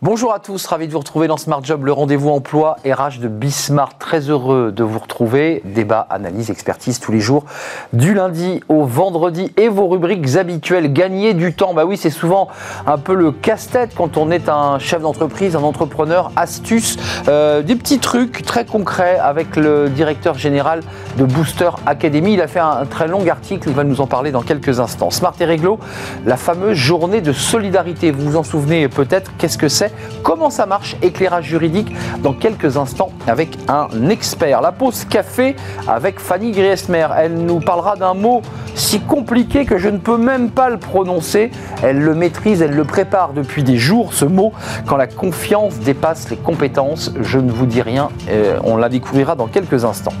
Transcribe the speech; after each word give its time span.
Bonjour 0.00 0.32
à 0.32 0.38
tous, 0.38 0.64
ravi 0.66 0.86
de 0.86 0.92
vous 0.92 1.00
retrouver 1.00 1.26
dans 1.26 1.36
Smart 1.36 1.58
Job, 1.60 1.84
le 1.84 1.90
rendez-vous 1.90 2.30
emploi 2.30 2.76
RH 2.86 3.18
de 3.18 3.26
Bismart. 3.26 3.98
Très 3.98 4.30
heureux 4.30 4.70
de 4.70 4.84
vous 4.84 5.00
retrouver. 5.00 5.60
Débat, 5.64 6.06
analyse, 6.08 6.50
expertise 6.50 7.00
tous 7.00 7.10
les 7.10 7.18
jours, 7.18 7.44
du 7.92 8.14
lundi 8.14 8.60
au 8.68 8.84
vendredi 8.84 9.52
et 9.56 9.66
vos 9.66 9.88
rubriques 9.88 10.36
habituelles. 10.36 10.92
Gagner 10.92 11.34
du 11.34 11.52
temps, 11.52 11.74
bah 11.74 11.84
oui, 11.84 11.96
c'est 11.96 12.10
souvent 12.10 12.46
un 12.86 12.96
peu 12.96 13.12
le 13.12 13.32
casse-tête 13.32 13.90
quand 13.96 14.16
on 14.16 14.30
est 14.30 14.48
un 14.48 14.78
chef 14.78 15.02
d'entreprise, 15.02 15.56
un 15.56 15.64
entrepreneur. 15.64 16.30
Astuce, 16.36 16.96
euh, 17.26 17.62
des 17.62 17.74
petits 17.74 17.98
trucs 17.98 18.44
très 18.44 18.64
concrets 18.64 19.18
avec 19.18 19.56
le 19.56 19.88
directeur 19.88 20.38
général 20.38 20.82
de 21.16 21.24
Booster 21.24 21.70
Academy. 21.86 22.34
Il 22.34 22.40
a 22.40 22.46
fait 22.46 22.60
un, 22.60 22.86
très 22.86 23.08
long 23.08 23.26
article, 23.26 23.68
il 23.68 23.74
va 23.74 23.82
nous 23.82 24.00
en 24.00 24.06
parler 24.06 24.30
dans 24.30 24.42
quelques 24.42 24.78
instants. 24.78 25.10
Smart 25.10 25.34
et 25.40 25.44
Réglo, 25.44 25.80
la 26.24 26.36
fameuse 26.36 26.76
journée 26.76 27.20
de 27.20 27.32
solidarité. 27.32 28.12
Vous 28.12 28.30
vous 28.30 28.36
en 28.36 28.44
souvenez 28.44 28.86
peut-être, 28.86 29.32
qu'est-ce 29.38 29.58
que 29.58 29.66
c'est 29.66 29.87
Comment 30.22 30.50
ça 30.50 30.66
marche 30.66 30.96
Éclairage 31.02 31.44
juridique 31.44 31.94
dans 32.22 32.32
quelques 32.32 32.76
instants 32.76 33.10
avec 33.26 33.58
un 33.68 33.88
expert. 34.10 34.60
La 34.60 34.72
pause 34.72 35.04
café 35.04 35.56
avec 35.86 36.20
Fanny 36.20 36.52
Griesmer. 36.52 37.06
Elle 37.16 37.34
nous 37.34 37.60
parlera 37.60 37.96
d'un 37.96 38.14
mot 38.14 38.42
si 38.74 39.00
compliqué 39.00 39.64
que 39.64 39.78
je 39.78 39.88
ne 39.88 39.98
peux 39.98 40.16
même 40.16 40.50
pas 40.50 40.70
le 40.70 40.78
prononcer. 40.78 41.50
Elle 41.82 41.98
le 41.98 42.14
maîtrise, 42.14 42.62
elle 42.62 42.74
le 42.74 42.84
prépare 42.84 43.32
depuis 43.32 43.62
des 43.62 43.76
jours, 43.76 44.14
ce 44.14 44.24
mot. 44.24 44.52
Quand 44.86 44.96
la 44.96 45.06
confiance 45.06 45.78
dépasse 45.80 46.30
les 46.30 46.36
compétences, 46.36 47.12
je 47.20 47.38
ne 47.38 47.50
vous 47.50 47.66
dis 47.66 47.82
rien, 47.82 48.08
euh, 48.30 48.58
on 48.64 48.76
la 48.76 48.88
découvrira 48.88 49.34
dans 49.34 49.46
quelques 49.46 49.84
instants. 49.84 50.12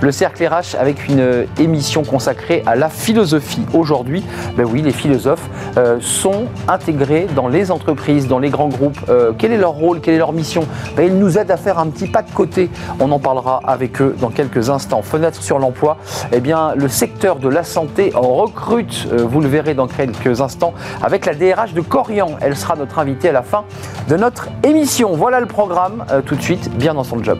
Le 0.00 0.12
cercle 0.12 0.46
RH 0.46 0.76
avec 0.78 1.08
une 1.08 1.46
émission 1.58 2.04
consacrée 2.04 2.62
à 2.66 2.74
la 2.74 2.88
philosophie. 2.88 3.66
Aujourd'hui, 3.74 4.24
ben 4.56 4.66
oui, 4.70 4.82
les 4.82 4.92
philosophes 4.92 5.48
euh, 5.76 5.98
sont 6.00 6.46
intégrés 6.68 7.26
dans 7.36 7.48
les 7.48 7.70
entreprises, 7.70 8.26
dans 8.26 8.38
les 8.38 8.50
grands 8.50 8.68
groupes. 8.68 8.98
Euh, 9.10 9.32
quel 9.36 9.52
est 9.52 9.58
leur 9.58 9.72
rôle, 9.72 10.00
quelle 10.00 10.14
est 10.14 10.18
leur 10.18 10.32
mission 10.32 10.66
ben, 10.96 11.06
Ils 11.06 11.18
nous 11.18 11.38
aident 11.38 11.50
à 11.50 11.56
faire 11.56 11.78
un 11.78 11.86
petit 11.86 12.06
pas 12.06 12.22
de 12.22 12.30
côté. 12.30 12.70
On 12.98 13.10
en 13.10 13.18
parlera 13.18 13.60
avec 13.64 14.00
eux 14.00 14.14
dans 14.20 14.30
quelques 14.30 14.70
instants. 14.70 15.02
Fenêtre 15.02 15.42
sur 15.42 15.58
l'emploi, 15.58 15.96
eh 16.32 16.40
bien, 16.40 16.74
le 16.76 16.88
secteur 16.88 17.36
de 17.36 17.48
la 17.48 17.64
santé 17.64 18.12
recrute, 18.14 19.08
euh, 19.12 19.24
vous 19.24 19.40
le 19.40 19.48
verrez 19.48 19.74
dans 19.74 19.86
quelques 19.86 20.40
instants, 20.40 20.74
avec 21.02 21.26
la 21.26 21.34
DRH 21.34 21.74
de 21.74 21.80
Corian. 21.80 22.30
Elle 22.40 22.56
sera 22.56 22.76
notre 22.76 22.98
invitée 22.98 23.30
à 23.30 23.32
la 23.32 23.42
fin 23.42 23.64
de 24.08 24.16
notre 24.16 24.48
émission. 24.62 25.14
Voilà 25.14 25.40
le 25.40 25.46
programme, 25.46 26.04
euh, 26.10 26.20
tout 26.22 26.36
de 26.36 26.42
suite, 26.42 26.70
bien 26.76 26.94
dans 26.94 27.04
son 27.04 27.22
job. 27.22 27.38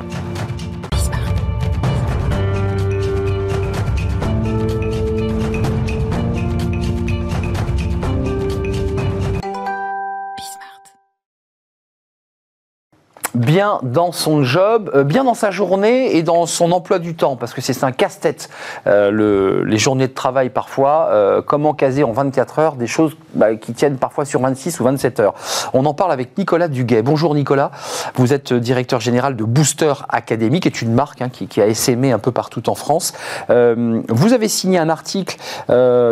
Bien 13.40 13.80
dans 13.82 14.12
son 14.12 14.44
job, 14.44 14.90
euh, 14.94 15.02
bien 15.02 15.24
dans 15.24 15.34
sa 15.34 15.50
journée 15.50 16.16
et 16.16 16.22
dans 16.22 16.44
son 16.46 16.72
emploi 16.72 16.98
du 16.98 17.14
temps, 17.14 17.36
parce 17.36 17.54
que 17.54 17.60
c'est 17.60 17.82
un 17.82 17.92
casse-tête, 17.92 18.50
euh, 18.86 19.64
les 19.64 19.78
journées 19.78 20.08
de 20.08 20.12
travail 20.12 20.50
parfois, 20.50 21.08
euh, 21.10 21.40
comment 21.42 21.72
caser 21.72 22.04
en 22.04 22.12
24 22.12 22.58
heures 22.58 22.74
des 22.74 22.86
choses 22.86 23.16
bah, 23.34 23.54
qui 23.56 23.72
tiennent 23.72 23.96
parfois 23.96 24.26
sur 24.26 24.40
26 24.40 24.78
ou 24.80 24.84
27 24.84 25.20
heures. 25.20 25.34
On 25.72 25.86
en 25.86 25.94
parle 25.94 26.12
avec 26.12 26.36
Nicolas 26.36 26.68
Duguet. 26.68 27.02
Bonjour 27.02 27.34
Nicolas, 27.34 27.70
vous 28.14 28.32
êtes 28.34 28.52
directeur 28.52 29.00
général 29.00 29.36
de 29.36 29.44
Booster 29.44 29.94
Academy, 30.10 30.60
qui 30.60 30.68
est 30.68 30.82
une 30.82 30.92
marque 30.92 31.22
hein, 31.22 31.30
qui, 31.30 31.60
a 31.60 31.66
essaimé 31.66 32.12
un 32.12 32.18
peu 32.18 32.32
partout 32.32 32.68
en 32.68 32.74
France. 32.74 33.14
vous 33.48 34.32
avez 34.32 34.48
signé 34.48 34.78
un 34.78 34.88
article 34.88 35.36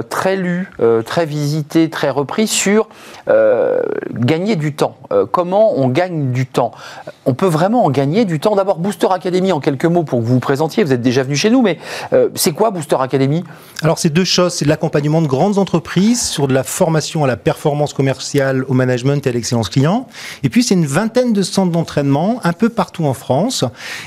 très 0.09 0.37
lu, 0.37 0.71
très 1.05 1.27
visité, 1.27 1.91
très 1.91 2.11
repris 2.11 2.47
sur 2.47 2.89
gagner 4.13 4.57
du 4.57 4.75
temps. 4.75 4.97
comment 5.31 5.73
on 5.77 5.89
gagne 5.89 6.33
du 6.33 6.47
temps? 6.47 6.73
On 7.29 7.35
peut 7.35 7.47
vraiment 7.47 7.85
en 7.85 7.91
gagner 7.91 8.25
du 8.25 8.41
temps. 8.41 8.57
D'abord, 8.57 8.79
Booster 8.79 9.07
Academy, 9.11 9.53
en 9.53 9.61
quelques 9.61 9.85
mots 9.85 10.03
pour 10.03 10.21
que 10.21 10.25
vous 10.25 10.33
vous 10.33 10.41
présentiez. 10.41 10.83
Vous 10.83 10.95
êtes 10.95 11.03
déjà 11.03 11.23
venu 11.23 11.37
chez 11.37 11.51
nous, 11.51 11.61
mais 11.61 11.79
euh, 12.15 12.31
c'est 12.35 12.53
quoi 12.53 12.71
Booster 12.71 12.97
Academy? 12.99 13.45
Alors, 13.83 13.99
c'est 13.99 14.09
deux 14.09 14.25
choses. 14.25 14.55
C'est 14.55 14.65
de 14.65 14.71
l'accompagnement 14.71 15.21
de 15.21 15.27
grandes 15.27 15.59
entreprises 15.59 16.23
sur 16.23 16.49
de 16.49 16.55
la 16.55 16.63
formation 16.63 17.25
à 17.25 17.27
la 17.27 17.37
performance 17.37 17.93
commerciale, 17.93 18.65
au 18.67 18.73
management 18.73 19.27
et 19.27 19.29
à 19.29 19.33
l'excellence 19.35 19.69
client. 19.69 20.07
Et 20.43 20.49
puis, 20.49 20.63
c'est 20.63 20.73
une 20.73 20.87
vingtaine 20.87 21.35
de 21.35 21.43
centres 21.43 21.71
d'entraînement 21.71 22.41
un 22.45 22.55
peu 22.55 22.71
partout 22.71 23.05
en 23.05 23.13
France. 23.13 23.63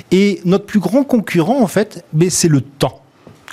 Et 0.09 0.41
notre 0.43 0.65
plus 0.65 0.79
grand 0.79 1.03
concurrent, 1.03 1.61
en 1.61 1.67
fait, 1.67 2.03
ben, 2.13 2.31
c'est 2.31 2.47
le 2.47 2.61
temps 2.61 3.00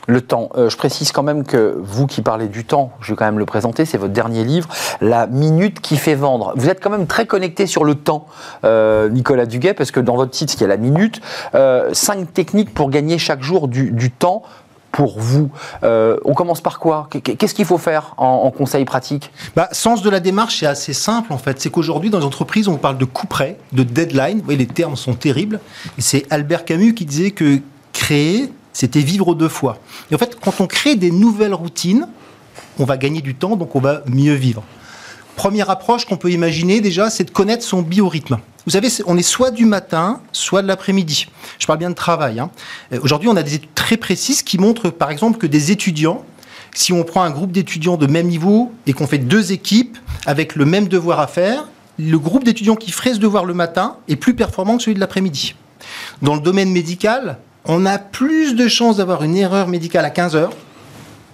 le 0.09 0.23
temps. 0.23 0.49
Euh, 0.57 0.71
je 0.71 0.77
précise 0.77 1.13
quand 1.13 1.23
même 1.23 1.45
que 1.45 1.77
vous 1.81 2.07
qui 2.07 2.23
parlez 2.23 2.49
du 2.49 2.65
temps, 2.65 2.93
je 3.01 3.13
vais 3.13 3.17
quand 3.17 3.27
même 3.27 3.39
le 3.39 3.45
présenter, 3.45 3.85
c'est 3.85 3.99
votre 3.99 4.15
dernier 4.15 4.43
livre, 4.43 4.69
La 5.01 5.27
minute 5.27 5.81
qui 5.81 5.97
fait 5.97 6.15
vendre. 6.15 6.55
Vous 6.57 6.69
êtes 6.69 6.83
quand 6.83 6.91
même 6.91 7.07
très 7.07 7.27
connecté 7.27 7.67
sur 7.67 7.85
le 7.85 7.95
temps, 7.95 8.27
euh, 8.65 9.11
Nicolas 9.11 9.45
Duguet, 9.45 9.75
parce 9.75 9.91
que 9.91 10.01
dans 10.01 10.17
votre 10.17 10.31
titre, 10.31 10.55
il 10.57 10.63
y 10.63 10.65
a 10.65 10.69
la 10.69 10.79
minute. 10.79 11.21
Euh, 11.55 11.91
cinq 11.93 12.33
techniques 12.33 12.73
pour 12.73 12.89
gagner 12.89 13.19
chaque 13.19 13.43
jour 13.43 13.69
du, 13.69 14.11
temps 14.11 14.43
pour 14.91 15.21
vous 15.21 15.51
On 15.83 16.33
commence 16.35 16.63
par 16.63 16.79
quoi? 16.79 17.09
Qu'est-ce 17.11 17.55
qu'il 17.55 17.67
faut 17.67 17.77
faire 17.77 18.15
en, 18.17 18.51
conseil 18.51 18.87
pratique? 18.87 19.31
Bah, 19.55 19.69
Sens 19.73 20.01
de 20.01 20.09
la 20.09 20.21
démarche, 20.21 20.61
c'est 20.61 20.67
assez 20.67 20.95
simple 20.95 21.35
en 21.35 21.39
fait. 21.39 21.61
C'est 21.61 21.71
qu'aujourd'hui, 21.71 22.09
dans 22.09 22.19
les 22.19 22.25
entreprises, 22.25 22.69
on 22.69 22.79
parle 22.79 22.97
de 22.97 23.05
coup 23.05 23.27
près, 23.27 23.59
de 23.73 23.83
deadline. 23.83 24.39
Vous 24.39 24.45
voyez, 24.45 24.59
les 24.59 24.67
termes 24.67 24.97
sont 24.97 25.13
terribles. 25.13 25.61
C'est 25.99 26.25
Albert 26.31 26.65
Camus 26.65 26.95
qui 26.95 27.05
disait 27.05 27.33
que 27.33 27.61
créer, 27.93 28.51
c'était 28.73 29.01
vivre 29.01 29.35
deux 29.35 29.49
fois. 29.49 29.79
Et 30.11 30.15
en 30.15 30.19
fait, 30.19 30.39
quand 30.41 30.61
on 30.61 30.67
crée 30.67 30.97
des 30.97 31.11
nouvelles 31.11 31.55
routines, 31.55 32.09
on 32.79 32.85
va 32.85 32.97
gagner 32.97 33.21
du 33.21 33.35
temps, 33.35 33.57
donc 33.57 33.75
on 33.77 33.81
va 33.81 34.03
mieux 34.07 34.35
vivre. 34.35 34.63
Première 35.37 35.71
approche 35.71 36.05
qu'on 36.05 36.17
peut 36.17 36.33
imaginer 36.33 36.81
déjà, 36.81 37.11
c'est 37.11 37.25
de 37.25 37.31
connaître 37.31 37.63
son 37.63 37.83
biorhythme. 37.83 38.39
Vous 38.67 38.73
savez, 38.73 38.89
on 39.07 39.17
est 39.17 39.23
soit 39.23 39.51
du 39.51 39.65
matin, 39.67 40.21
soit 40.33 40.63
de 40.63 40.67
l'après-midi. 40.67 41.29
Je 41.59 41.67
parle 41.67 41.79
bien 41.79 41.91
de 41.91 41.95
travail. 41.95 42.41
Hein. 42.41 42.51
Euh, 42.93 42.99
aujourd'hui, 43.03 43.29
on 43.29 43.37
a 43.37 43.43
des 43.43 43.55
études 43.55 43.75
très 43.75 43.97
précises 43.97 44.43
qui 44.43 44.59
montrent, 44.59 44.91
par 44.91 45.11
exemple, 45.11 45.39
que 45.39 45.47
des 45.47 45.71
étudiants, 45.71 46.25
si 46.75 46.93
on 46.93 47.03
prend 47.05 47.23
un 47.23 47.31
groupe 47.31 47.53
d'étudiants 47.53 47.97
de 47.97 48.07
même 48.07 48.27
niveau 48.27 48.73
et 48.87 48.93
qu'on 48.93 49.07
fait 49.07 49.19
deux 49.19 49.53
équipes 49.53 49.97
avec 50.27 50.55
le 50.55 50.65
même 50.65 50.89
devoir 50.89 51.21
à 51.21 51.27
faire, 51.27 51.69
le 51.99 52.19
groupe 52.19 52.45
d'étudiants 52.45 52.77
qui 52.77 52.91
ferait 52.91 53.15
ce 53.15 53.19
devoir 53.19 53.45
le 53.45 53.55
matin 53.55 53.97
est 54.09 54.17
plus 54.17 54.35
performant 54.35 54.77
que 54.77 54.83
celui 54.83 54.95
de 54.95 55.01
l'après-midi. 55.01 55.55
Dans 56.23 56.35
le 56.35 56.41
domaine 56.41 56.71
médical, 56.71 57.39
on 57.67 57.87
a 57.87 57.99
plus 57.99 58.55
de 58.55 58.69
chances 58.69 58.97
d'avoir 58.97 59.23
une 59.23 59.37
erreur 59.37 59.69
médicale 59.69 60.05
à 60.05 60.11
15 60.11 60.37
heures 60.37 60.53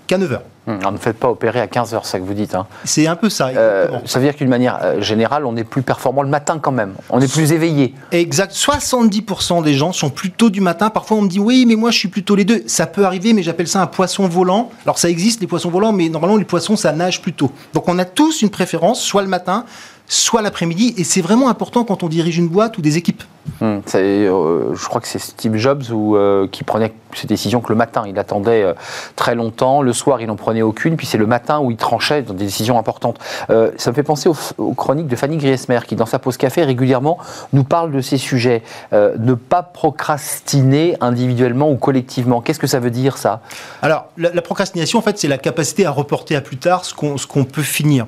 qu'à 0.06 0.18
9 0.18 0.32
heures. 0.32 0.42
Hum, 0.66 0.78
ne 0.92 0.96
faites 0.96 1.18
pas 1.18 1.28
opérer 1.28 1.60
à 1.60 1.66
15 1.66 1.92
heures, 1.92 2.06
c'est 2.06 2.12
ça 2.12 2.18
que 2.20 2.24
vous 2.24 2.32
dites. 2.32 2.54
Hein. 2.54 2.66
C'est 2.84 3.06
un 3.06 3.16
peu 3.16 3.28
ça. 3.28 3.48
Euh, 3.48 3.88
ça 4.06 4.18
veut 4.18 4.24
dire 4.24 4.34
qu'une 4.34 4.48
manière 4.48 4.78
euh, 4.82 5.00
générale, 5.02 5.44
on 5.44 5.56
est 5.56 5.64
plus 5.64 5.82
performant 5.82 6.22
le 6.22 6.28
matin 6.30 6.58
quand 6.58 6.72
même. 6.72 6.94
On 7.10 7.20
est 7.20 7.30
plus 7.30 7.52
éveillé. 7.52 7.94
Exact. 8.12 8.52
70% 8.52 9.62
des 9.62 9.74
gens 9.74 9.92
sont 9.92 10.08
plutôt 10.08 10.48
du 10.48 10.62
matin. 10.62 10.88
Parfois, 10.88 11.18
on 11.18 11.22
me 11.22 11.28
dit 11.28 11.38
oui, 11.38 11.66
mais 11.66 11.76
moi, 11.76 11.90
je 11.90 11.98
suis 11.98 12.08
plutôt 12.08 12.34
les 12.34 12.46
deux. 12.46 12.62
Ça 12.66 12.86
peut 12.86 13.04
arriver, 13.04 13.34
mais 13.34 13.42
j'appelle 13.42 13.68
ça 13.68 13.82
un 13.82 13.86
poisson 13.86 14.26
volant. 14.26 14.70
Alors, 14.86 14.98
ça 14.98 15.10
existe, 15.10 15.42
les 15.42 15.46
poissons 15.46 15.68
volants, 15.68 15.92
mais 15.92 16.08
normalement, 16.08 16.38
les 16.38 16.46
poissons, 16.46 16.76
ça 16.76 16.92
nage 16.92 17.20
plutôt. 17.20 17.52
Donc, 17.74 17.86
on 17.86 17.98
a 17.98 18.06
tous 18.06 18.40
une 18.40 18.50
préférence, 18.50 19.02
soit 19.02 19.22
le 19.22 19.28
matin, 19.28 19.66
soit 20.06 20.42
l'après-midi. 20.42 20.94
Et 20.96 21.04
c'est 21.04 21.22
vraiment 21.22 21.48
important 21.48 21.84
quand 21.84 22.02
on 22.02 22.08
dirige 22.08 22.38
une 22.38 22.48
boîte 22.48 22.78
ou 22.78 22.82
des 22.82 22.96
équipes. 22.96 23.22
Hum, 23.60 23.82
euh, 23.94 24.74
je 24.74 24.84
crois 24.86 25.00
que 25.00 25.06
c'est 25.06 25.18
Steve 25.18 25.56
Jobs 25.56 25.84
euh, 25.90 26.48
qui 26.50 26.64
prenait 26.64 26.94
ces 27.14 27.26
décisions 27.26 27.60
que 27.60 27.68
le 27.68 27.76
matin. 27.76 28.04
Il 28.06 28.18
attendait 28.18 28.62
euh, 28.62 28.72
très 29.16 29.34
longtemps. 29.34 29.82
Le 29.82 29.92
soir, 29.92 30.20
il 30.20 30.26
n'en 30.26 30.36
prenait 30.36 30.62
aucune. 30.62 30.96
Puis 30.96 31.06
c'est 31.06 31.18
le 31.18 31.26
matin 31.26 31.60
où 31.60 31.70
il 31.70 31.76
tranchait 31.76 32.22
dans 32.22 32.34
des 32.34 32.46
décisions 32.46 32.78
importantes. 32.78 33.18
ça 33.48 33.90
me 33.90 33.94
fait 33.94 34.02
penser 34.02 34.28
aux, 34.28 34.74
chroniques 34.74 35.08
de 35.08 35.16
Fanny 35.16 35.36
Griesmer 35.36 35.80
qui, 35.86 35.94
dans 35.94 36.06
sa 36.06 36.18
pause 36.18 36.36
café, 36.36 36.64
régulièrement 36.64 37.18
nous 37.52 37.64
parle 37.64 37.92
de 37.92 38.00
ces 38.00 38.18
sujets. 38.18 38.62
ne 38.92 39.34
pas 39.34 39.62
procrastiner 39.62 40.96
individuellement 41.00 41.70
ou 41.70 41.76
collectivement. 41.76 42.40
Qu'est-ce 42.40 42.58
que 42.58 42.66
ça 42.66 42.80
veut 42.80 42.90
dire, 42.90 43.18
ça? 43.18 43.40
Alors, 43.82 44.06
la, 44.16 44.42
procrastination, 44.42 44.98
en 44.98 45.02
fait, 45.02 45.18
c'est 45.18 45.28
la 45.28 45.38
capacité 45.38 45.86
à 45.86 45.90
reporter 45.90 46.34
à 46.36 46.40
plus 46.40 46.56
tard 46.56 46.84
ce 46.84 46.94
qu'on 46.94 47.44
peut 47.44 47.62
finir. 47.62 48.06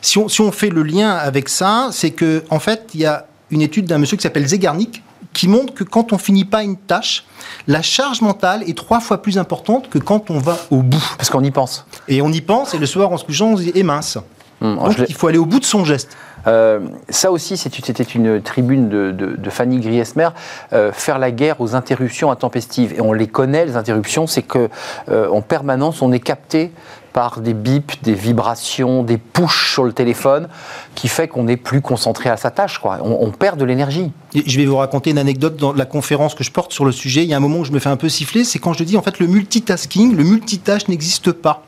si, 0.00 0.18
on, 0.18 0.28
si 0.28 0.40
on 0.40 0.50
fait 0.50 0.70
le 0.70 0.82
lien 0.82 1.05
avec 1.12 1.48
ça, 1.48 1.88
c'est 1.92 2.10
que 2.10 2.44
en 2.50 2.58
fait, 2.58 2.90
il 2.94 3.00
y 3.00 3.06
a 3.06 3.26
une 3.50 3.62
étude 3.62 3.86
d'un 3.86 3.98
monsieur 3.98 4.16
qui 4.16 4.22
s'appelle 4.22 4.46
Zegarnik 4.46 5.02
qui 5.32 5.48
montre 5.48 5.74
que 5.74 5.84
quand 5.84 6.14
on 6.14 6.18
finit 6.18 6.46
pas 6.46 6.62
une 6.62 6.76
tâche, 6.76 7.24
la 7.66 7.82
charge 7.82 8.22
mentale 8.22 8.62
est 8.66 8.76
trois 8.76 9.00
fois 9.00 9.20
plus 9.20 9.36
importante 9.36 9.90
que 9.90 9.98
quand 9.98 10.30
on 10.30 10.38
va 10.38 10.56
au 10.70 10.82
bout. 10.82 11.04
Parce 11.18 11.28
qu'on 11.28 11.44
y 11.44 11.50
pense. 11.50 11.84
Et 12.08 12.22
on 12.22 12.32
y 12.32 12.40
pense, 12.40 12.72
et 12.72 12.78
le 12.78 12.86
soir, 12.86 13.12
en 13.12 13.18
se 13.18 13.24
couchant, 13.24 13.48
on 13.48 13.56
se 13.58 13.62
dit, 13.64 13.72
eh 13.74 13.82
mince. 13.82 14.16
Hum, 14.62 14.76
Donc, 14.76 14.94
il 15.06 15.14
faut 15.14 15.26
aller 15.26 15.36
au 15.36 15.44
bout 15.44 15.60
de 15.60 15.66
son 15.66 15.84
geste. 15.84 16.16
Euh, 16.46 16.80
ça 17.08 17.30
aussi, 17.30 17.56
c'était 17.56 18.02
une 18.02 18.40
tribune 18.40 18.88
de, 18.88 19.50
Fanny 19.50 19.80
Griesmer, 19.80 20.28
euh, 20.72 20.92
faire 20.92 21.18
la 21.18 21.30
guerre 21.30 21.60
aux 21.60 21.74
interruptions 21.74 22.30
intempestives. 22.30 22.92
Et 22.94 23.00
on 23.00 23.12
les 23.12 23.26
connaît, 23.26 23.64
les 23.64 23.76
interruptions, 23.76 24.26
c'est 24.26 24.42
que 24.42 24.68
euh, 25.08 25.28
en 25.28 25.42
permanence, 25.42 26.02
on 26.02 26.12
est 26.12 26.20
capté 26.20 26.70
par 27.12 27.40
des 27.40 27.54
bips, 27.54 28.02
des 28.02 28.12
vibrations, 28.12 29.02
des 29.02 29.16
pushs 29.16 29.72
sur 29.72 29.84
le 29.84 29.94
téléphone, 29.94 30.48
qui 30.94 31.08
fait 31.08 31.28
qu'on 31.28 31.44
n'est 31.44 31.56
plus 31.56 31.80
concentré 31.80 32.28
à 32.28 32.36
sa 32.36 32.50
tâche. 32.50 32.78
Quoi. 32.78 32.98
On, 33.02 33.30
perd 33.30 33.58
de 33.58 33.64
l'énergie. 33.64 34.12
Je 34.34 34.58
vais 34.58 34.66
vous 34.66 34.76
raconter 34.76 35.10
une 35.10 35.18
anecdote 35.18 35.56
dans 35.56 35.72
la 35.72 35.86
conférence 35.86 36.34
que 36.34 36.44
je 36.44 36.50
porte 36.50 36.74
sur 36.74 36.84
le 36.84 36.92
sujet. 36.92 37.22
Il 37.22 37.30
y 37.30 37.32
a 37.32 37.38
un 37.38 37.40
moment 37.40 37.60
où 37.60 37.64
je 37.64 37.72
me 37.72 37.78
fais 37.78 37.88
un 37.88 37.96
peu 37.96 38.10
siffler, 38.10 38.44
c'est 38.44 38.58
quand 38.58 38.74
je 38.74 38.84
dis 38.84 38.98
en 38.98 39.02
fait 39.02 39.18
le 39.18 39.28
multitasking, 39.28 40.14
le 40.14 40.24
multitâche 40.24 40.88
n'existe 40.88 41.32
pas, 41.32 41.62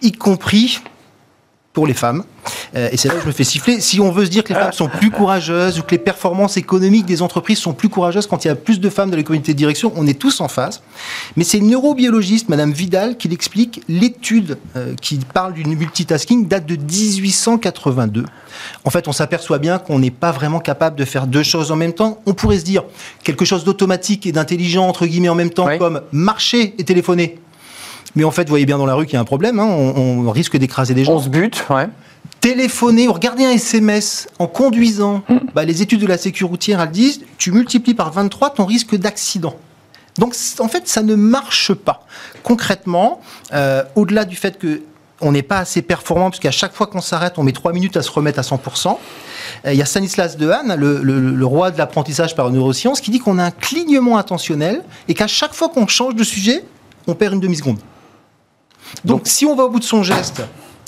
y 0.00 0.12
compris 0.12 0.80
pour 1.72 1.86
les 1.86 1.94
femmes. 1.94 2.24
Euh, 2.74 2.88
et 2.90 2.96
c'est 2.96 3.08
là 3.08 3.14
où 3.16 3.20
je 3.20 3.26
me 3.26 3.32
fais 3.32 3.44
siffler. 3.44 3.80
Si 3.80 4.00
on 4.00 4.10
veut 4.10 4.24
se 4.24 4.30
dire 4.30 4.42
que 4.42 4.52
les 4.52 4.58
femmes 4.58 4.72
sont 4.72 4.88
plus 4.88 5.10
courageuses 5.10 5.78
ou 5.78 5.82
que 5.82 5.92
les 5.92 5.98
performances 5.98 6.56
économiques 6.56 7.06
des 7.06 7.22
entreprises 7.22 7.58
sont 7.58 7.74
plus 7.74 7.88
courageuses 7.88 8.26
quand 8.26 8.44
il 8.44 8.48
y 8.48 8.50
a 8.50 8.56
plus 8.56 8.80
de 8.80 8.88
femmes 8.88 9.10
dans 9.10 9.16
les 9.16 9.24
comités 9.24 9.52
de 9.52 9.58
direction, 9.58 9.92
on 9.96 10.06
est 10.06 10.18
tous 10.18 10.40
en 10.40 10.48
phase. 10.48 10.82
Mais 11.36 11.44
c'est 11.44 11.58
une 11.58 11.70
neurobiologiste, 11.70 12.48
Madame 12.48 12.72
Vidal, 12.72 13.16
qui 13.16 13.28
l'explique. 13.28 13.82
L'étude 13.88 14.58
euh, 14.76 14.94
qui 15.00 15.18
parle 15.18 15.52
du 15.52 15.64
multitasking 15.64 16.48
date 16.48 16.66
de 16.66 16.74
1882. 16.74 18.24
En 18.84 18.90
fait, 18.90 19.06
on 19.06 19.12
s'aperçoit 19.12 19.58
bien 19.58 19.78
qu'on 19.78 20.00
n'est 20.00 20.10
pas 20.10 20.32
vraiment 20.32 20.58
capable 20.58 20.96
de 20.96 21.04
faire 21.04 21.28
deux 21.28 21.44
choses 21.44 21.70
en 21.70 21.76
même 21.76 21.92
temps. 21.92 22.20
On 22.26 22.34
pourrait 22.34 22.58
se 22.58 22.64
dire 22.64 22.82
quelque 23.22 23.44
chose 23.44 23.62
d'automatique 23.62 24.26
et 24.26 24.32
d'intelligent, 24.32 24.88
entre 24.88 25.06
guillemets, 25.06 25.28
en 25.28 25.34
même 25.36 25.50
temps, 25.50 25.68
comme 25.78 26.02
marcher 26.10 26.74
et 26.78 26.84
téléphoner. 26.84 27.38
Mais 28.16 28.24
en 28.24 28.30
fait, 28.30 28.44
vous 28.44 28.50
voyez 28.50 28.66
bien 28.66 28.78
dans 28.78 28.86
la 28.86 28.94
rue 28.94 29.06
qu'il 29.06 29.14
y 29.14 29.16
a 29.16 29.20
un 29.20 29.24
problème. 29.24 29.60
Hein. 29.60 29.66
On, 29.66 30.30
risque 30.30 30.56
d'écraser 30.56 30.94
des 30.94 31.04
gens. 31.04 31.14
On 31.14 31.20
se 31.20 31.28
bute, 31.28 31.64
ouais. 31.70 31.88
Téléphoner 32.40 33.08
ou 33.08 33.12
regarder 33.12 33.44
un 33.44 33.50
SMS 33.50 34.28
en 34.38 34.46
conduisant, 34.46 35.22
mm. 35.28 35.38
bah, 35.54 35.64
les 35.64 35.82
études 35.82 36.00
de 36.00 36.06
la 36.06 36.16
sécurité 36.16 36.50
routière, 36.50 36.80
elles 36.80 36.90
disent, 36.90 37.20
tu 37.38 37.52
multiplies 37.52 37.94
par 37.94 38.12
23 38.12 38.50
ton 38.50 38.64
risque 38.64 38.96
d'accident. 38.96 39.54
Donc, 40.18 40.34
en 40.58 40.68
fait, 40.68 40.88
ça 40.88 41.02
ne 41.02 41.14
marche 41.14 41.72
pas. 41.72 42.06
Concrètement, 42.42 43.20
euh, 43.52 43.84
au-delà 43.94 44.24
du 44.24 44.36
fait 44.36 44.58
que 44.58 44.82
on 45.22 45.32
n'est 45.32 45.42
pas 45.42 45.58
assez 45.58 45.82
performant, 45.82 46.30
parce 46.30 46.40
qu'à 46.40 46.50
chaque 46.50 46.72
fois 46.72 46.86
qu'on 46.86 47.02
s'arrête, 47.02 47.34
on 47.36 47.42
met 47.42 47.52
3 47.52 47.72
minutes 47.72 47.96
à 47.98 48.02
se 48.02 48.10
remettre 48.10 48.38
à 48.38 48.42
100%. 48.42 48.96
Euh, 49.66 49.72
il 49.72 49.78
y 49.78 49.82
a 49.82 49.84
Stanislas 49.84 50.36
Dehaene, 50.38 50.74
le, 50.76 51.02
le, 51.02 51.46
roi 51.46 51.70
de 51.70 51.78
l'apprentissage 51.78 52.34
par 52.34 52.50
neurosciences, 52.50 53.02
qui 53.02 53.10
dit 53.10 53.18
qu'on 53.18 53.38
a 53.38 53.44
un 53.44 53.50
clignement 53.50 54.16
attentionnel 54.16 54.82
et 55.08 55.14
qu'à 55.14 55.26
chaque 55.26 55.52
fois 55.52 55.68
qu'on 55.68 55.86
change 55.86 56.14
de 56.14 56.24
sujet, 56.24 56.64
on 57.06 57.14
perd 57.14 57.34
une 57.34 57.40
demi-seconde. 57.40 57.78
Donc, 59.04 59.22
si 59.24 59.46
on 59.46 59.54
va 59.54 59.64
au 59.64 59.70
bout 59.70 59.80
de 59.80 59.84
son 59.84 60.02
geste, 60.02 60.42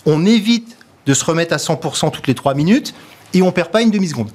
on 0.07 0.27
évite 0.27 0.77
de 1.07 1.15
se 1.15 1.25
remettre 1.25 1.55
à 1.55 1.59
100% 1.59 2.11
toutes 2.11 2.27
les 2.27 2.35
3 2.35 2.55
minutes 2.55 2.95
et 3.35 3.43
on 3.43 3.47
ne 3.47 3.51
perd 3.51 3.71
pas 3.71 3.83
une 3.83 3.91
demi-seconde. 3.91 4.31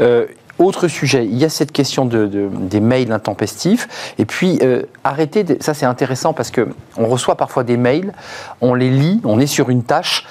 Euh, 0.00 0.26
autre 0.58 0.86
sujet, 0.86 1.24
il 1.24 1.36
y 1.36 1.44
a 1.44 1.48
cette 1.48 1.72
question 1.72 2.04
de, 2.04 2.26
des 2.26 2.80
mails 2.80 3.10
intempestifs. 3.10 4.14
Et 4.18 4.24
puis, 4.24 4.58
euh, 4.62 4.82
arrêtez, 5.02 5.44
ça 5.60 5.74
c'est 5.74 5.86
intéressant 5.86 6.34
parce 6.34 6.50
qu'on 6.50 7.06
reçoit 7.06 7.36
parfois 7.36 7.64
des 7.64 7.76
mails, 7.76 8.12
on 8.60 8.74
les 8.74 8.90
lit, 8.90 9.20
on 9.24 9.40
est 9.40 9.46
sur 9.46 9.70
une 9.70 9.82
tâche. 9.82 10.26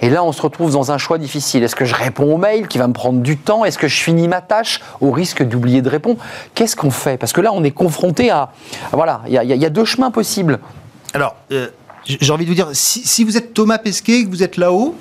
Et 0.00 0.10
là, 0.10 0.24
on 0.24 0.32
se 0.32 0.42
retrouve 0.42 0.72
dans 0.72 0.92
un 0.92 0.98
choix 0.98 1.18
difficile. 1.18 1.62
Est-ce 1.62 1.76
que 1.76 1.84
je 1.84 1.94
réponds 1.94 2.34
au 2.34 2.36
mail 2.36 2.68
qui 2.68 2.78
va 2.78 2.86
me 2.86 2.92
prendre 2.92 3.20
du 3.20 3.38
temps? 3.38 3.64
Est-ce 3.64 3.78
que 3.78 3.88
je 3.88 4.02
finis 4.02 4.28
ma 4.28 4.40
tâche 4.40 4.80
au 5.00 5.10
risque 5.10 5.42
d'oublier 5.42 5.82
de 5.82 5.88
répondre? 5.88 6.18
Qu'est-ce 6.54 6.76
qu'on 6.76 6.90
fait? 6.90 7.16
Parce 7.16 7.32
que 7.32 7.40
là, 7.40 7.52
on 7.52 7.64
est 7.64 7.70
confronté 7.70 8.30
à. 8.30 8.50
Voilà, 8.92 9.22
il 9.26 9.32
y, 9.32 9.64
a 9.64 9.70
deux 9.70 9.84
chemins 9.84 10.10
possibles. 10.10 10.58
Alors, 11.14 11.36
euh, 11.52 11.68
j'ai 12.06 12.32
envie 12.32 12.44
de 12.44 12.50
vous 12.50 12.54
dire, 12.54 12.68
si, 12.72 13.24
vous 13.24 13.36
êtes 13.36 13.52
Thomas 13.54 13.78
Pesquet, 13.78 14.24
que 14.24 14.28
vous 14.28 14.42
êtes 14.42 14.56
là-haut, 14.56 14.96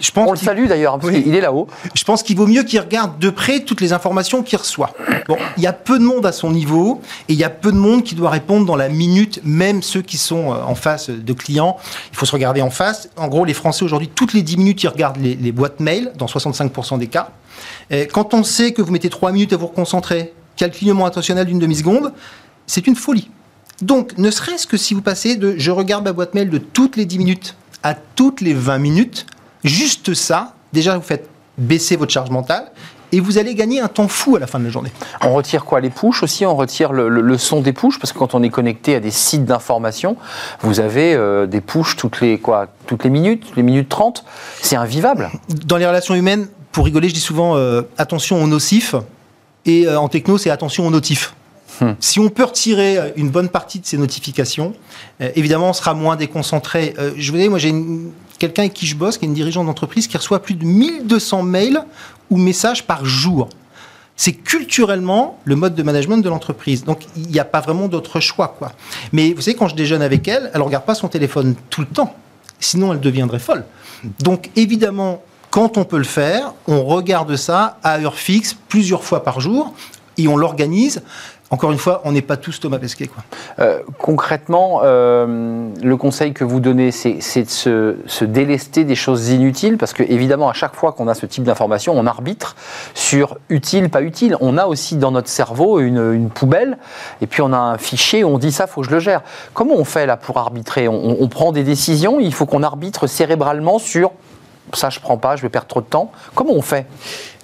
je 0.00 0.10
pense 0.10 0.28
On 0.28 0.32
le 0.32 0.38
salue 0.38 0.66
d'ailleurs, 0.68 0.98
parce 0.98 1.12
qu'il 1.12 1.34
est 1.34 1.40
là-haut. 1.40 1.66
Je 1.94 2.04
pense 2.04 2.22
qu'il 2.22 2.36
vaut 2.36 2.46
mieux 2.46 2.62
qu'il 2.62 2.78
regarde 2.78 3.18
de 3.18 3.30
près 3.30 3.60
toutes 3.60 3.80
les 3.80 3.92
informations 3.92 4.42
qu'il 4.42 4.58
reçoit. 4.58 4.90
Bon, 5.28 5.36
il 5.56 5.62
y 5.62 5.66
a 5.66 5.72
peu 5.72 5.98
de 5.98 6.04
monde 6.04 6.24
à 6.26 6.30
son 6.30 6.50
niveau, 6.50 7.00
et 7.28 7.32
il 7.32 7.38
y 7.38 7.44
a 7.44 7.50
peu 7.50 7.72
de 7.72 7.76
monde 7.76 8.04
qui 8.04 8.14
doit 8.14 8.30
répondre 8.30 8.66
dans 8.66 8.76
la 8.76 8.88
minute, 8.88 9.40
même 9.44 9.82
ceux 9.82 10.02
qui 10.02 10.18
sont 10.18 10.52
euh, 10.52 10.62
en 10.62 10.74
face 10.74 11.10
de 11.10 11.32
clients. 11.32 11.78
Il 12.12 12.16
faut 12.16 12.26
se 12.26 12.32
regarder 12.32 12.62
en 12.62 12.70
face. 12.70 13.08
En 13.16 13.28
gros, 13.28 13.44
les 13.44 13.54
Français 13.54 13.84
aujourd'hui, 13.84 14.10
toutes 14.14 14.34
les 14.34 14.42
10 14.42 14.56
minutes, 14.58 14.82
ils 14.82 14.88
regardent 14.88 15.20
les, 15.20 15.34
les 15.34 15.52
boîtes 15.52 15.80
mail, 15.80 16.12
dans 16.16 16.26
65% 16.26 16.98
des 16.98 17.08
cas. 17.08 17.30
Et 17.90 18.06
quand 18.06 18.34
on 18.34 18.44
sait 18.44 18.72
que 18.72 18.82
vous 18.82 18.92
mettez 18.92 19.10
3 19.10 19.32
minutes 19.32 19.52
à 19.52 19.56
vous 19.56 19.66
reconcentrer, 19.66 20.32
calculement 20.56 21.06
intentionnel 21.06 21.46
d'une 21.46 21.58
demi-seconde, 21.58 22.12
c'est 22.66 22.86
une 22.86 22.96
folie. 22.96 23.30
Donc, 23.82 24.16
ne 24.16 24.30
serait-ce 24.30 24.66
que 24.66 24.76
si 24.76 24.94
vous 24.94 25.02
passez 25.02 25.36
de 25.36 25.54
je 25.58 25.70
regarde 25.70 26.04
ma 26.04 26.12
boîte 26.12 26.34
mail 26.34 26.48
de 26.48 26.58
toutes 26.58 26.96
les 26.96 27.04
10 27.04 27.18
minutes 27.18 27.56
à 27.82 27.94
toutes 27.94 28.40
les 28.40 28.54
20 28.54 28.78
minutes, 28.78 29.26
juste 29.64 30.14
ça, 30.14 30.54
déjà 30.72 30.96
vous 30.96 31.02
faites 31.02 31.28
baisser 31.58 31.96
votre 31.96 32.12
charge 32.12 32.30
mentale 32.30 32.70
et 33.10 33.20
vous 33.20 33.38
allez 33.38 33.54
gagner 33.54 33.80
un 33.80 33.88
temps 33.88 34.08
fou 34.08 34.36
à 34.36 34.38
la 34.38 34.46
fin 34.46 34.58
de 34.58 34.64
la 34.64 34.70
journée. 34.70 34.90
On 35.20 35.34
retire 35.34 35.64
quoi 35.64 35.80
Les 35.80 35.90
pushs 35.90 36.22
aussi? 36.22 36.46
On 36.46 36.56
retire 36.56 36.92
le, 36.92 37.36
son 37.36 37.60
des 37.60 37.72
pushs? 37.74 37.98
Parce 37.98 38.12
que 38.12 38.18
quand 38.18 38.34
on 38.34 38.42
est 38.42 38.48
connecté 38.48 38.94
à 38.94 39.00
des 39.00 39.10
sites 39.10 39.44
d'information, 39.44 40.16
vous 40.62 40.80
avez 40.80 41.14
euh, 41.14 41.46
des 41.46 41.60
pushs 41.60 41.96
toutes 41.96 42.20
les, 42.20 42.38
quoi, 42.38 42.68
toutes 42.86 43.04
les 43.04 43.10
minutes, 43.10 43.52
les 43.54 43.62
minutes 43.62 43.90
30. 43.90 44.24
C'est 44.62 44.76
invivable. 44.76 45.30
Dans 45.66 45.76
les 45.76 45.86
relations 45.86 46.14
humaines, 46.14 46.48
pour 46.70 46.86
rigoler, 46.86 47.08
je 47.08 47.14
dis 47.14 47.20
souvent 47.20 47.56
euh, 47.56 47.82
attention 47.98 48.42
aux 48.42 48.46
nocifs. 48.46 48.94
Et 49.66 49.86
euh, 49.86 50.00
en 50.00 50.08
techno, 50.08 50.38
c'est 50.38 50.50
attention 50.50 50.86
aux 50.86 50.90
notifs. 50.90 51.34
Hmm. 51.82 51.94
Si 51.98 52.20
on 52.20 52.28
peut 52.28 52.44
retirer 52.44 53.12
une 53.16 53.28
bonne 53.28 53.48
partie 53.48 53.80
de 53.80 53.86
ces 53.86 53.98
notifications, 53.98 54.72
euh, 55.20 55.30
évidemment, 55.34 55.70
on 55.70 55.72
sera 55.72 55.94
moins 55.94 56.14
déconcentré. 56.14 56.94
Euh, 56.96 57.10
je 57.16 57.32
vous 57.32 57.38
dis, 57.38 57.48
moi, 57.48 57.58
j'ai 57.58 57.74
quelqu'un 58.38 58.62
avec 58.62 58.74
qui 58.74 58.86
je 58.86 58.94
bosse, 58.94 59.18
qui 59.18 59.24
est 59.24 59.28
une 59.28 59.34
dirigeante 59.34 59.66
d'entreprise, 59.66 60.06
qui 60.06 60.16
reçoit 60.16 60.40
plus 60.40 60.54
de 60.54 60.64
1200 60.64 61.42
mails 61.42 61.82
ou 62.30 62.36
messages 62.36 62.86
par 62.86 63.04
jour. 63.04 63.48
C'est 64.14 64.32
culturellement 64.32 65.40
le 65.44 65.56
mode 65.56 65.74
de 65.74 65.82
management 65.82 66.18
de 66.18 66.28
l'entreprise. 66.28 66.84
Donc, 66.84 67.00
il 67.16 67.26
n'y 67.26 67.40
a 67.40 67.44
pas 67.44 67.60
vraiment 67.60 67.88
d'autre 67.88 68.20
choix, 68.20 68.54
quoi. 68.56 68.70
Mais 69.10 69.32
vous 69.32 69.40
savez, 69.40 69.56
quand 69.56 69.66
je 69.66 69.74
déjeune 69.74 70.02
avec 70.02 70.28
elle, 70.28 70.52
elle 70.54 70.60
ne 70.60 70.64
regarde 70.64 70.84
pas 70.84 70.94
son 70.94 71.08
téléphone 71.08 71.56
tout 71.68 71.80
le 71.80 71.88
temps. 71.88 72.14
Sinon, 72.60 72.92
elle 72.92 73.00
deviendrait 73.00 73.40
folle. 73.40 73.64
Donc, 74.20 74.50
évidemment, 74.54 75.20
quand 75.50 75.78
on 75.78 75.84
peut 75.84 75.98
le 75.98 76.04
faire, 76.04 76.54
on 76.68 76.84
regarde 76.84 77.34
ça 77.34 77.78
à 77.82 77.98
heure 77.98 78.14
fixe, 78.14 78.56
plusieurs 78.68 79.02
fois 79.02 79.24
par 79.24 79.40
jour, 79.40 79.74
et 80.16 80.28
on 80.28 80.36
l'organise 80.36 81.02
encore 81.52 81.70
une 81.70 81.78
fois, 81.78 82.00
on 82.04 82.12
n'est 82.12 82.22
pas 82.22 82.38
tous 82.38 82.60
Thomas 82.60 82.78
Pesquet. 82.78 83.08
Quoi. 83.08 83.22
Euh, 83.58 83.80
concrètement, 83.98 84.80
euh, 84.84 85.68
le 85.82 85.96
conseil 85.98 86.32
que 86.32 86.44
vous 86.44 86.60
donnez, 86.60 86.90
c'est, 86.90 87.42
de 87.42 87.98
se, 88.06 88.24
délester 88.24 88.84
des 88.84 88.94
choses 88.94 89.28
inutiles, 89.28 89.76
parce 89.76 89.92
que 89.92 90.02
évidemment, 90.02 90.48
à 90.48 90.54
chaque 90.54 90.74
fois 90.74 90.92
qu'on 90.92 91.08
a 91.08 91.14
ce 91.14 91.26
type 91.26 91.44
d'information, 91.44 91.92
on 91.94 92.06
arbitre 92.06 92.56
sur 92.94 93.36
utile, 93.50 93.90
pas 93.90 94.00
utile. 94.00 94.34
On 94.40 94.56
a 94.56 94.64
aussi 94.64 94.96
dans 94.96 95.10
notre 95.10 95.28
cerveau 95.28 95.78
une, 95.78 96.30
poubelle, 96.30 96.78
et 97.20 97.26
puis 97.26 97.42
on 97.42 97.52
a 97.52 97.58
un 97.58 97.76
fichier 97.76 98.24
où 98.24 98.28
on 98.28 98.38
dit 98.38 98.50
ça, 98.50 98.66
faut 98.66 98.80
que 98.80 98.86
je 98.86 98.92
le 98.92 99.00
gère. 99.00 99.20
Comment 99.52 99.74
on 99.74 99.84
fait 99.84 100.06
là 100.06 100.16
pour 100.16 100.38
arbitrer? 100.38 100.88
On, 100.88 101.28
prend 101.28 101.52
des 101.52 101.64
décisions, 101.64 102.18
il 102.18 102.32
faut 102.32 102.46
qu'on 102.46 102.62
arbitre 102.62 103.06
cérébralement 103.06 103.78
sur 103.78 104.12
ça, 104.72 104.88
je 104.88 105.00
prends 105.00 105.18
pas, 105.18 105.36
je 105.36 105.42
vais 105.42 105.50
perdre 105.50 105.68
trop 105.68 105.82
de 105.82 105.86
temps. 105.86 106.12
Comment 106.34 106.54
on 106.54 106.62
fait? 106.62 106.86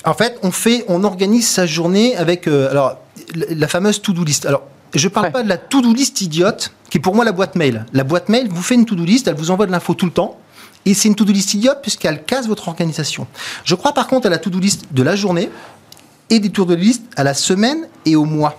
En 0.06 0.14
fait, 0.14 0.38
on 0.42 0.50
fait, 0.50 0.86
on 0.88 1.04
organise 1.04 1.46
sa 1.46 1.66
journée 1.66 2.16
avec. 2.16 2.46
Euh, 2.46 2.70
alors 2.70 2.96
la 3.34 3.68
fameuse 3.68 4.00
to-do 4.02 4.24
list. 4.24 4.46
Alors, 4.46 4.62
je 4.94 5.06
ne 5.06 5.12
parle 5.12 5.32
pas 5.32 5.42
de 5.42 5.48
la 5.48 5.58
to-do 5.58 5.92
list 5.92 6.20
idiote, 6.20 6.72
qui 6.90 6.98
est 6.98 7.00
pour 7.00 7.14
moi 7.14 7.24
la 7.24 7.32
boîte 7.32 7.56
mail. 7.56 7.84
La 7.92 8.04
boîte 8.04 8.28
mail 8.28 8.48
vous 8.48 8.62
fait 8.62 8.74
une 8.74 8.86
to-do 8.86 9.04
list, 9.04 9.28
elle 9.28 9.34
vous 9.34 9.50
envoie 9.50 9.66
de 9.66 9.72
l'info 9.72 9.94
tout 9.94 10.06
le 10.06 10.12
temps. 10.12 10.38
Et 10.86 10.94
c'est 10.94 11.08
une 11.08 11.14
to-do 11.14 11.32
list 11.32 11.54
idiote 11.54 11.78
puisqu'elle 11.82 12.24
casse 12.24 12.46
votre 12.46 12.68
organisation. 12.68 13.26
Je 13.64 13.74
crois 13.74 13.92
par 13.92 14.06
contre 14.06 14.26
à 14.26 14.30
la 14.30 14.38
to-do 14.38 14.58
list 14.58 14.86
de 14.90 15.02
la 15.02 15.16
journée 15.16 15.50
et 16.30 16.40
des 16.40 16.50
tours 16.50 16.66
de 16.66 16.74
liste 16.74 17.02
à 17.16 17.24
la 17.24 17.34
semaine 17.34 17.86
et 18.06 18.16
au 18.16 18.24
mois. 18.24 18.58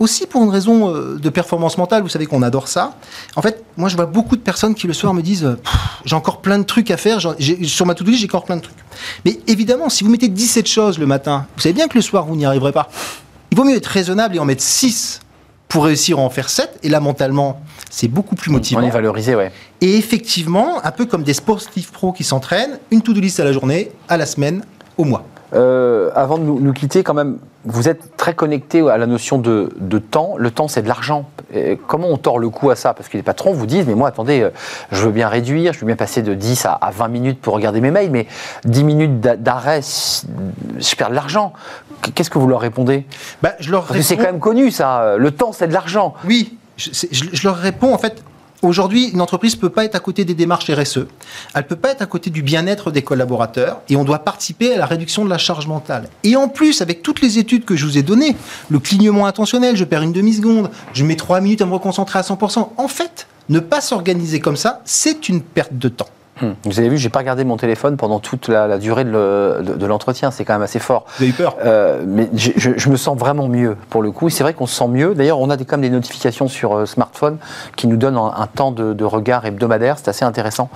Aussi 0.00 0.26
pour 0.26 0.42
une 0.42 0.50
raison 0.50 0.94
euh, 0.94 1.18
de 1.18 1.28
performance 1.30 1.78
mentale, 1.78 2.02
vous 2.02 2.08
savez 2.08 2.26
qu'on 2.26 2.42
adore 2.42 2.66
ça. 2.66 2.96
En 3.36 3.42
fait, 3.42 3.64
moi 3.76 3.88
je 3.88 3.96
vois 3.96 4.06
beaucoup 4.06 4.36
de 4.36 4.40
personnes 4.40 4.74
qui 4.74 4.86
le 4.86 4.92
soir 4.92 5.14
me 5.14 5.22
disent 5.22 5.56
j'ai 6.04 6.16
encore 6.16 6.40
plein 6.40 6.58
de 6.58 6.64
trucs 6.64 6.90
à 6.90 6.96
faire, 6.96 7.20
sur 7.20 7.86
ma 7.86 7.94
to-do 7.94 8.10
list 8.10 8.20
j'ai 8.20 8.28
encore 8.28 8.44
plein 8.44 8.56
de 8.56 8.62
trucs. 8.62 8.76
Mais 9.24 9.38
évidemment, 9.46 9.88
si 9.88 10.04
vous 10.04 10.10
mettez 10.10 10.28
17 10.28 10.66
choses 10.66 10.98
le 10.98 11.06
matin, 11.06 11.46
vous 11.56 11.62
savez 11.62 11.72
bien 11.72 11.88
que 11.88 11.94
le 11.94 12.02
soir 12.02 12.24
vous 12.26 12.36
n'y 12.36 12.44
arriverez 12.44 12.72
pas. 12.72 12.88
Il 13.54 13.56
vaut 13.56 13.62
mieux 13.62 13.76
être 13.76 13.86
raisonnable 13.86 14.34
et 14.34 14.40
en 14.40 14.44
mettre 14.44 14.64
6 14.64 15.20
pour 15.68 15.84
réussir 15.84 16.18
à 16.18 16.22
en 16.22 16.28
faire 16.28 16.48
7. 16.48 16.80
Et 16.82 16.88
là, 16.88 16.98
mentalement, 16.98 17.60
c'est 17.88 18.08
beaucoup 18.08 18.34
plus 18.34 18.50
motivant. 18.50 18.80
On 18.80 18.84
est 18.84 18.90
valorisé, 18.90 19.36
ouais. 19.36 19.52
Et 19.80 19.96
effectivement, 19.96 20.84
un 20.84 20.90
peu 20.90 21.06
comme 21.06 21.22
des 21.22 21.34
sportifs 21.34 21.92
pros 21.92 22.12
qui 22.12 22.24
s'entraînent, 22.24 22.80
une 22.90 23.00
to-do 23.00 23.20
list 23.20 23.38
à 23.38 23.44
la 23.44 23.52
journée, 23.52 23.92
à 24.08 24.16
la 24.16 24.26
semaine, 24.26 24.64
au 24.98 25.04
mois. 25.04 25.22
Euh, 25.52 26.10
avant 26.16 26.36
de 26.36 26.42
nous, 26.42 26.72
quitter, 26.72 27.04
quand 27.04 27.14
même, 27.14 27.38
vous 27.64 27.88
êtes 27.88 28.16
très 28.16 28.34
connecté 28.34 28.88
à 28.88 28.98
la 28.98 29.06
notion 29.06 29.38
de, 29.38 29.70
temps. 29.98 30.34
Le 30.36 30.50
temps, 30.50 30.68
c'est 30.68 30.82
de 30.82 30.88
l'argent. 30.88 31.28
Comment 31.86 32.08
on 32.08 32.16
tord 32.16 32.38
le 32.38 32.48
coup 32.50 32.70
à 32.70 32.76
ça? 32.76 32.94
Parce 32.94 33.08
que 33.08 33.16
les 33.16 33.22
patrons 33.22 33.52
vous 33.52 33.66
disent, 33.66 33.86
mais 33.86 33.94
moi, 33.94 34.08
attendez, 34.08 34.40
euh, 34.40 34.50
je 34.90 35.04
veux 35.04 35.12
bien 35.12 35.28
réduire, 35.28 35.72
je 35.72 35.80
veux 35.80 35.86
bien 35.86 35.96
passer 35.96 36.22
de 36.22 36.34
10 36.34 36.66
à, 36.66 36.90
20 36.92 37.08
minutes 37.08 37.40
pour 37.40 37.54
regarder 37.54 37.80
mes 37.80 37.90
mails, 37.90 38.10
mais 38.10 38.26
10 38.64 38.84
minutes 38.84 39.20
d'arrêt, 39.20 39.80
je 39.82 40.96
perds 40.96 41.10
de 41.10 41.14
l'argent. 41.14 41.52
Qu'est-ce 42.14 42.30
que 42.30 42.38
vous 42.38 42.48
leur 42.48 42.60
répondez? 42.60 43.06
Bah, 43.42 43.54
je 43.60 43.70
leur 43.70 43.86
C'est 44.00 44.16
quand 44.16 44.24
même 44.24 44.40
connu, 44.40 44.70
ça. 44.70 45.16
Le 45.16 45.30
temps, 45.30 45.52
c'est 45.52 45.68
de 45.68 45.72
l'argent. 45.72 46.14
Oui, 46.24 46.58
je, 46.76 46.90
je 47.10 47.48
leur 47.48 47.56
réponds, 47.56 47.94
en 47.94 47.98
fait, 47.98 48.22
Aujourd'hui, 48.64 49.10
une 49.10 49.20
entreprise 49.20 49.56
ne 49.56 49.60
peut 49.60 49.68
pas 49.68 49.84
être 49.84 49.94
à 49.94 50.00
côté 50.00 50.24
des 50.24 50.32
démarches 50.32 50.70
RSE. 50.70 51.06
Elle 51.54 51.62
ne 51.62 51.66
peut 51.66 51.76
pas 51.76 51.90
être 51.90 52.00
à 52.00 52.06
côté 52.06 52.30
du 52.30 52.42
bien-être 52.42 52.90
des 52.90 53.02
collaborateurs 53.02 53.82
et 53.90 53.96
on 53.96 54.04
doit 54.04 54.20
participer 54.20 54.72
à 54.72 54.78
la 54.78 54.86
réduction 54.86 55.22
de 55.22 55.28
la 55.28 55.36
charge 55.36 55.66
mentale. 55.66 56.08
Et 56.22 56.34
en 56.34 56.48
plus, 56.48 56.80
avec 56.80 57.02
toutes 57.02 57.20
les 57.20 57.38
études 57.38 57.66
que 57.66 57.76
je 57.76 57.84
vous 57.84 57.98
ai 57.98 58.02
données, 58.02 58.34
le 58.70 58.78
clignement 58.78 59.26
intentionnel, 59.26 59.76
je 59.76 59.84
perds 59.84 60.00
une 60.00 60.14
demi-seconde, 60.14 60.70
je 60.94 61.04
mets 61.04 61.16
trois 61.16 61.42
minutes 61.42 61.60
à 61.60 61.66
me 61.66 61.74
reconcentrer 61.74 62.18
à 62.18 62.22
100%. 62.22 62.70
En 62.78 62.88
fait, 62.88 63.26
ne 63.50 63.58
pas 63.58 63.82
s'organiser 63.82 64.40
comme 64.40 64.56
ça, 64.56 64.80
c'est 64.86 65.28
une 65.28 65.42
perte 65.42 65.76
de 65.76 65.90
temps. 65.90 66.08
Hmm. 66.40 66.52
Vous 66.64 66.80
avez 66.80 66.88
vu, 66.88 66.98
j'ai 66.98 67.10
pas 67.10 67.20
regardé 67.20 67.44
mon 67.44 67.56
téléphone 67.56 67.96
pendant 67.96 68.18
toute 68.18 68.48
la, 68.48 68.78
durée 68.78 69.04
de 69.04 69.86
l'entretien. 69.86 70.30
c'est 70.30 70.44
quand 70.44 70.54
même 70.54 70.62
assez 70.62 70.80
fort. 70.80 71.04
Vous 71.16 71.24
avez 71.24 71.30
eu 71.30 71.34
peur? 71.34 71.56
Euh, 71.64 72.02
Mais 72.06 72.28
je, 72.34 72.88
me 72.88 72.96
sens 72.96 73.16
vraiment 73.16 73.48
mieux 73.48 73.76
pour 73.88 74.02
le 74.02 74.10
coup. 74.10 74.30
C'est 74.30 74.42
vrai 74.42 74.52
qu'on 74.52 74.66
se 74.66 74.74
sent 74.74 74.88
mieux. 74.88 75.14
D'ailleurs, 75.14 75.38
on 75.38 75.48
a 75.50 75.56
des, 75.56 75.64
quand 75.64 75.76
même 75.76 75.88
des 75.88 75.94
notifications 75.94 76.48
sur 76.48 76.76
euh, 76.76 76.86
smartphone 76.86 77.38
qui 77.76 77.86
nous 77.86 77.96
donnent 77.96 78.16
un, 78.16 78.46
temps 78.52 78.72
de, 78.72 79.04
regard 79.04 79.46
hebdomadaire. 79.46 79.96
C'est 79.98 80.08
assez 80.08 80.24
intéressant. 80.24 80.70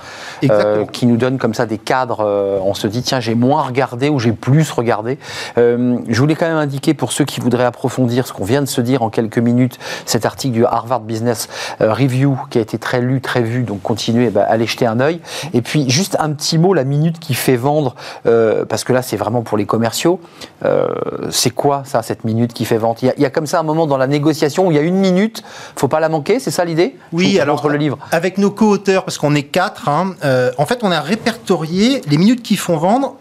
Euh, 0.49 0.85
qui 0.85 1.05
nous 1.05 1.17
donnent 1.17 1.37
comme 1.37 1.53
ça 1.53 1.65
des 1.65 1.77
cadres. 1.77 2.25
on 2.63 2.73
se 2.73 2.87
dit 2.87 3.01
tiens, 3.01 3.19
j'ai 3.19 3.35
moins 3.35 3.63
regardé 3.63 4.09
ou 4.09 4.19
j'ai 4.19 4.31
plus 4.31 4.71
regardé. 4.71 5.17
je 5.57 6.19
voulais 6.19 6.35
quand 6.35 6.47
même 6.47 6.57
indiquer 6.57 6.93
pour 6.93 7.11
ceux 7.11 7.25
qui 7.25 7.41
voudraient 7.41 7.65
approfondir 7.65 8.27
ce 8.27 8.33
qu'on 8.33 8.45
vient 8.45 8.61
de 8.61 8.67
se 8.67 8.81
dire 8.81 9.01
en 9.03 9.09
quelques 9.09 9.39
minutes, 9.39 9.77
cet 10.05 10.25
article 10.25 10.53
du 10.53 10.65
Harvard 10.65 11.01
Business 11.01 11.49
Review 11.79 12.37
qui 12.49 12.59
a 12.59 12.61
été 12.61 12.77
très 12.77 13.01
lu, 13.01 13.19
très 13.19 13.41
vu. 13.41 13.63
Donc 13.63 13.81
continuez 13.81 14.29
bah, 14.29 14.45
aller 14.47 14.65
jeter 14.65 14.85
un 14.85 14.99
œil. 14.99 15.19
Et 15.53 15.61
puis 15.61 15.89
juste 15.89 16.15
un 16.19 16.31
petit 16.31 16.57
mot, 16.57 16.73
la 16.73 16.83
minute 16.83 17.19
qui 17.19 17.33
fait 17.33 17.55
vendre, 17.55 17.95
euh, 18.25 18.65
parce 18.65 18.83
que 18.83 18.93
là 18.93 19.01
c'est 19.01 19.17
vraiment 19.17 19.41
pour 19.41 19.57
les 19.57 19.65
commerciaux. 19.65 20.19
Euh, 20.65 20.87
c'est 21.29 21.51
quoi 21.51 21.83
ça, 21.85 22.01
cette 22.01 22.23
minute 22.23 22.53
qui 22.53 22.65
fait 22.65 22.77
vendre 22.77 22.97
il 23.01 23.13
y, 23.17 23.25
a, 23.25 23.29
comme 23.29 23.45
ça 23.45 23.59
un 23.59 23.63
moment 23.63 23.87
dans 23.87 23.97
la 23.97 24.07
négociation 24.07 24.67
où 24.67 24.71
il 24.71 24.75
y 24.75 24.79
a 24.79 24.83
une 24.83 24.97
minute, 24.97 25.43
faut 25.75 25.87
pas 25.87 25.99
la 25.99 26.09
manquer, 26.09 26.39
c'est 26.39 26.51
ça 26.51 26.65
l'idée? 26.65 26.97
Oui, 27.11 27.39
alors 27.39 27.67
le 27.69 27.77
livre. 27.77 27.97
avec 28.11 28.37
nos 28.37 28.51
co-auteurs, 28.51 29.05
parce 29.05 29.17
qu'on 29.17 29.35
est 29.35 29.43
quatre, 29.43 29.89
hein, 29.89 30.15
euh, 30.23 30.51
en 30.57 30.65
fait 30.65 30.79
on 30.83 30.91
a 30.91 31.01
répertorié 31.01 32.01
les 32.07 32.17
minutes 32.17 32.41
qui 32.41 32.55
font 32.55 32.77
vendre. 32.77 33.15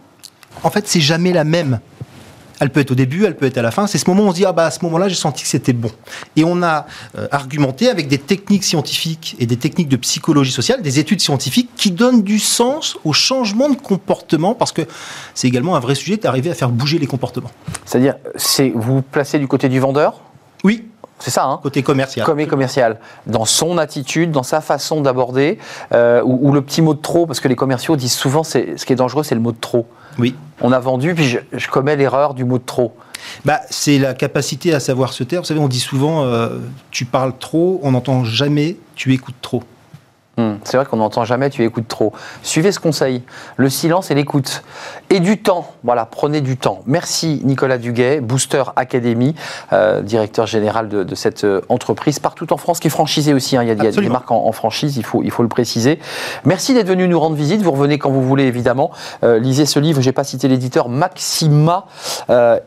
En 0.62 0.70
fait, 0.70 0.88
c'est 0.88 1.00
jamais 1.00 1.32
la 1.32 1.44
même. 1.44 1.80
Elle 2.60 2.70
peut 2.70 2.80
être 2.80 2.90
au 2.90 2.94
début, 2.94 3.24
elle 3.24 3.36
peut 3.36 3.46
être 3.46 3.58
à 3.58 3.62
la 3.62 3.70
fin. 3.70 3.86
C'est 3.86 3.98
ce 3.98 4.08
moment 4.08 4.24
où 4.24 4.26
on 4.26 4.30
se 4.30 4.36
dit 4.36 4.44
ah 4.44 4.52
bah 4.52 4.66
à 4.66 4.70
ce 4.70 4.84
moment-là 4.84 5.08
j'ai 5.08 5.14
senti 5.14 5.42
que 5.42 5.48
c'était 5.48 5.72
bon. 5.72 5.90
Et 6.36 6.44
on 6.44 6.62
a 6.62 6.86
euh, 7.16 7.28
argumenté 7.30 7.88
avec 7.88 8.08
des 8.08 8.18
techniques 8.18 8.64
scientifiques 8.64 9.36
et 9.38 9.46
des 9.46 9.56
techniques 9.56 9.88
de 9.88 9.96
psychologie 9.96 10.52
sociale, 10.52 10.82
des 10.82 10.98
études 10.98 11.20
scientifiques 11.20 11.70
qui 11.76 11.90
donnent 11.90 12.22
du 12.22 12.38
sens 12.38 12.98
au 13.04 13.12
changement 13.12 13.68
de 13.68 13.76
comportement 13.76 14.54
parce 14.54 14.72
que 14.72 14.82
c'est 15.34 15.48
également 15.48 15.76
un 15.76 15.80
vrai 15.80 15.94
sujet 15.94 16.16
d'arriver 16.16 16.50
à 16.50 16.54
faire 16.54 16.70
bouger 16.70 16.98
les 16.98 17.06
comportements. 17.06 17.50
C'est-à-dire, 17.84 18.16
c'est 18.36 18.70
vous, 18.70 18.96
vous 18.96 19.02
placez 19.02 19.38
du 19.38 19.46
côté 19.46 19.68
du 19.68 19.80
vendeur? 19.80 20.20
Oui. 20.64 20.84
C'est 21.18 21.30
ça, 21.30 21.44
hein 21.44 21.60
Côté 21.62 21.82
commercial. 21.82 22.24
Côté 22.24 22.46
commercial. 22.46 22.98
Dans 23.26 23.44
son 23.44 23.78
attitude, 23.78 24.30
dans 24.30 24.42
sa 24.42 24.60
façon 24.60 25.00
d'aborder, 25.00 25.58
euh, 25.92 26.22
ou, 26.24 26.52
le 26.52 26.62
petit 26.62 26.82
mot 26.82 26.94
de 26.94 27.00
trop, 27.00 27.26
parce 27.26 27.40
que 27.40 27.48
les 27.48 27.56
commerciaux 27.56 27.96
disent 27.96 28.14
souvent, 28.14 28.44
ce 28.44 28.58
qui 28.58 28.92
est 28.92 28.96
dangereux, 28.96 29.24
c'est 29.24 29.34
le 29.34 29.40
mot 29.40 29.52
de 29.52 29.58
trop. 29.58 29.86
Oui. 30.18 30.34
On 30.60 30.72
a 30.72 30.78
vendu, 30.78 31.14
puis 31.14 31.38
je, 31.52 31.68
commets 31.68 31.96
l'erreur 31.96 32.34
du 32.34 32.44
mot 32.44 32.58
de 32.58 32.64
trop. 32.64 32.94
Bah, 33.44 33.60
c'est 33.70 33.98
la 33.98 34.14
capacité 34.14 34.74
à 34.74 34.80
savoir 34.80 35.12
se 35.12 35.24
taire. 35.24 35.40
Vous 35.40 35.46
savez, 35.46 35.60
on 35.60 35.68
dit 35.68 35.80
souvent, 35.80 36.24
euh, 36.24 36.58
tu 36.90 37.04
parles 37.04 37.32
trop, 37.38 37.80
on 37.82 37.92
n'entend 37.92 38.24
jamais, 38.24 38.76
tu 38.94 39.12
écoutes 39.12 39.40
trop. 39.42 39.62
Hmm. 40.38 40.58
c'est 40.62 40.76
vrai 40.76 40.86
qu'on 40.86 40.98
n'entend 40.98 41.24
jamais, 41.24 41.50
tu 41.50 41.64
écoutes 41.64 41.88
trop. 41.88 42.12
Suivez 42.44 42.70
ce 42.70 42.78
conseil, 42.78 43.24
le 43.56 43.68
silence 43.68 44.12
et 44.12 44.14
l'écoute. 44.14 44.62
Et 45.10 45.18
du 45.18 45.38
temps, 45.42 45.72
voilà, 45.82 46.06
prenez 46.06 46.40
du 46.40 46.56
temps. 46.56 46.82
Merci 46.86 47.42
Nicolas 47.42 47.76
Duguet, 47.76 48.20
Booster 48.20 48.62
Academy, 48.76 49.34
euh, 49.72 50.00
directeur 50.00 50.46
général 50.46 50.88
de, 50.88 51.14
cette 51.16 51.42
euh, 51.42 51.60
entreprise 51.68 52.20
partout 52.20 52.52
en 52.52 52.56
France, 52.56 52.78
qui 52.78 52.86
est 52.86 52.90
franchisé 52.90 53.34
aussi. 53.34 53.56
Hein. 53.56 53.64
Il, 53.64 53.68
y 53.68 53.72
a, 53.72 53.90
des 53.90 54.08
marques 54.08 54.30
en, 54.30 54.52
franchise, 54.52 54.96
il 54.96 55.04
faut, 55.04 55.24
il 55.24 55.32
faut 55.32 55.42
le 55.42 55.48
préciser. 55.48 55.98
Merci 56.44 56.72
d'être 56.72 56.86
venu 56.86 57.08
nous 57.08 57.18
rendre 57.18 57.34
visite. 57.34 57.60
Vous 57.60 57.72
revenez 57.72 57.98
quand 57.98 58.10
vous 58.12 58.22
voulez, 58.22 58.44
évidemment. 58.44 58.92
Euh, 59.24 59.40
lisez 59.40 59.66
ce 59.66 59.80
livre, 59.80 60.00
j'ai 60.00 60.12
pas 60.12 60.22
cité 60.22 60.46
l'éditeur, 60.46 60.88
Maxima 60.88 61.86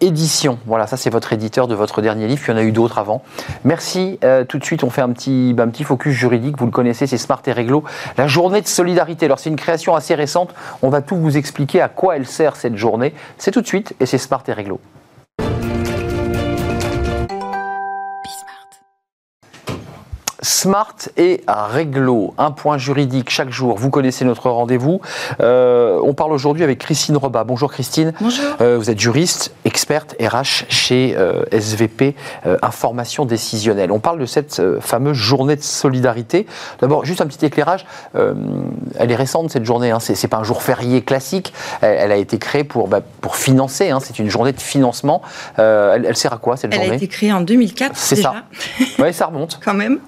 Édition. 0.02 0.60
Voilà, 0.66 0.88
ça 0.88 0.98
c'est 0.98 1.10
votre 1.10 1.32
éditeur 1.32 1.70
de 1.70 1.76
votre 1.76 2.02
dernier 2.02 2.28
livre. 2.28 2.42
Il 2.46 2.52
y 2.52 2.54
en 2.54 2.58
a 2.58 2.64
eu 2.64 2.74
d'autres 2.74 2.98
avant. 2.98 3.22
Merci. 3.64 4.20
tout 4.50 4.60
de 4.60 4.66
suite, 4.66 4.84
on 4.84 4.90
fait 4.90 5.02
un 5.02 5.12
petit, 5.12 5.56
un 5.58 5.70
petit 5.70 5.86
focus 5.86 6.14
juridique. 6.14 6.58
Vous 6.58 6.66
le 6.66 6.72
connaissez, 6.72 7.08
c'est 7.08 7.18
Smart 7.18 7.42
et 7.46 7.54
la 8.18 8.28
journée 8.28 8.62
de 8.62 8.68
solidarité. 8.68 9.26
Alors 9.26 9.40
c'est 9.40 9.50
une 9.50 9.56
création 9.56 9.96
assez 9.96 10.16
récente, 10.16 10.54
on 10.82 10.90
va 10.90 11.02
tout 11.02 11.16
vous 11.16 11.38
expliquer 11.38 11.82
à 11.82 11.90
quoi 11.90 12.16
elle 12.16 12.26
sert 12.26 12.56
cette 12.56 12.76
journée. 12.76 13.14
C'est 13.38 13.52
tout 13.52 13.62
de 13.62 13.68
suite 13.68 13.94
et 14.00 14.06
c'est 14.06 14.18
Smart 14.18 14.44
et 14.48 14.54
Réglo. 14.54 14.80
Smart 20.42 20.96
et 21.18 21.42
Réglo, 21.48 22.34
un 22.40 22.50
point 22.50 22.80
juridique 22.80 23.30
chaque 23.30 23.52
jour. 23.52 23.78
Vous 23.78 23.92
connaissez 23.92 24.26
notre 24.26 24.50
rendez-vous. 24.50 25.00
Euh, 25.40 26.00
on 26.04 26.14
parle 26.14 26.34
aujourd'hui 26.34 26.64
avec 26.64 26.80
Christine 26.80 27.16
Roba. 27.16 27.44
Bonjour 27.44 27.72
Christine. 27.72 28.14
Bonjour. 28.20 28.46
Euh, 28.60 28.78
vous 28.78 28.90
êtes 28.90 29.00
juriste, 29.00 29.54
experte 29.66 30.16
RH 30.20 30.66
chez 30.70 31.16
euh, 31.16 31.44
SVP 31.52 32.16
Information 32.64 33.26
Décisionnelle. 33.26 33.92
On 33.92 34.00
parle 34.00 34.20
de 34.20 34.26
cette 34.26 34.62
fameuse 34.80 35.16
journée 35.16 35.56
de 35.56 35.62
solidarité. 35.62 36.48
D'abord, 36.80 37.06
juste 37.06 37.22
un 37.22 37.28
petit 37.28 37.46
éclairage. 37.46 37.86
elle 38.16 39.12
est 39.12 39.16
récente 39.16 39.52
cette 39.52 39.66
journée. 39.66 39.92
Hein. 39.92 40.00
C'est 40.00 40.28
pas 40.28 40.38
un 40.38 40.44
jour 40.44 40.64
férié 40.64 41.04
classique. 41.04 41.54
Elle, 41.82 42.12
a 42.12 42.16
été 42.16 42.40
créée 42.40 42.64
pour, 42.64 42.88
bah, 42.88 43.02
pour 43.22 43.36
financer. 43.36 43.92
Hein. 43.92 44.00
C'est 44.02 44.18
une 44.18 44.30
journée 44.30 44.54
de 44.54 44.62
financement. 44.62 45.22
Elle, 45.58 46.16
sert 46.16 46.34
à 46.34 46.38
quoi 46.38 46.58
cette 46.58 46.74
journée 46.74 46.88
Elle 46.88 46.94
a 46.94 46.96
été 46.96 47.08
créée 47.08 47.32
en 47.32 47.42
2004. 47.42 47.96
C'est 47.96 48.16
ça. 48.16 48.34
oui, 49.00 49.14
ça 49.14 49.28
remonte. 49.28 49.60
Quand 49.64 49.76
même. 49.76 50.00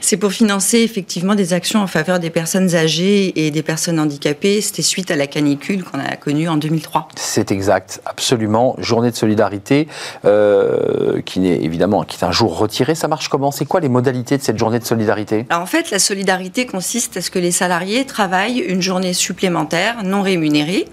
C'est 0.00 0.16
pour 0.16 0.32
financer 0.32 0.78
effectivement 0.78 1.34
des 1.34 1.52
actions 1.52 1.80
en 1.80 1.86
faveur 1.86 2.18
des 2.18 2.30
personnes 2.30 2.74
âgées 2.74 3.46
et 3.46 3.50
des 3.50 3.62
personnes 3.62 3.98
handicapées. 3.98 4.60
C'était 4.60 4.82
suite 4.82 5.10
à 5.10 5.16
la 5.16 5.26
canicule 5.26 5.84
qu'on 5.84 5.98
a 5.98 6.16
connue 6.16 6.48
en 6.48 6.56
2003. 6.56 7.08
C'est 7.16 7.50
exact, 7.50 8.00
absolument. 8.06 8.76
Journée 8.78 9.10
de 9.10 9.16
solidarité 9.16 9.88
euh, 10.24 11.20
qui 11.22 11.40
n'est 11.40 11.62
évidemment 11.62 12.04
qui 12.04 12.16
est 12.16 12.24
un 12.24 12.32
jour 12.32 12.56
retiré. 12.56 12.94
Ça 12.94 13.08
marche 13.08 13.28
comment? 13.28 13.50
C'est 13.50 13.64
quoi 13.64 13.80
les 13.80 13.88
modalités 13.88 14.38
de 14.38 14.42
cette 14.42 14.58
journée 14.58 14.78
de 14.78 14.84
solidarité? 14.84 15.46
En 15.50 15.66
fait, 15.66 15.90
la 15.90 15.98
solidarité 15.98 16.66
consiste 16.66 17.16
à 17.16 17.20
ce 17.20 17.30
que 17.30 17.38
les 17.38 17.50
salariés 17.50 18.04
travaillent 18.04 18.58
une 18.58 18.82
journée 18.82 19.12
supplémentaire 19.12 20.04
non 20.04 20.22
rémunérée. 20.22 20.86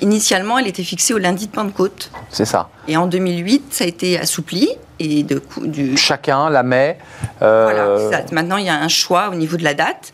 Initialement, 0.00 0.58
elle 0.58 0.66
était 0.66 0.82
fixée 0.82 1.12
au 1.12 1.18
lundi 1.18 1.46
de 1.46 1.52
Pentecôte. 1.52 2.10
C'est 2.30 2.46
ça. 2.46 2.70
Et 2.88 2.96
en 2.96 3.06
2008, 3.06 3.64
ça 3.70 3.84
a 3.84 3.86
été 3.86 4.18
assoupli 4.18 4.70
et 5.00 5.24
de 5.24 5.42
du... 5.62 5.96
Chacun 5.96 6.48
la 6.50 6.62
met. 6.62 6.98
Euh, 7.42 7.98
voilà, 8.08 8.24
maintenant 8.30 8.58
il 8.58 8.66
y 8.66 8.68
a 8.68 8.78
un 8.78 8.88
choix 8.88 9.30
au 9.30 9.34
niveau 9.34 9.56
de 9.56 9.64
la 9.64 9.74
date. 9.74 10.12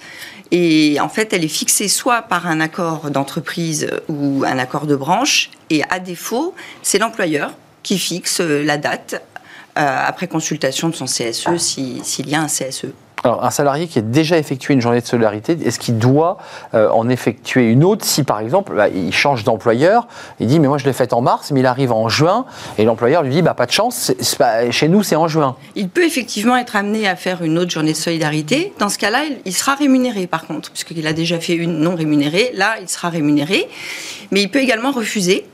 Et 0.52 0.98
en 1.00 1.08
fait, 1.08 1.32
elle 1.32 1.44
est 1.44 1.48
fixée 1.48 1.88
soit 1.88 2.22
par 2.22 2.46
un 2.46 2.60
accord 2.60 3.10
d'entreprise 3.10 3.90
ou 4.08 4.44
un 4.46 4.58
accord 4.60 4.86
de 4.86 4.94
branche, 4.94 5.50
et 5.70 5.82
à 5.90 5.98
défaut, 5.98 6.54
c'est 6.82 6.98
l'employeur 6.98 7.50
qui 7.82 7.98
fixe 7.98 8.40
la 8.40 8.76
date 8.76 9.14
euh, 9.14 9.35
après 9.76 10.26
consultation 10.26 10.88
de 10.88 10.94
son 10.94 11.04
CSE 11.04 11.56
s'il 11.58 12.28
y 12.28 12.34
a 12.34 12.40
un 12.40 12.46
CSE. 12.46 12.86
Alors, 13.24 13.44
un 13.44 13.50
salarié 13.50 13.88
qui 13.88 13.98
a 13.98 14.02
déjà 14.02 14.38
effectué 14.38 14.74
une 14.74 14.80
journée 14.80 15.00
de 15.00 15.06
solidarité, 15.06 15.58
est-ce 15.64 15.80
qu'il 15.80 15.98
doit 15.98 16.36
euh, 16.74 16.88
en 16.90 17.08
effectuer 17.08 17.64
une 17.70 17.82
autre 17.82 18.04
si, 18.04 18.22
par 18.22 18.38
exemple, 18.40 18.74
bah, 18.76 18.88
il 18.88 19.12
change 19.12 19.42
d'employeur, 19.42 20.06
il 20.38 20.46
dit, 20.46 20.60
mais 20.60 20.68
moi 20.68 20.78
je 20.78 20.84
l'ai 20.84 20.92
faite 20.92 21.12
en 21.12 21.22
mars, 21.22 21.50
mais 21.50 21.58
il 21.60 21.66
arrive 21.66 21.90
en 21.90 22.08
juin, 22.08 22.44
et 22.78 22.84
l'employeur 22.84 23.24
lui 23.24 23.30
dit, 23.30 23.42
bah, 23.42 23.54
pas 23.54 23.66
de 23.66 23.72
chance, 23.72 24.12
chez 24.70 24.88
nous 24.88 25.02
c'est 25.02 25.16
en 25.16 25.26
juin. 25.26 25.56
Il 25.74 25.88
peut 25.88 26.04
effectivement 26.04 26.56
être 26.56 26.76
amené 26.76 27.08
à 27.08 27.16
faire 27.16 27.42
une 27.42 27.58
autre 27.58 27.70
journée 27.70 27.92
de 27.92 27.96
solidarité. 27.96 28.72
Dans 28.78 28.88
ce 28.88 28.98
cas-là, 28.98 29.24
il, 29.44 29.52
sera 29.52 29.74
rémunéré, 29.74 30.28
par 30.28 30.46
contre, 30.46 30.70
puisqu'il 30.70 31.06
a 31.06 31.12
déjà 31.12 31.40
fait 31.40 31.54
une 31.54 31.78
non 31.78 31.96
rémunérée. 31.96 32.52
Là, 32.54 32.76
il 32.80 32.88
sera 32.88 33.08
rémunéré. 33.08 33.66
Mais 34.30 34.42
il 34.42 34.50
peut 34.50 34.60
également 34.60 34.92
refuser 34.92 35.46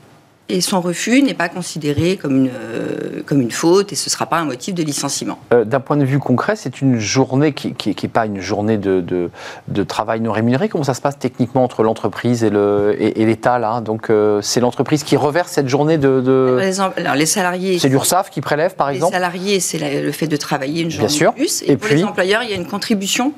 et 0.49 0.59
son 0.59 0.81
refus 0.81 1.21
n'est 1.21 1.33
pas 1.33 1.47
considéré 1.47 2.17
comme 2.17 2.35
une, 2.35 2.51
euh, 2.53 3.21
comme 3.25 3.39
une 3.39 3.51
faute 3.51 3.93
et 3.93 3.95
ce 3.95 4.09
ne 4.09 4.11
sera 4.11 4.25
pas 4.25 4.37
un 4.37 4.45
motif 4.45 4.73
de 4.75 4.83
licenciement. 4.83 5.39
Euh, 5.53 5.63
d'un 5.63 5.79
point 5.79 5.95
de 5.95 6.03
vue 6.03 6.19
concret, 6.19 6.55
c'est 6.57 6.81
une 6.81 6.99
journée 6.99 7.53
qui 7.53 7.73
n'est 7.87 8.09
pas 8.09 8.25
une 8.25 8.41
journée 8.41 8.77
de, 8.77 9.01
de, 9.01 9.83
travail 9.83 10.19
non 10.19 10.33
rémunéré. 10.33 10.67
Comment 10.67 10.83
ça 10.83 10.93
se 10.93 11.01
passe 11.01 11.17
techniquement 11.17 11.63
entre 11.63 11.83
l'entreprise 11.83 12.43
et 12.43 12.49
l'État 12.49 13.57
et, 13.57 13.81
Donc 13.83 14.09
euh, 14.09 14.41
c'est 14.41 14.59
l'entreprise 14.59 15.03
qui 15.03 15.15
reverse 15.15 15.51
cette 15.51 15.69
journée 15.69 15.97
de... 15.97 16.59
Alors, 16.97 17.15
les 17.15 17.25
salariés... 17.25 17.79
C'est 17.79 17.89
l'URSSAF 17.89 18.29
qui 18.29 18.41
prélève 18.41 18.75
par 18.75 18.89
exemple? 18.89 19.13
Les 19.13 19.19
salariés, 19.19 19.59
c'est 19.61 20.01
le 20.01 20.11
fait 20.11 20.27
de 20.27 20.35
travailler 20.35 20.83
une 20.83 20.91
journée 20.91 21.07
de 21.07 21.31
plus. 21.31 21.63
Et, 21.65 21.77
pour 21.77 21.89
les 21.89 22.03
employeurs, 22.03 22.43
il 22.43 22.49
y 22.49 22.53
a 22.53 22.57
une 22.57 22.67
contribution 22.67 23.33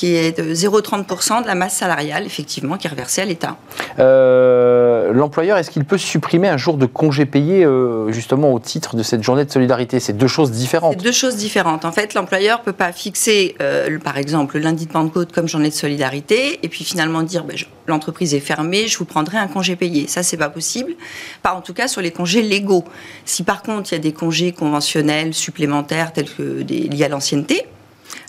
qui 0.00 0.14
est 0.14 0.40
de 0.40 0.54
0,30% 0.54 1.42
de 1.42 1.46
la 1.46 1.54
masse 1.54 1.74
salariale, 1.74 2.24
effectivement, 2.24 2.78
qui 2.78 2.86
est 2.86 2.90
reversée 2.90 3.20
à 3.20 3.26
l'État. 3.26 3.58
Euh, 3.98 5.12
l'employeur, 5.12 5.58
est-ce 5.58 5.70
qu'il 5.70 5.84
peut 5.84 5.98
supprimer 5.98 6.48
un 6.48 6.56
jour 6.56 6.78
de 6.78 6.86
congé 6.86 7.26
payé, 7.26 7.66
euh, 7.66 8.10
justement, 8.10 8.54
au 8.54 8.58
titre 8.60 8.96
de 8.96 9.02
cette 9.02 9.22
journée 9.22 9.44
de 9.44 9.50
solidarité? 9.50 10.00
C'est 10.00 10.14
deux 10.14 10.26
choses 10.26 10.52
différentes. 10.52 10.94
C'est 10.96 11.04
deux 11.04 11.12
choses 11.12 11.36
différentes. 11.36 11.84
En 11.84 11.92
fait, 11.92 12.14
l'employeur 12.14 12.60
ne 12.60 12.64
peut 12.64 12.72
pas 12.72 12.92
fixer, 12.92 13.56
euh, 13.60 13.98
par 13.98 14.16
exemple, 14.16 14.56
le 14.56 14.62
lundi 14.62 14.86
de 14.86 14.90
Pentecôte 14.90 15.32
comme 15.32 15.46
journée 15.46 15.68
de 15.68 15.74
solidarité, 15.74 16.60
et 16.62 16.68
puis 16.70 16.82
finalement 16.82 17.22
dire, 17.22 17.44
ben, 17.44 17.58
l'entreprise 17.86 18.34
est 18.34 18.40
fermée, 18.40 18.88
je 18.88 18.96
vous 18.96 19.04
prendrai 19.04 19.36
un 19.36 19.48
congé 19.48 19.76
payé. 19.76 20.06
Ça, 20.06 20.22
c'est 20.22 20.38
pas 20.38 20.48
possible. 20.48 20.94
Pas 21.42 21.52
en 21.52 21.60
tout 21.60 21.74
cas 21.74 21.88
sur 21.88 22.00
les 22.00 22.10
congés 22.10 22.40
légaux. 22.40 22.84
Si 23.26 23.42
par 23.42 23.62
contre, 23.62 23.92
il 23.92 23.96
y 23.96 23.98
a 23.98 24.00
des 24.00 24.14
congés 24.14 24.52
conventionnels 24.52 25.34
supplémentaires, 25.34 26.14
tels 26.14 26.30
que 26.30 26.62
des, 26.62 26.88
liés 26.88 27.04
à 27.04 27.08
l'ancienneté, 27.08 27.66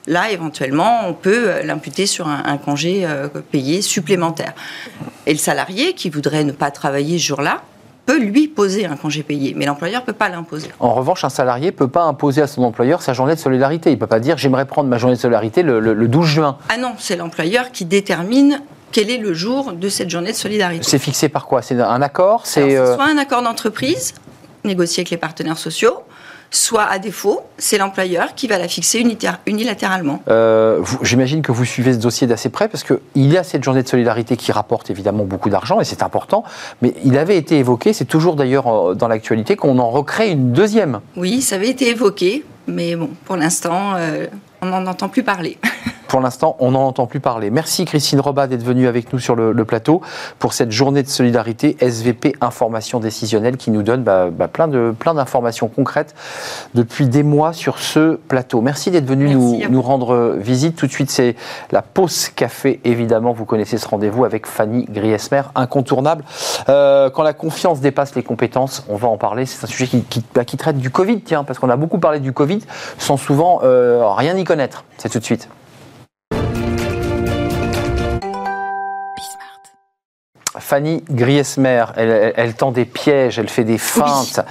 là, 0.07 0.31
éventuellement, 0.31 1.01
on 1.07 1.13
peut 1.13 1.49
euh, 1.49 1.63
l'imputer 1.63 2.05
sur 2.05 2.27
un, 2.27 2.57
congé 2.57 3.05
euh, 3.05 3.27
payé 3.51 3.81
supplémentaire. 3.81 4.53
Et 5.25 5.33
le 5.33 5.39
salarié 5.39 5.93
qui 5.93 6.09
voudrait 6.09 6.43
ne 6.43 6.51
pas 6.51 6.71
travailler 6.71 7.17
ce 7.17 7.25
jour-là, 7.25 7.61
peut 8.05 8.19
lui 8.19 8.47
poser 8.47 8.85
un 8.85 8.95
congé 8.95 9.23
payé, 9.23 9.53
mais 9.55 9.65
l'employeur 9.65 10.01
ne 10.01 10.05
peut 10.05 10.13
pas 10.13 10.29
l'imposer. 10.29 10.69
En 10.79 10.93
revanche, 10.93 11.23
un 11.23 11.29
salarié 11.29 11.67
ne 11.67 11.75
peut 11.75 11.87
pas 11.87 12.03
imposer 12.03 12.41
à 12.41 12.47
son 12.47 12.63
employeur 12.63 13.01
sa 13.01 13.13
journée 13.13 13.35
de 13.35 13.39
solidarité. 13.39 13.91
Il 13.91 13.93
ne 13.93 13.99
peut 13.99 14.07
pas 14.07 14.19
dire 14.19 14.37
j'aimerais 14.37 14.65
prendre 14.65 14.89
ma 14.89 14.97
journée 14.97 15.15
de 15.15 15.21
solidarité 15.21 15.63
le, 15.63 16.07
12 16.07 16.25
juin. 16.25 16.57
Ah 16.69 16.77
non, 16.77 16.93
c'est 16.97 17.15
l'employeur 17.15 17.71
qui 17.71 17.85
détermine 17.85 18.61
quel 18.91 19.09
est 19.09 19.17
le 19.17 19.33
jour 19.33 19.73
de 19.73 19.87
cette 19.87 20.09
journée 20.09 20.31
de 20.31 20.37
solidarité. 20.37 20.83
C'est 20.83 20.99
fixé 20.99 21.29
par 21.29 21.45
quoi? 21.45 21.61
C'est 21.61 21.79
un 21.79 22.01
accord? 22.01 22.41
C'est 22.45 22.77
euh, 22.77 22.95
soit 22.95 23.05
un 23.05 23.17
accord 23.17 23.41
d'entreprise 23.41 24.13
négocié 24.63 25.01
avec 25.01 25.11
les 25.11 25.17
partenaires 25.17 25.57
sociaux, 25.57 26.01
soit 26.51 26.83
à 26.83 26.99
défaut, 26.99 27.41
c'est 27.57 27.77
l'employeur 27.77 28.35
qui 28.35 28.47
va 28.47 28.57
la 28.57 28.67
fixer 28.67 29.03
unilatéralement. 29.45 30.21
Euh, 30.27 30.83
J'imagine 31.01 31.41
que 31.41 31.51
vous 31.51 31.65
suivez 31.65 31.93
ce 31.93 31.99
dossier 31.99 32.27
d'assez 32.27 32.49
près 32.49 32.67
parce 32.67 32.83
qu'il 32.83 32.99
y 33.15 33.37
a 33.37 33.43
cette 33.43 33.63
journée 33.63 33.83
de 33.83 33.87
solidarité 33.87 34.35
qui 34.35 34.51
rapporte 34.51 34.89
évidemment 34.89 35.23
beaucoup 35.23 35.49
d'argent 35.49 35.79
et 35.79 35.85
c'est 35.85 36.03
important, 36.03 36.43
mais 36.81 36.93
il 37.05 37.17
avait 37.17 37.37
été 37.37 37.57
évoqué, 37.57 37.93
c'est 37.93 38.05
toujours 38.05 38.35
d'ailleurs 38.35 38.67
euh, 38.67 38.95
dans 38.95 39.07
l'actualité, 39.07 39.55
qu'on 39.55 39.79
en 39.79 39.89
recrée 39.89 40.29
une 40.29 40.51
deuxième. 40.51 40.99
Oui, 41.15 41.41
ça 41.41 41.55
avait 41.55 41.69
été 41.69 41.89
évoqué, 41.89 42.43
mais 42.67 42.95
bon, 42.95 43.09
pour 43.25 43.37
l'instant, 43.37 43.95
euh, 43.95 44.27
on 44.61 44.67
n'en 44.67 44.85
entend 44.85 45.09
plus 45.09 45.23
parler. 45.23 45.57
Pour 46.11 46.19
l'instant, 46.19 46.57
on 46.59 46.71
n'en 46.71 46.87
entend 46.87 47.05
plus 47.05 47.21
parler. 47.21 47.49
Merci 47.49 47.85
Christine 47.85 48.19
Robat 48.19 48.47
d'être 48.47 48.65
venue 48.65 48.85
avec 48.85 49.13
nous 49.13 49.19
sur 49.19 49.33
le, 49.33 49.63
plateau 49.63 50.01
pour 50.39 50.51
cette 50.51 50.71
journée 50.71 51.03
de 51.03 51.07
solidarité 51.07 51.77
SVP 51.79 52.35
Information 52.41 52.99
Décisionnelle 52.99 53.55
qui 53.55 53.71
nous 53.71 53.81
donne 53.81 54.03
bah, 54.03 54.27
bah, 54.29 54.49
plein, 54.49 54.67
de, 54.67 54.93
plein 54.99 55.13
d'informations 55.13 55.69
concrètes 55.69 56.13
depuis 56.73 57.07
des 57.07 57.23
mois 57.23 57.53
sur 57.53 57.79
ce 57.79 58.15
plateau. 58.15 58.59
Merci 58.59 58.91
d'être 58.91 59.05
venu 59.05 59.29
nous, 59.29 59.61
nous, 59.69 59.81
rendre 59.81 60.35
visite. 60.37 60.75
Tout 60.75 60.85
de 60.85 60.91
suite, 60.91 61.09
c'est 61.09 61.37
la 61.71 61.81
pause 61.81 62.27
café, 62.27 62.81
évidemment. 62.83 63.31
Vous 63.31 63.45
connaissez 63.45 63.77
ce 63.77 63.87
rendez-vous 63.87 64.25
avec 64.25 64.47
Fanny 64.47 64.83
Griesmer, 64.89 65.43
incontournable. 65.55 66.25
Euh, 66.67 67.09
quand 67.09 67.23
la 67.23 67.31
confiance 67.31 67.79
dépasse 67.79 68.15
les 68.15 68.23
compétences, 68.23 68.83
on 68.89 68.97
va 68.97 69.07
en 69.07 69.17
parler. 69.17 69.45
C'est 69.45 69.63
un 69.63 69.67
sujet 69.67 69.87
qui, 69.87 70.01
qui, 70.01 70.25
bah, 70.35 70.43
qui 70.43 70.57
traite 70.57 70.77
du 70.77 70.89
Covid, 70.89 71.21
tiens, 71.21 71.45
parce 71.45 71.57
qu'on 71.57 71.69
a 71.69 71.77
beaucoup 71.77 71.99
parlé 71.99 72.19
du 72.19 72.33
Covid 72.33 72.59
sans 72.97 73.15
souvent 73.15 73.61
euh, 73.63 74.03
rien 74.09 74.35
y 74.35 74.43
connaître. 74.51 74.83
C'est 74.97 75.07
tout 75.07 75.19
de 75.19 75.23
suite. 75.23 75.47
Fanny 80.59 81.05
Griesmer, 81.09 81.85
elle, 81.95 82.53
tend 82.55 82.73
des 82.73 82.83
pièges, 82.83 83.39
elle 83.39 83.47
fait 83.47 83.63
des 83.63 83.77
feintes. 83.77 84.41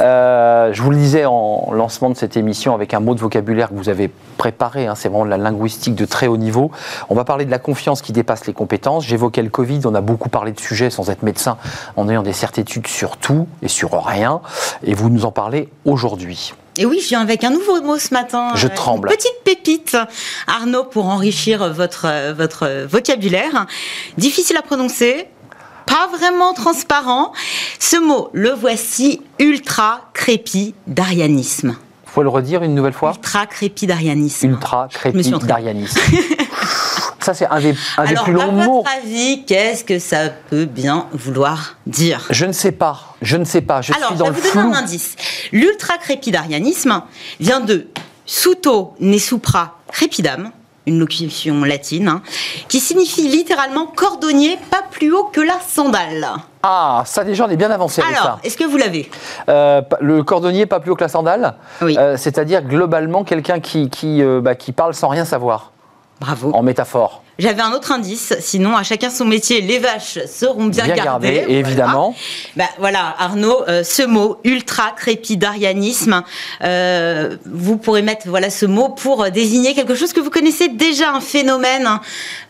Euh, 0.00 0.72
je 0.72 0.80
vous 0.80 0.90
le 0.90 0.96
disais 0.96 1.26
en 1.26 1.72
lancement 1.72 2.08
de 2.08 2.16
cette 2.16 2.38
émission 2.38 2.74
avec 2.74 2.94
un 2.94 3.00
mot 3.00 3.14
de 3.14 3.20
vocabulaire 3.20 3.68
que 3.68 3.74
vous 3.74 3.90
avez 3.90 4.10
préparé, 4.38 4.86
hein, 4.86 4.94
c'est 4.94 5.10
vraiment 5.10 5.26
de 5.26 5.30
la 5.30 5.36
linguistique 5.36 5.94
de 5.94 6.06
très 6.06 6.26
haut 6.26 6.38
niveau. 6.38 6.70
On 7.10 7.14
va 7.14 7.24
parler 7.24 7.44
de 7.44 7.50
la 7.50 7.58
confiance 7.58 8.00
qui 8.00 8.12
dépasse 8.12 8.46
les 8.46 8.54
compétences. 8.54 9.04
J'évoquais 9.04 9.42
le 9.42 9.50
Covid, 9.50 9.82
on 9.84 9.94
a 9.94 10.00
beaucoup 10.00 10.30
parlé 10.30 10.52
de 10.52 10.60
sujets 10.60 10.88
sans 10.88 11.10
être 11.10 11.22
médecin, 11.22 11.58
en 11.96 12.08
ayant 12.08 12.22
des 12.22 12.32
certitudes 12.32 12.86
sur 12.86 13.18
tout 13.18 13.46
et 13.60 13.68
sur 13.68 13.92
rien. 14.02 14.40
Et 14.82 14.94
vous 14.94 15.10
nous 15.10 15.26
en 15.26 15.32
parlez 15.32 15.68
aujourd'hui. 15.84 16.54
Et 16.76 16.86
oui, 16.86 17.00
je 17.02 17.08
viens 17.08 17.20
avec 17.20 17.44
un 17.44 17.50
nouveau 17.50 17.82
mot 17.82 17.98
ce 17.98 18.14
matin. 18.14 18.52
Je 18.54 18.68
tremble. 18.68 19.08
petite 19.08 19.42
pépite, 19.44 19.96
Arnaud, 20.46 20.84
pour 20.84 21.06
enrichir 21.06 21.72
votre, 21.72 22.32
votre 22.32 22.86
vocabulaire. 22.86 23.66
Difficile 24.16 24.56
à 24.56 24.62
prononcer, 24.62 25.26
pas 25.86 26.08
vraiment 26.16 26.54
transparent. 26.54 27.32
Ce 27.78 27.96
mot, 27.96 28.30
le 28.32 28.50
voici, 28.50 29.20
ultra 29.38 30.10
crépidarianisme. 30.14 31.76
Faut 32.06 32.22
le 32.22 32.28
redire 32.28 32.62
une 32.62 32.74
nouvelle 32.74 32.92
fois? 32.92 33.12
Ultra 33.16 33.46
crépidarianisme. 33.46 34.50
Ultra 34.50 34.88
crépidarianisme. 34.92 36.00
Ça, 37.30 37.34
c'est 37.34 37.46
un 37.46 37.60
des, 37.60 37.74
un 37.96 38.04
des 38.06 38.14
plus 38.16 38.32
longs 38.32 38.50
mots. 38.50 38.60
À 38.60 38.64
votre 38.64 38.90
avis, 39.04 39.44
qu'est-ce 39.44 39.84
que 39.84 40.00
ça 40.00 40.30
peut 40.48 40.64
bien 40.64 41.06
vouloir 41.12 41.76
dire? 41.86 42.26
Je 42.30 42.44
ne 42.44 42.50
sais 42.52 42.72
pas. 42.72 43.14
Je 43.22 43.36
ne 43.36 43.44
sais 43.44 43.60
pas. 43.60 43.82
Je 43.82 43.92
Alors, 43.92 44.08
suis 44.08 44.16
dans 44.16 44.26
je 44.26 44.32
vais 44.32 44.40
vous 44.40 44.58
donner 44.58 44.74
un 44.74 44.78
indice. 44.80 45.14
L'ultra 45.52 45.96
crépidarianisme 45.98 47.02
vient 47.38 47.60
de 47.60 47.86
suto 48.26 48.94
ne 48.98 49.16
supra 49.16 49.78
crepidam, 49.92 50.50
une 50.86 50.98
locution 50.98 51.62
latine, 51.62 52.08
hein, 52.08 52.22
qui 52.66 52.80
signifie 52.80 53.28
littéralement 53.28 53.86
cordonnier 53.86 54.58
pas 54.68 54.82
plus 54.90 55.12
haut 55.12 55.30
que 55.32 55.40
la 55.40 55.58
sandale. 55.68 56.26
Ah, 56.64 57.04
ça 57.06 57.22
déjà, 57.22 57.46
on 57.46 57.48
est 57.48 57.56
bien 57.56 57.70
avancé 57.70 58.02
avec 58.02 58.16
Alors, 58.16 58.40
est-ce 58.42 58.56
que 58.56 58.64
vous 58.64 58.76
l'avez? 58.76 59.08
Euh, 59.48 59.82
Le 60.00 60.24
cordonnier 60.24 60.66
pas 60.66 60.80
plus 60.80 60.90
haut 60.90 60.96
que 60.96 61.04
la 61.04 61.08
sandale? 61.08 61.54
Oui. 61.80 61.96
Euh, 61.96 62.16
c'est-à-dire 62.16 62.62
globalement 62.62 63.22
quelqu'un 63.22 63.60
qui, 63.60 63.88
qui, 63.88 64.20
euh, 64.20 64.40
bah, 64.40 64.56
qui 64.56 64.72
parle 64.72 64.94
sans 64.94 65.06
rien 65.08 65.24
savoir. 65.24 65.70
Bravo. 66.20 66.52
En 66.52 66.62
métaphore. 66.62 67.22
J'avais 67.38 67.62
un 67.62 67.72
autre 67.72 67.92
indice, 67.92 68.34
sinon 68.40 68.76
à 68.76 68.82
chacun 68.82 69.08
son 69.08 69.24
métier, 69.24 69.62
les 69.62 69.78
vaches 69.78 70.18
seront 70.26 70.66
bien, 70.66 70.84
bien 70.84 70.94
gardées. 70.94 71.46
évidemment. 71.48 72.14
Bah, 72.54 72.66
voilà, 72.78 73.14
Arnaud, 73.18 73.62
euh, 73.66 73.82
ce 73.82 74.02
mot 74.02 74.36
ultra 74.44 74.90
crépidarianisme, 74.90 76.22
euh, 76.62 77.38
vous 77.46 77.78
pourrez 77.78 78.02
mettre 78.02 78.28
voilà 78.28 78.50
ce 78.50 78.66
mot 78.66 78.90
pour 78.90 79.30
désigner 79.30 79.74
quelque 79.74 79.94
chose 79.94 80.12
que 80.12 80.20
vous 80.20 80.28
connaissez 80.28 80.68
déjà, 80.68 81.12
un 81.12 81.22
phénomène, 81.22 81.86
hein. 81.86 82.02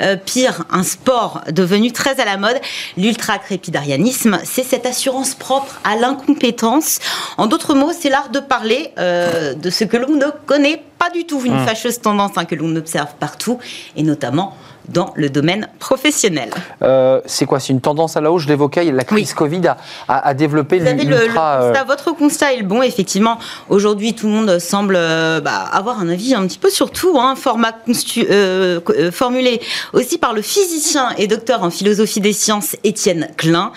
euh, 0.03 0.17
pire, 0.17 0.65
un 0.73 0.83
sport 0.83 1.43
devenu 1.53 1.93
très 1.93 2.21
à 2.21 2.25
la 2.25 2.37
mode. 2.37 2.61
L'ultra 2.97 3.39
crépidarianisme, 3.39 4.41
c'est 4.43 4.65
cette 4.65 4.87
assurance 4.87 5.37
propre 5.37 5.81
à 5.85 5.95
l'incompétence. 5.95 6.99
En 7.37 7.47
d'autres 7.47 7.77
mots, 7.77 7.93
c'est 7.97 8.11
l'art 8.11 8.31
de 8.31 8.41
parler 8.41 8.93
de 8.97 9.71
ce 9.71 9.85
que 9.85 9.97
l'on 9.97 10.17
ne 10.17 10.27
connaît 10.47 10.83
pas 11.01 11.09
du 11.09 11.25
tout, 11.25 11.41
une 11.45 11.63
mmh. 11.63 11.67
fâcheuse 11.67 11.99
tendance 11.99 12.33
hein, 12.37 12.45
que 12.45 12.55
l'on 12.55 12.77
observe 12.77 13.15
partout, 13.19 13.59
et 13.97 14.03
notamment 14.03 14.55
dans 14.89 15.13
le 15.15 15.31
domaine 15.31 15.69
professionnel. 15.79 16.51
Euh, 16.83 17.21
c'est 17.27 17.47
quoi 17.47 17.61
C'est 17.61 17.73
une 17.73 17.81
tendance 17.81 18.17
à 18.17 18.21
la 18.21 18.33
hausse? 18.33 18.43
Je 18.43 18.49
l'évoquais, 18.49 18.85
la 18.91 19.05
crise 19.05 19.35
Covid 19.35 19.63
a, 19.67 19.77
a, 20.09 20.35
développé 20.35 20.79
l'ultra... 20.79 21.63
Euh, 21.63 21.75
votre 21.87 22.13
constat 22.15 22.55
est 22.55 22.59
le 22.59 22.65
bon, 22.65 22.83
effectivement. 22.83 23.39
Aujourd'hui, 23.69 24.15
tout 24.15 24.27
le 24.27 24.33
monde 24.33 24.59
semble 24.59 24.95
euh, 24.97 25.41
bah, 25.41 25.65
avoir 25.73 26.01
un 26.01 26.09
avis 26.09 26.35
un 26.35 26.47
petit 26.47 26.59
peu 26.59 26.71
sur 26.71 26.91
tout, 26.91 27.19
hein, 27.19 27.35
format 27.37 27.75
formulé 29.13 29.61
aussi 29.93 30.19
par 30.19 30.33
le 30.33 30.43
physicien 30.43 31.11
et 31.19 31.27
docteur 31.27 31.63
en 31.63 31.71
philosophie 31.71 32.21
des 32.21 32.33
sciences 32.33 32.77
Étienne 32.85 33.29
Klein, 33.37 33.73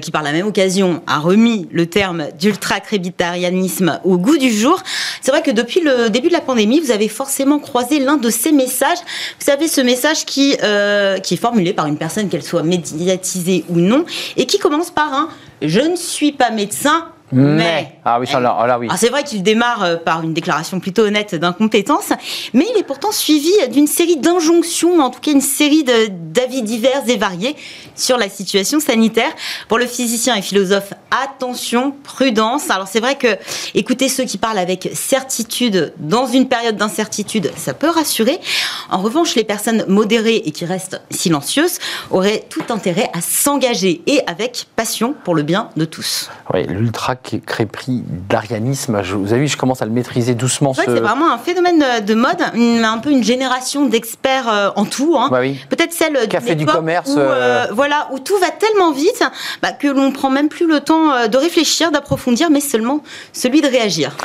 qui 0.00 0.10
par 0.10 0.22
la 0.22 0.32
même 0.32 0.46
occasion 0.46 1.02
a 1.06 1.18
remis 1.18 1.68
le 1.72 1.86
terme 1.86 2.26
d'ultra-crébitarianisme 2.38 4.00
au 4.04 4.18
goût 4.18 4.38
du 4.38 4.50
jour. 4.50 4.82
C'est 5.20 5.30
vrai 5.30 5.42
que 5.42 5.50
depuis 5.50 5.80
le 5.80 6.10
début 6.10 6.28
de 6.28 6.32
la 6.32 6.40
pandémie, 6.40 6.80
vous 6.80 6.90
avez 6.90 7.08
forcément 7.08 7.58
croisé 7.58 7.98
l'un 7.98 8.16
de 8.16 8.30
ces 8.30 8.52
messages. 8.52 8.98
Vous 9.38 9.44
savez, 9.44 9.68
ce 9.68 9.80
message 9.80 10.24
qui 10.24 10.53
euh, 10.62 11.18
qui, 11.18 11.34
est 11.34 11.38
formulée 11.38 11.72
par 11.72 11.86
une 11.86 11.96
personne, 11.96 12.28
qu'elle 12.28 12.42
soit 12.42 12.62
médiatisée 12.62 13.64
ou 13.68 13.78
non, 13.78 14.04
et 14.36 14.46
qui 14.46 14.58
commence 14.58 14.90
par 14.90 15.12
un 15.12 15.28
Je 15.62 15.80
ne 15.80 15.96
suis 15.96 16.32
pas 16.32 16.50
médecin, 16.50 17.08
mais. 17.34 17.98
Ah 18.04 18.18
oui, 18.20 18.26
ça, 18.26 18.40
là, 18.40 18.78
oui. 18.78 18.88
c'est 18.96 19.08
vrai 19.08 19.24
qu'il 19.24 19.42
démarre 19.42 19.82
euh, 19.82 19.96
par 19.96 20.22
une 20.22 20.34
déclaration 20.34 20.80
plutôt 20.80 21.02
honnête 21.02 21.34
d'incompétence, 21.34 22.12
mais 22.52 22.66
il 22.74 22.78
est 22.78 22.84
pourtant 22.84 23.12
suivi 23.12 23.52
d'une 23.70 23.86
série 23.86 24.16
d'injonctions, 24.16 25.00
en 25.00 25.10
tout 25.10 25.20
cas 25.20 25.32
une 25.32 25.40
série 25.40 25.84
d'avis 25.84 26.62
divers 26.62 27.02
et 27.08 27.16
variés 27.16 27.56
sur 27.94 28.18
la 28.18 28.28
situation 28.28 28.80
sanitaire. 28.80 29.30
Pour 29.68 29.78
le 29.78 29.86
physicien 29.86 30.34
et 30.34 30.42
philosophe, 30.42 30.92
attention, 31.10 31.94
prudence. 32.02 32.70
Alors 32.70 32.88
c'est 32.88 33.00
vrai 33.00 33.16
que 33.16 33.36
écouter 33.74 34.08
ceux 34.08 34.24
qui 34.24 34.38
parlent 34.38 34.58
avec 34.58 34.90
certitude 34.94 35.92
dans 35.98 36.26
une 36.26 36.48
période 36.48 36.76
d'incertitude, 36.76 37.50
ça 37.56 37.74
peut 37.74 37.90
rassurer. 37.90 38.38
En 38.90 38.98
revanche, 38.98 39.34
les 39.34 39.44
personnes 39.44 39.84
modérées 39.88 40.42
et 40.44 40.50
qui 40.50 40.64
restent 40.64 41.00
silencieuses 41.10 41.78
auraient 42.10 42.44
tout 42.48 42.64
intérêt 42.70 43.10
à 43.12 43.20
s'engager 43.20 44.02
et 44.06 44.20
avec 44.26 44.66
passion 44.76 45.14
pour 45.24 45.34
le 45.34 45.42
bien 45.42 45.70
de 45.76 45.84
tous. 45.84 46.30
Oui, 46.52 46.64
l'ultra 46.66 47.16
crépris 47.24 48.02
d'arianisme. 48.28 49.00
Vous 49.00 49.32
avez 49.32 49.42
vu, 49.42 49.48
je 49.48 49.56
commence 49.56 49.82
à 49.82 49.86
le 49.86 49.90
maîtriser 49.90 50.34
doucement. 50.34 50.74
C'est 50.74 50.86
vraiment 50.86 51.32
un 51.32 51.38
phénomène 51.38 51.82
de 52.04 52.14
mode, 52.14 52.40
un 52.54 52.98
peu 52.98 53.10
une 53.10 53.24
génération 53.24 53.86
d'experts 53.86 54.48
euh, 54.48 54.70
en 54.76 54.84
tout. 54.84 55.16
Hein. 55.18 55.28
Bah 55.30 55.38
oui. 55.40 55.58
Peut-être 55.68 55.92
celle 55.92 56.28
Café 56.28 56.54
du 56.54 56.66
commerce. 56.66 57.10
Où, 57.10 57.18
euh, 57.18 57.66
voilà, 57.72 58.08
où 58.12 58.18
tout 58.18 58.38
va 58.38 58.50
tellement 58.50 58.92
vite 58.92 59.22
bah, 59.62 59.72
que 59.72 59.88
l'on 59.88 60.12
prend 60.12 60.30
même 60.30 60.48
plus 60.48 60.66
le 60.66 60.80
temps 60.80 61.12
euh, 61.12 61.28
de 61.28 61.36
réfléchir, 61.36 61.90
d'approfondir, 61.90 62.50
mais 62.50 62.60
seulement 62.60 63.00
celui 63.32 63.60
de 63.60 63.68
réagir. 63.68 64.16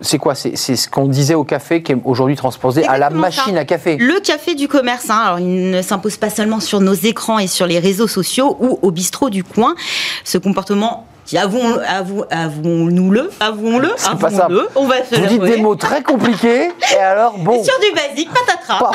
c'est 0.00 0.18
quoi? 0.18 0.34
C'est 0.34 0.56
ce 0.56 0.88
qu'on 0.88 1.06
disait 1.06 1.34
au 1.34 1.44
café 1.44 1.82
qui 1.82 1.92
est 1.92 1.98
aujourd'hui 2.04 2.36
transposé 2.36 2.86
à 2.86 2.98
la 2.98 3.10
machine 3.10 3.56
à 3.56 3.64
café. 3.64 3.96
Le 3.96 4.20
café 4.20 4.54
du 4.54 4.68
commerce. 4.68 5.10
Hein. 5.10 5.22
alors, 5.24 5.38
il 5.38 5.70
ne 5.70 5.82
s'impose 5.82 6.16
pas 6.16 6.30
seulement 6.30 6.60
sur 6.60 6.80
nos 6.80 6.94
écrans 6.94 7.38
et 7.38 7.46
sur 7.46 7.66
les 7.66 7.78
réseaux 7.78 8.08
sociaux 8.08 8.56
ou 8.60 8.78
au 8.82 8.90
bistrot 8.90 9.30
du 9.30 9.44
coin. 9.44 9.74
Ce 10.24 10.38
comportement 10.38 11.06
avouons, 11.34 11.80
avouons-nous-le, 12.30 13.30
avouons-le, 13.40 13.94
avouons-le, 14.06 14.68
on 14.76 14.86
va 14.86 15.04
se 15.04 15.16
Vous 15.16 15.26
dites 15.26 15.42
des 15.42 15.56
mots 15.56 15.74
très 15.74 16.02
compliqués, 16.02 16.70
et 16.92 16.96
alors 16.96 17.38
bon. 17.38 17.64
Sur 17.64 17.78
du 17.80 17.92
basique, 17.92 18.28
patatras. 18.32 18.92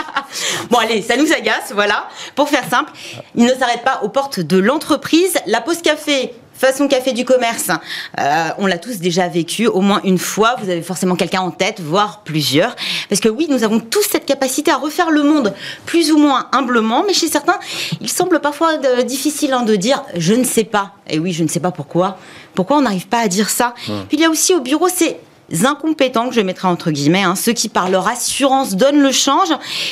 bon 0.70 0.78
allez, 0.78 1.00
ça 1.00 1.16
nous 1.16 1.32
agace, 1.32 1.72
voilà. 1.74 2.08
Pour 2.34 2.48
faire 2.48 2.64
simple, 2.68 2.92
il 3.34 3.44
ne 3.44 3.54
s'arrête 3.54 3.82
pas 3.82 4.00
aux 4.02 4.08
portes 4.08 4.40
de 4.40 4.58
l'entreprise. 4.58 5.38
La 5.46 5.60
pause 5.60 5.80
café 5.80 6.34
Façon 6.58 6.88
café 6.88 7.12
du 7.12 7.24
commerce, 7.24 7.70
euh, 8.18 8.48
on 8.58 8.66
l'a 8.66 8.78
tous 8.78 8.98
déjà 8.98 9.28
vécu 9.28 9.66
au 9.66 9.80
moins 9.80 10.00
une 10.04 10.18
fois. 10.18 10.56
Vous 10.62 10.70
avez 10.70 10.82
forcément 10.82 11.14
quelqu'un 11.14 11.40
en 11.40 11.50
tête, 11.50 11.80
voire 11.80 12.22
plusieurs. 12.24 12.74
Parce 13.08 13.20
que 13.20 13.28
oui, 13.28 13.46
nous 13.50 13.62
avons 13.62 13.78
tous 13.78 14.02
cette 14.10 14.24
capacité 14.24 14.70
à 14.70 14.76
refaire 14.76 15.10
le 15.10 15.22
monde 15.22 15.54
plus 15.84 16.12
ou 16.12 16.18
moins 16.18 16.48
humblement, 16.52 17.04
mais 17.06 17.12
chez 17.12 17.28
certains, 17.28 17.58
il 18.00 18.08
semble 18.08 18.40
parfois 18.40 18.78
difficile 19.02 19.52
hein, 19.52 19.62
de 19.62 19.76
dire 19.76 20.02
je 20.16 20.32
ne 20.32 20.44
sais 20.44 20.64
pas. 20.64 20.92
Et 21.08 21.18
oui, 21.18 21.32
je 21.32 21.42
ne 21.42 21.48
sais 21.48 21.60
pas 21.60 21.72
pourquoi. 21.72 22.18
Pourquoi 22.54 22.78
on 22.78 22.82
n'arrive 22.82 23.06
pas 23.06 23.20
à 23.20 23.28
dire 23.28 23.50
ça? 23.50 23.74
Puis 23.84 24.16
il 24.16 24.20
y 24.20 24.24
a 24.24 24.30
aussi 24.30 24.54
au 24.54 24.60
bureau 24.60 24.88
ces 24.88 25.18
incompétents, 25.64 26.28
que 26.28 26.34
je 26.34 26.40
mettrai 26.40 26.68
entre 26.68 26.90
guillemets, 26.90 27.22
hein, 27.22 27.34
ceux 27.36 27.52
qui 27.52 27.68
par 27.68 27.90
leur 27.90 28.08
assurance 28.08 28.74
donnent 28.74 29.00
le 29.00 29.12
change 29.12 29.48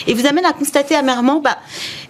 et 0.07 0.15
vous 0.15 0.27
amènent 0.27 0.47
à 0.47 0.53
constater 0.53 0.95
amèrement 0.95 1.41
bah, 1.41 1.59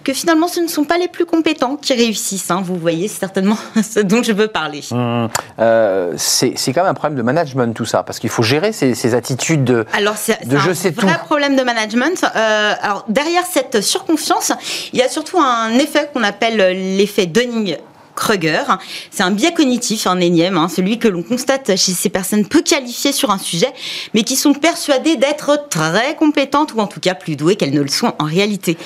que 0.03 0.13
finalement 0.13 0.47
ce 0.47 0.59
ne 0.59 0.67
sont 0.67 0.83
pas 0.83 0.97
les 0.97 1.07
plus 1.07 1.25
compétents 1.25 1.75
qui 1.75 1.93
réussissent. 1.93 2.51
Hein. 2.51 2.61
Vous 2.63 2.75
voyez 2.75 3.07
certainement 3.07 3.57
ce 3.83 3.99
dont 3.99 4.23
je 4.23 4.31
veux 4.31 4.47
parler. 4.47 4.81
Mmh. 4.91 5.27
Euh, 5.59 6.13
c'est 6.17 6.53
quand 6.67 6.81
même 6.81 6.91
un 6.91 6.93
problème 6.93 7.17
de 7.17 7.23
management 7.23 7.75
tout 7.75 7.85
ça, 7.85 8.03
parce 8.03 8.19
qu'il 8.19 8.29
faut 8.29 8.43
gérer 8.43 8.71
ces, 8.71 9.15
attitudes 9.15 9.63
de, 9.63 9.85
alors, 9.93 10.15
c'est, 10.17 10.39
un 10.51 10.57
vrai 10.57 11.19
problème 11.25 11.55
de 11.55 11.63
management. 11.63 12.23
Euh, 12.35 12.73
alors 12.81 13.05
derrière 13.07 13.43
cette 13.49 13.81
surconfiance, 13.81 14.51
il 14.93 14.99
y 14.99 15.01
a 15.01 15.09
surtout 15.09 15.39
un 15.39 15.71
effet 15.73 16.09
qu'on 16.13 16.23
appelle 16.23 16.57
l'effet 16.97 17.25
Dunning 17.25 17.77
Kruger. 18.15 18.63
C'est 19.11 19.23
un 19.23 19.31
biais 19.31 19.53
cognitif, 19.53 20.07
un 20.07 20.19
énième, 20.19 20.57
hein, 20.57 20.69
celui 20.69 20.99
que 20.99 21.07
l'on 21.07 21.23
constate 21.23 21.75
chez 21.75 21.91
ces 21.91 22.09
personnes 22.09 22.47
peu 22.47 22.61
qualifiées 22.61 23.11
sur 23.11 23.31
un 23.31 23.37
sujet, 23.37 23.71
mais 24.13 24.23
qui 24.23 24.35
sont 24.35 24.53
persuadées 24.53 25.15
d'être 25.15 25.67
très 25.69 26.15
compétentes 26.15 26.73
ou 26.73 26.79
en 26.79 26.87
tout 26.87 26.99
cas 26.99 27.13
plus 27.13 27.35
douées 27.35 27.55
qu'elles 27.55 27.73
ne 27.73 27.81
le 27.81 27.87
sont 27.87 28.13
en 28.19 28.25
réalité. 28.25 28.77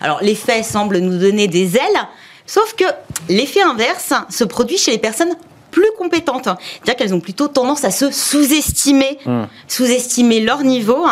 Alors 0.00 0.20
l'effet 0.22 0.62
semble 0.62 0.98
nous 0.98 1.18
donner 1.18 1.48
des 1.48 1.76
ailes, 1.76 2.08
sauf 2.46 2.74
que 2.74 2.84
l'effet 3.28 3.62
inverse 3.62 4.12
se 4.30 4.44
produit 4.44 4.78
chez 4.78 4.92
les 4.92 4.98
personnes 4.98 5.34
plus 5.70 5.90
compétentes. 5.98 6.44
C'est-à-dire 6.44 6.96
qu'elles 6.96 7.14
ont 7.14 7.20
plutôt 7.20 7.48
tendance 7.48 7.84
à 7.84 7.90
se 7.90 8.10
sous-estimer, 8.10 9.18
hmm. 9.26 9.42
sous-estimer 9.68 10.40
leur 10.40 10.62
niveau. 10.62 11.04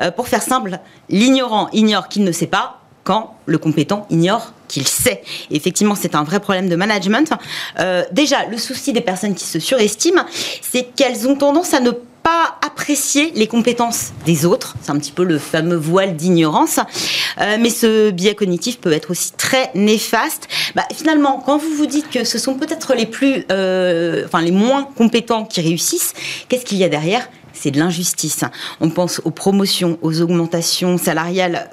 Euh, 0.00 0.12
pour 0.12 0.28
faire 0.28 0.42
simple, 0.42 0.78
l'ignorant 1.08 1.68
ignore 1.72 2.08
qu'il 2.08 2.22
ne 2.22 2.30
sait 2.30 2.46
pas, 2.46 2.81
quand 3.04 3.34
le 3.46 3.58
compétent 3.58 4.06
ignore 4.10 4.52
qu'il 4.68 4.88
sait. 4.88 5.22
effectivement, 5.50 5.94
c'est 5.94 6.14
un 6.14 6.24
vrai 6.24 6.40
problème 6.40 6.68
de 6.68 6.76
management. 6.76 7.32
Euh, 7.78 8.04
déjà, 8.12 8.46
le 8.46 8.56
souci 8.56 8.92
des 8.92 9.00
personnes 9.00 9.34
qui 9.34 9.44
se 9.44 9.58
surestiment, 9.58 10.24
c'est 10.62 10.94
qu'elles 10.94 11.28
ont 11.28 11.36
tendance 11.36 11.74
à 11.74 11.80
ne 11.80 11.90
pas 11.90 12.56
apprécier 12.64 13.32
les 13.34 13.48
compétences 13.48 14.12
des 14.24 14.46
autres. 14.46 14.76
C'est 14.80 14.90
un 14.90 14.98
petit 14.98 15.10
peu 15.12 15.24
le 15.24 15.38
fameux 15.38 15.76
voile 15.76 16.16
d'ignorance. 16.16 16.78
Euh, 17.40 17.56
mais 17.60 17.68
ce 17.68 18.10
biais 18.10 18.34
cognitif 18.34 18.80
peut 18.80 18.92
être 18.92 19.10
aussi 19.10 19.32
très 19.32 19.70
néfaste. 19.74 20.48
Bah, 20.74 20.84
finalement, 20.94 21.42
quand 21.44 21.58
vous 21.58 21.74
vous 21.76 21.86
dites 21.86 22.08
que 22.10 22.24
ce 22.24 22.38
sont 22.38 22.54
peut-être 22.54 22.94
les 22.94 23.06
plus, 23.06 23.44
euh, 23.50 24.24
enfin 24.24 24.40
les 24.40 24.52
moins 24.52 24.84
compétents 24.96 25.44
qui 25.44 25.60
réussissent, 25.60 26.14
qu'est-ce 26.48 26.64
qu'il 26.64 26.78
y 26.78 26.84
a 26.84 26.88
derrière? 26.88 27.28
C'est 27.52 27.72
de 27.72 27.78
l'injustice. 27.78 28.44
On 28.80 28.88
pense 28.88 29.20
aux 29.24 29.30
promotions, 29.30 29.98
aux 30.00 30.20
augmentations 30.22 30.96
salariales 30.98 31.68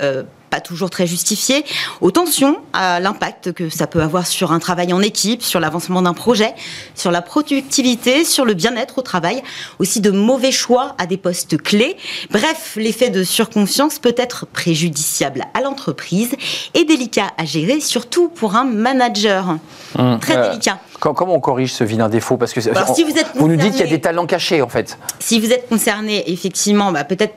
pas 0.50 0.62
toujours 0.62 0.90
très 0.90 1.08
justifiées, 1.08 1.64
aux 2.02 2.12
tensions, 2.12 2.58
à 2.74 3.00
l'impact 3.00 3.54
que 3.54 3.70
ça 3.70 3.88
peut 3.88 4.02
avoir 4.02 4.28
sur 4.28 4.52
un 4.52 4.60
travail 4.60 4.94
en 4.94 5.02
équipe, 5.02 5.42
sur 5.42 5.60
l'avancement 5.60 6.02
d'un 6.02 6.14
projet, 6.14 6.54
sur 6.96 7.12
la 7.12 7.22
productivité, 7.22 8.24
sur 8.26 8.46
le 8.46 8.54
bien-être 8.54 9.00
au 9.00 9.02
travail, 9.02 9.42
aussi 9.80 10.02
de 10.02 10.12
mauvais 10.12 10.52
choix 10.52 10.96
à 10.98 11.06
des 11.06 11.18
postes 11.18 11.62
clés. 11.62 11.98
Bref, 12.32 12.74
l'effet 12.76 13.10
de 13.10 13.24
surconfiance 13.24 14.00
peut 14.00 14.16
être 14.18 14.46
préjudiciable 14.46 15.46
à 15.54 15.62
l'entreprise 15.62 16.36
et 16.74 16.86
délicat 16.86 17.28
à 17.38 17.46
gérer, 17.46 17.80
surtout 17.80 18.30
pour 18.30 18.56
un 18.56 18.66
manager. 18.66 19.58
Hum, 19.98 20.20
très 20.20 20.38
euh, 20.38 20.50
délicat. 20.50 20.80
Comment 21.00 21.34
on 21.34 21.40
corrige 21.40 21.74
ce 21.74 21.84
vilain 21.84 22.10
défaut? 22.10 22.38
Parce 22.38 22.54
que 22.54 22.62
si 22.62 22.70
vous, 22.70 23.18
êtes 23.18 23.28
vous 23.36 23.48
nous 23.48 23.56
dites 23.56 23.72
qu'il 23.72 23.82
y 23.82 23.88
a 23.88 23.92
des 23.92 24.02
talents 24.02 24.26
cachés 24.26 24.62
en 24.62 24.68
fait. 24.68 24.98
Si 25.20 25.40
vous 25.40 25.52
êtes 25.52 25.70
concerné, 25.70 26.30
effectivement, 26.32 26.92
bah, 26.92 27.04
peut-être 27.04 27.34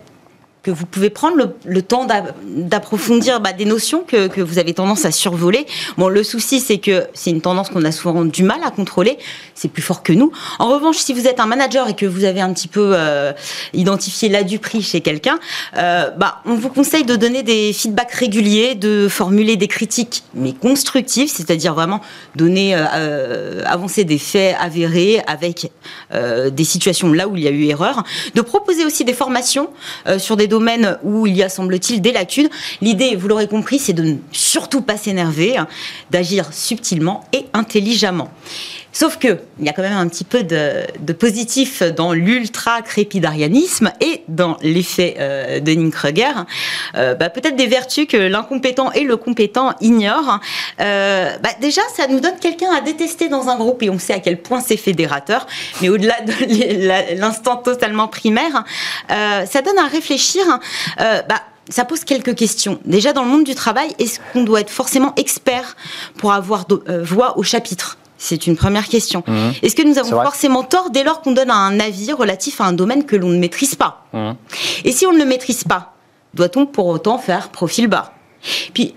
que 0.63 0.71
vous 0.71 0.87
pouvez 0.87 1.11
prendre 1.11 1.37
le, 1.65 1.83
temps 1.83 2.07
d'approfondir 2.47 3.41
bah, 3.41 3.53
des 3.53 3.65
notions 3.65 4.05
que, 4.07 4.41
vous 4.41 4.59
avez 4.59 4.75
tendance 4.75 5.05
à 5.05 5.11
survoler. 5.11 5.67
Bon, 5.99 6.09
le 6.09 6.23
souci, 6.23 6.61
c'est 6.61 6.79
que 6.79 7.05
c'est 7.15 7.31
une 7.31 7.41
tendance 7.41 7.69
qu'on 7.69 7.85
a 7.85 7.91
souvent 7.91 8.25
du 8.25 8.45
mal 8.45 8.61
à 8.65 8.71
contrôler. 8.71 9.19
C'est 9.55 9.69
plus 9.69 9.83
fort 9.83 10.03
que 10.03 10.13
nous. 10.13 10.31
En 10.61 10.69
revanche, 10.69 10.99
si 10.99 11.13
vous 11.13 11.27
êtes 11.27 11.41
un 11.41 11.47
manager 11.47 11.89
et 11.89 11.95
que 11.95 12.07
vous 12.07 12.25
avez 12.25 12.41
un 12.41 12.53
petit 12.53 12.69
peu 12.69 12.93
euh, 12.95 13.33
identifié 13.73 14.29
là 14.29 14.43
du 14.45 14.61
chez 14.81 15.01
quelqu'un, 15.01 15.39
euh, 15.77 16.11
bah, 16.11 16.41
on 16.47 16.55
vous 16.55 16.69
conseille 16.69 17.05
de 17.05 17.17
donner 17.17 17.43
des 17.43 17.73
feedbacks 17.73 18.13
réguliers, 18.13 18.75
de 18.75 19.09
formuler 19.09 19.57
des 19.57 19.69
critiques, 19.69 20.23
mais 20.35 20.53
constructives, 20.53 21.29
c'est-à-dire 21.29 21.75
vraiment 21.75 22.01
donner, 22.37 22.75
euh, 22.75 23.63
avancer 23.67 24.05
des 24.05 24.19
faits 24.19 24.57
avérés 24.61 25.21
avec 25.27 25.71
des 26.13 26.65
situations 26.65 27.13
là 27.13 27.27
où 27.27 27.37
il 27.37 27.43
y 27.43 27.49
a 27.49 27.51
eu 27.51 27.65
erreur, 27.67 28.05
de 28.35 28.41
proposer 28.41 28.85
aussi 28.85 29.05
des 29.05 29.15
formations 29.15 29.71
sur 30.19 30.37
des 30.37 30.47
où 31.03 31.27
il 31.27 31.37
y 31.37 31.43
a, 31.43 31.49
semble-t-il, 31.49 32.01
des 32.01 32.13
lacunes. 32.13 32.49
L'idée, 32.81 33.17
vous 33.17 33.29
l'aurez 33.29 33.49
compris, 33.49 33.79
c'est 33.79 33.93
de 33.93 34.03
ne 34.03 34.15
surtout 34.33 34.83
pas 34.83 34.97
s'énerver, 34.97 35.57
d'agir 36.11 36.53
subtilement 36.53 37.25
et 37.33 37.47
intelligemment. 37.53 38.31
Sauf 38.93 39.17
que 39.17 39.39
il 39.59 39.65
y 39.65 39.69
a 39.71 39.73
quand 39.73 39.83
même 39.83 39.97
un 39.97 40.07
petit 40.07 40.25
peu 40.25 40.43
de, 40.43 41.13
positif 41.15 41.83
dans 41.83 42.13
l'ultra 42.13 42.83
crépidarianisme 42.83 43.91
et 44.01 44.23
dans 44.29 44.59
l'effet 44.63 45.17
euh, 45.19 45.61
de 45.61 45.91
Kruger. 45.91 46.33
Euh, 46.95 47.15
bah, 47.15 47.31
peut-être 47.31 47.57
des 47.57 47.67
vertus 47.67 48.07
que 48.07 48.19
l'incompétent 48.19 48.93
et 48.93 49.05
le 49.05 49.17
compétent 49.17 49.73
ignorent. 49.81 50.41
Euh, 50.81 51.31
bah, 51.43 51.51
déjà, 51.61 51.81
ça 51.97 52.07
nous 52.07 52.21
donne 52.21 52.39
quelqu'un 52.39 52.71
à 52.71 52.83
détester 52.83 53.29
dans 53.29 53.49
un 53.49 53.57
groupe 53.57 53.83
et 53.83 53.89
on 53.89 53.99
sait 53.99 54.13
à 54.13 54.21
quel 54.21 54.43
point 54.43 54.61
c'est 54.61 54.77
fédérateur. 54.77 55.47
Mais 55.81 55.89
au-delà 55.89 56.21
de 56.21 57.15
l'instant 57.19 57.57
totalement 57.57 58.09
primaire, 58.09 58.65
ça 59.09 59.63
donne 59.63 59.79
à 59.79 59.87
réfléchir. 59.87 60.45
Bah, 60.99 61.43
ça 61.69 61.85
pose 61.85 62.05
quelques 62.05 62.35
questions. 62.35 62.79
Déjà, 62.85 63.13
dans 63.13 63.23
le 63.23 63.31
monde 63.31 63.45
du 63.45 63.55
travail, 63.55 63.95
est-ce 63.99 64.21
qu'on 64.33 64.43
doit 64.45 64.61
être 64.61 64.71
forcément 64.71 65.15
expert 65.17 65.77
pour 66.19 66.33
avoir 66.33 66.67
voix 67.03 67.39
au 67.39 67.43
chapitre? 67.43 67.97
C'est 68.23 68.47
une 68.47 68.57
première 68.57 68.89
question. 68.89 69.25
Mmh. 69.27 69.51
Est-ce 69.63 69.75
que 69.75 69.83
nous 69.83 69.99
avons 69.99 70.11
forcément 70.23 70.63
tort 70.63 70.91
dès 70.91 71.03
lors 71.03 71.23
qu'on 71.23 71.33
donne 71.33 71.51
un 71.51 71.81
avis 71.81 72.13
relatif 72.13 72.61
à 72.61 72.65
un 72.65 72.73
domaine 72.73 73.05
que 73.05 73.17
l'on 73.17 73.29
ne 73.29 73.39
maîtrise 73.39 73.75
pas? 73.75 74.07
Mmh. 74.13 74.31
Et 74.85 74.93
si 74.93 75.07
on 75.07 75.13
ne 75.13 75.19
le 75.19 75.25
maîtrise 75.25 75.65
pas, 75.65 75.95
doit-on 76.33 76.67
pour 76.67 76.87
autant 76.87 77.19
faire 77.19 77.49
profil 77.49 77.89
bas? 77.89 78.13
Puis, 78.75 78.95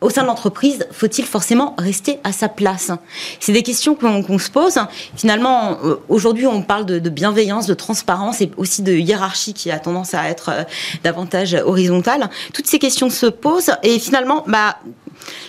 au 0.00 0.10
sein 0.10 0.22
de 0.22 0.26
l'entreprise, 0.26 0.86
faut-il 0.90 1.24
forcément 1.24 1.76
rester 1.78 2.18
à 2.24 2.32
sa 2.32 2.48
place? 2.48 2.90
C'est 3.38 3.52
des 3.52 3.62
questions 3.62 3.94
qu'on 3.94 4.38
se 4.38 4.50
pose. 4.50 4.78
Finalement, 5.16 5.78
euh, 5.84 5.94
aujourd'hui, 6.08 6.46
on 6.46 6.60
parle 6.60 6.84
de, 6.84 7.08
bienveillance, 7.08 7.66
de 7.66 7.74
transparence 7.74 8.40
et 8.40 8.50
aussi 8.56 8.82
de 8.82 8.92
hiérarchie 8.92 9.54
qui 9.54 9.70
a 9.70 9.78
tendance 9.78 10.14
à 10.14 10.28
être 10.28 10.50
euh, 10.50 10.64
davantage 11.04 11.54
horizontale. 11.64 12.28
Toutes 12.52 12.66
ces 12.66 12.80
questions 12.80 13.08
se 13.08 13.26
posent 13.26 13.70
et 13.84 13.98
finalement, 14.00 14.44
bah, 14.48 14.76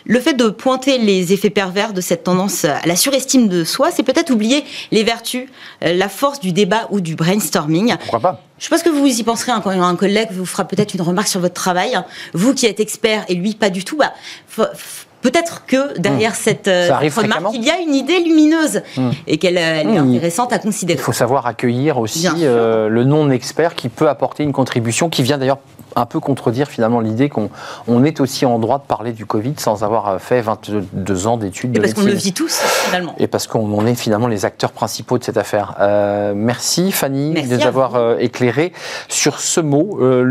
le 0.05 0.19
fait 0.19 0.33
de 0.33 0.49
pointer 0.49 0.97
les 0.97 1.33
effets 1.33 1.49
pervers 1.49 1.93
de 1.93 2.01
cette 2.01 2.23
tendance 2.23 2.65
à 2.65 2.85
la 2.85 2.95
surestime 2.95 3.47
de 3.47 3.63
soi, 3.63 3.89
c'est 3.91 4.03
peut-être 4.03 4.31
oublier 4.31 4.63
les 4.91 5.03
vertus, 5.03 5.47
euh, 5.83 5.93
la 5.93 6.09
force 6.09 6.39
du 6.39 6.51
débat 6.51 6.87
ou 6.91 7.01
du 7.01 7.15
brainstorming. 7.15 7.95
Pourquoi 7.99 8.19
pas? 8.19 8.41
Je 8.57 8.69
pense 8.69 8.83
que 8.83 8.89
vous 8.89 9.05
y 9.05 9.23
penserez 9.23 9.51
hein, 9.51 9.61
quand 9.63 9.71
un 9.71 9.95
collègue 9.95 10.29
vous 10.31 10.45
fera 10.45 10.65
peut-être 10.65 10.93
une 10.93 11.01
remarque 11.01 11.27
sur 11.27 11.41
votre 11.41 11.53
travail. 11.53 11.97
Vous 12.33 12.53
qui 12.53 12.65
êtes 12.65 12.79
expert 12.79 13.25
et 13.27 13.35
lui 13.35 13.53
pas 13.53 13.69
du 13.69 13.83
tout, 13.83 13.97
bah, 13.97 14.13
peut-être 15.25 15.65
que 15.65 15.97
derrière 15.99 16.31
hmm. 16.31 16.35
cette 16.39 16.67
euh, 16.67 16.89
remarque, 16.93 17.53
il 17.53 17.63
y 17.63 17.71
a 17.71 17.79
une 17.79 17.95
idée 17.95 18.19
lumineuse 18.19 18.81
hmm. 18.95 19.09
et 19.27 19.37
qu'elle 19.37 19.57
est 19.57 19.83
hmm. 19.83 19.97
intéressante 19.97 20.53
à 20.53 20.59
considérer. 20.59 20.99
Il 20.99 21.03
faut 21.03 21.11
savoir 21.11 21.47
accueillir 21.47 21.97
aussi 21.97 22.27
euh, 22.33 22.87
le 22.87 23.03
non-expert 23.03 23.75
qui 23.75 23.89
peut 23.89 24.07
apporter 24.07 24.43
une 24.43 24.53
contribution 24.53 25.09
qui 25.09 25.23
vient 25.23 25.37
d'ailleurs 25.37 25.59
un 25.95 26.05
peu 26.05 26.19
contredire 26.19 26.67
finalement 26.67 26.99
l'idée 26.99 27.29
qu'on 27.29 27.49
on 27.87 28.03
est 28.03 28.19
aussi 28.19 28.45
en 28.45 28.59
droit 28.59 28.79
de 28.79 28.83
parler 28.83 29.13
du 29.13 29.25
Covid 29.25 29.53
sans 29.57 29.83
avoir 29.83 30.19
fait 30.21 30.41
22 30.41 31.27
ans 31.27 31.37
d'études. 31.37 31.75
Et 31.77 31.79
parce 31.79 31.93
qu'on 31.93 32.03
le 32.03 32.13
vit 32.13 32.33
tous 32.33 32.59
finalement. 32.85 33.15
Et 33.17 33.27
parce 33.27 33.47
qu'on 33.47 33.85
est 33.85 33.95
finalement 33.95 34.27
les 34.27 34.45
acteurs 34.45 34.71
principaux 34.71 35.17
de 35.17 35.23
cette 35.23 35.37
affaire. 35.37 35.75
Euh, 35.79 36.33
merci 36.35 36.91
Fanny 36.91 37.33
de 37.33 37.55
nous 37.55 37.65
avoir 37.65 37.95
euh, 37.95 38.17
éclairé 38.19 38.73
sur 39.07 39.39
ce 39.39 39.59
mot, 39.59 39.99
euh, 40.01 40.23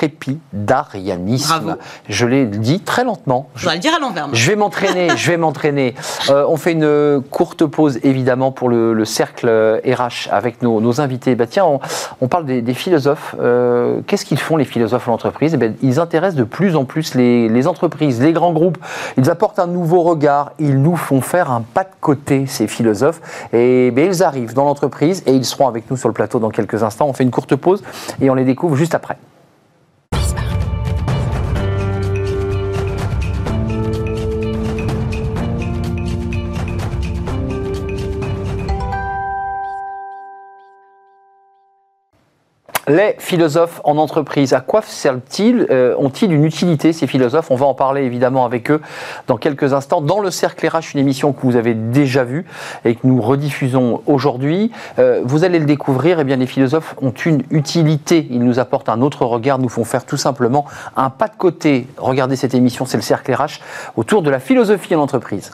l'ultra 0.00 0.12
crépidarianisme. 0.52 1.76
Je 2.08 2.26
l'ai 2.26 2.46
dit 2.46 2.80
très 2.80 3.04
lentement. 3.04 3.48
Je 3.54 3.68
vais 3.68 3.74
le 3.74 3.80
dire 3.80 3.94
à 3.94 4.00
l'envers. 4.00 4.28
Je 4.32 4.50
vais 4.50 4.56
m'entraîner, 4.56 5.08
je 5.16 5.30
vais 5.30 5.36
m'entraîner. 5.36 5.94
Euh, 6.30 6.44
on 6.48 6.56
fait 6.56 6.72
une 6.72 7.22
courte 7.30 7.64
pause 7.66 8.00
évidemment 8.02 8.52
pour 8.52 8.68
le, 8.68 9.04
cercle 9.04 9.48
RH 9.84 10.28
avec 10.30 10.62
nos, 10.62 11.00
invités. 11.00 11.34
Bah, 11.34 11.46
tiens, 11.46 11.64
on, 12.20 12.28
parle 12.28 12.46
des, 12.46 12.74
philosophes. 12.74 13.34
Euh, 13.40 14.00
qu'est-ce 14.06 14.24
qu'ils 14.24 14.38
font 14.38 14.56
les 14.56 14.64
philosophes 14.64 15.08
en 15.08 15.14
entreprise 15.14 15.54
eh 15.54 15.56
ben, 15.56 15.74
Ils 15.82 16.00
intéressent 16.00 16.38
de 16.38 16.44
plus 16.44 16.76
en 16.76 16.84
plus 16.84 17.14
les, 17.14 17.66
entreprises, 17.66 18.20
les 18.20 18.32
grands 18.32 18.52
groupes. 18.52 18.78
Ils 19.16 19.30
apportent 19.30 19.58
un 19.58 19.66
nouveau 19.66 20.02
regard. 20.02 20.52
Ils 20.58 20.80
nous 20.80 20.96
font 20.96 21.20
faire 21.20 21.50
un 21.50 21.62
pas 21.62 21.84
de 21.84 21.90
côté, 22.00 22.46
ces 22.46 22.66
philosophes. 22.66 23.20
Et 23.52 23.90
ben, 23.90 24.06
ils 24.08 24.22
arrivent 24.22 24.54
dans 24.54 24.64
l'entreprise 24.64 25.22
et 25.26 25.32
ils 25.32 25.44
seront 25.44 25.68
avec 25.68 25.90
nous 25.90 25.96
sur 25.96 26.08
le 26.08 26.14
plateau 26.14 26.38
dans 26.38 26.50
quelques 26.50 26.82
instants. 26.82 27.06
On 27.08 27.12
fait 27.12 27.24
une 27.24 27.30
courte 27.30 27.56
pause 27.56 27.82
et 28.20 28.30
on 28.30 28.34
les 28.34 28.44
découvre 28.44 28.76
juste 28.76 28.94
après. 28.94 29.16
Les 42.88 43.14
philosophes 43.18 43.80
en 43.84 43.96
entreprise, 43.96 44.54
à 44.54 44.60
quoi 44.60 44.82
servent-ils 44.82 45.68
euh, 45.70 45.94
Ont-ils 45.98 46.32
une 46.32 46.44
utilité, 46.44 46.92
ces 46.92 47.06
philosophes? 47.06 47.52
On 47.52 47.54
va 47.54 47.66
en 47.66 47.74
parler 47.74 48.02
évidemment 48.02 48.44
avec 48.44 48.72
eux 48.72 48.80
dans 49.28 49.36
quelques 49.36 49.72
instants. 49.72 50.00
Dans 50.00 50.18
le 50.18 50.32
Cercle 50.32 50.66
RH, 50.66 50.94
une 50.94 51.00
émission 51.00 51.32
que 51.32 51.42
vous 51.42 51.54
avez 51.54 51.74
déjà 51.74 52.24
vue 52.24 52.44
et 52.84 52.96
que 52.96 53.06
nous 53.06 53.22
rediffusons 53.22 54.02
aujourd'hui. 54.06 54.72
Euh, 54.98 55.20
vous 55.24 55.44
allez 55.44 55.60
le 55.60 55.64
découvrir, 55.64 56.18
eh 56.18 56.24
bien, 56.24 56.34
les 56.34 56.46
philosophes 56.46 56.96
ont 57.00 57.12
une 57.12 57.44
utilité. 57.52 58.26
Ils 58.30 58.42
nous 58.42 58.58
apportent 58.58 58.88
un 58.88 59.00
autre 59.00 59.26
regard, 59.26 59.60
nous 59.60 59.68
font 59.68 59.84
faire 59.84 60.04
tout 60.04 60.16
simplement 60.16 60.66
un 60.96 61.08
pas 61.08 61.28
de 61.28 61.36
côté. 61.36 61.86
Regardez 61.98 62.34
cette 62.34 62.54
émission, 62.54 62.84
c'est 62.84 62.96
le 62.96 63.04
Cercle 63.04 63.32
RH, 63.32 63.60
autour 63.94 64.22
de 64.22 64.30
la 64.30 64.40
philosophie 64.40 64.96
en 64.96 65.02
entreprise. 65.02 65.52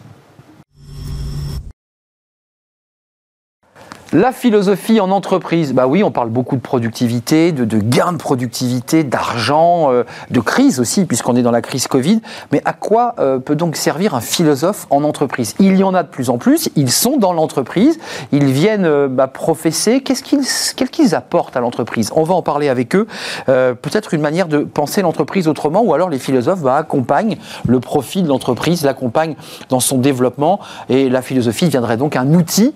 La 4.15 4.33
philosophie 4.33 5.01
en 5.01 5.11
entreprise, 5.11 5.75
bah 5.75 5.87
oui, 5.87 6.03
on 6.03 6.11
parle 6.11 6.31
beaucoup 6.31 6.57
de 6.57 6.63
productivité, 6.63 7.53
de, 7.53 7.67
de 7.67 7.77
gains 7.77 8.13
de 8.13 8.17
productivité, 8.17 9.05
d'argent, 9.05 9.93
euh, 9.93 10.05
de 10.31 10.41
crise 10.41 10.81
aussi, 10.81 11.05
puisqu'on 11.05 11.37
est 11.37 11.43
dans 11.43 11.51
la 11.51 11.61
crise 11.61 11.89
Covid. 11.89 12.23
Mais 12.51 12.63
à 12.65 12.73
quoi 12.73 13.15
euh, 13.19 13.39
peut 13.39 13.55
donc 13.55 13.77
servir 13.77 14.15
un 14.15 14.23
philosophe 14.23 14.87
en 14.89 15.05
entreprise? 15.05 15.55
Il 15.59 15.77
y 15.77 15.85
en 15.85 15.93
a 15.93 16.05
de 16.05 16.09
plus 16.09 16.31
en 16.31 16.39
plus, 16.39 16.71
ils 16.75 16.91
sont 16.91 17.19
dans 17.19 17.35
l'entreprise, 17.35 17.99
ils 18.33 18.47
viennent 18.47 18.87
euh, 18.87 19.09
bah, 19.09 19.27
professer. 19.27 20.01
Qu'est-ce 20.01 20.23
qu'ils 20.23 20.41
qu'est-ce 20.41 20.91
qu'ils 20.91 21.15
apportent 21.15 21.59
à 21.59 21.61
l'entreprise? 21.61 22.11
On 22.17 22.23
va 22.23 22.33
en 22.33 22.43
parler 22.43 22.71
avec 22.71 22.97
eux. 22.97 23.07
Peut-être 23.47 24.15
une 24.15 24.23
manière 24.23 24.49
de 24.49 24.61
penser 24.61 25.03
l'entreprise 25.03 25.49
autrement, 25.49 25.83
ou 25.83 25.93
alors 25.93 26.09
les 26.09 26.19
philosophes 26.19 26.61
bah, 26.61 26.77
accompagnent 26.77 27.37
le 27.67 27.81
profit 27.81 28.23
de 28.23 28.29
l'entreprise, 28.29 28.85
l'accompagnent 28.85 29.37
dans 29.69 29.81
son 29.81 29.99
développement, 29.99 30.61
et 30.89 31.11
la 31.11 31.21
philosophie 31.21 31.67
deviendrait 31.67 31.99
donc 31.99 32.17
un 32.17 32.33
outil 32.33 32.75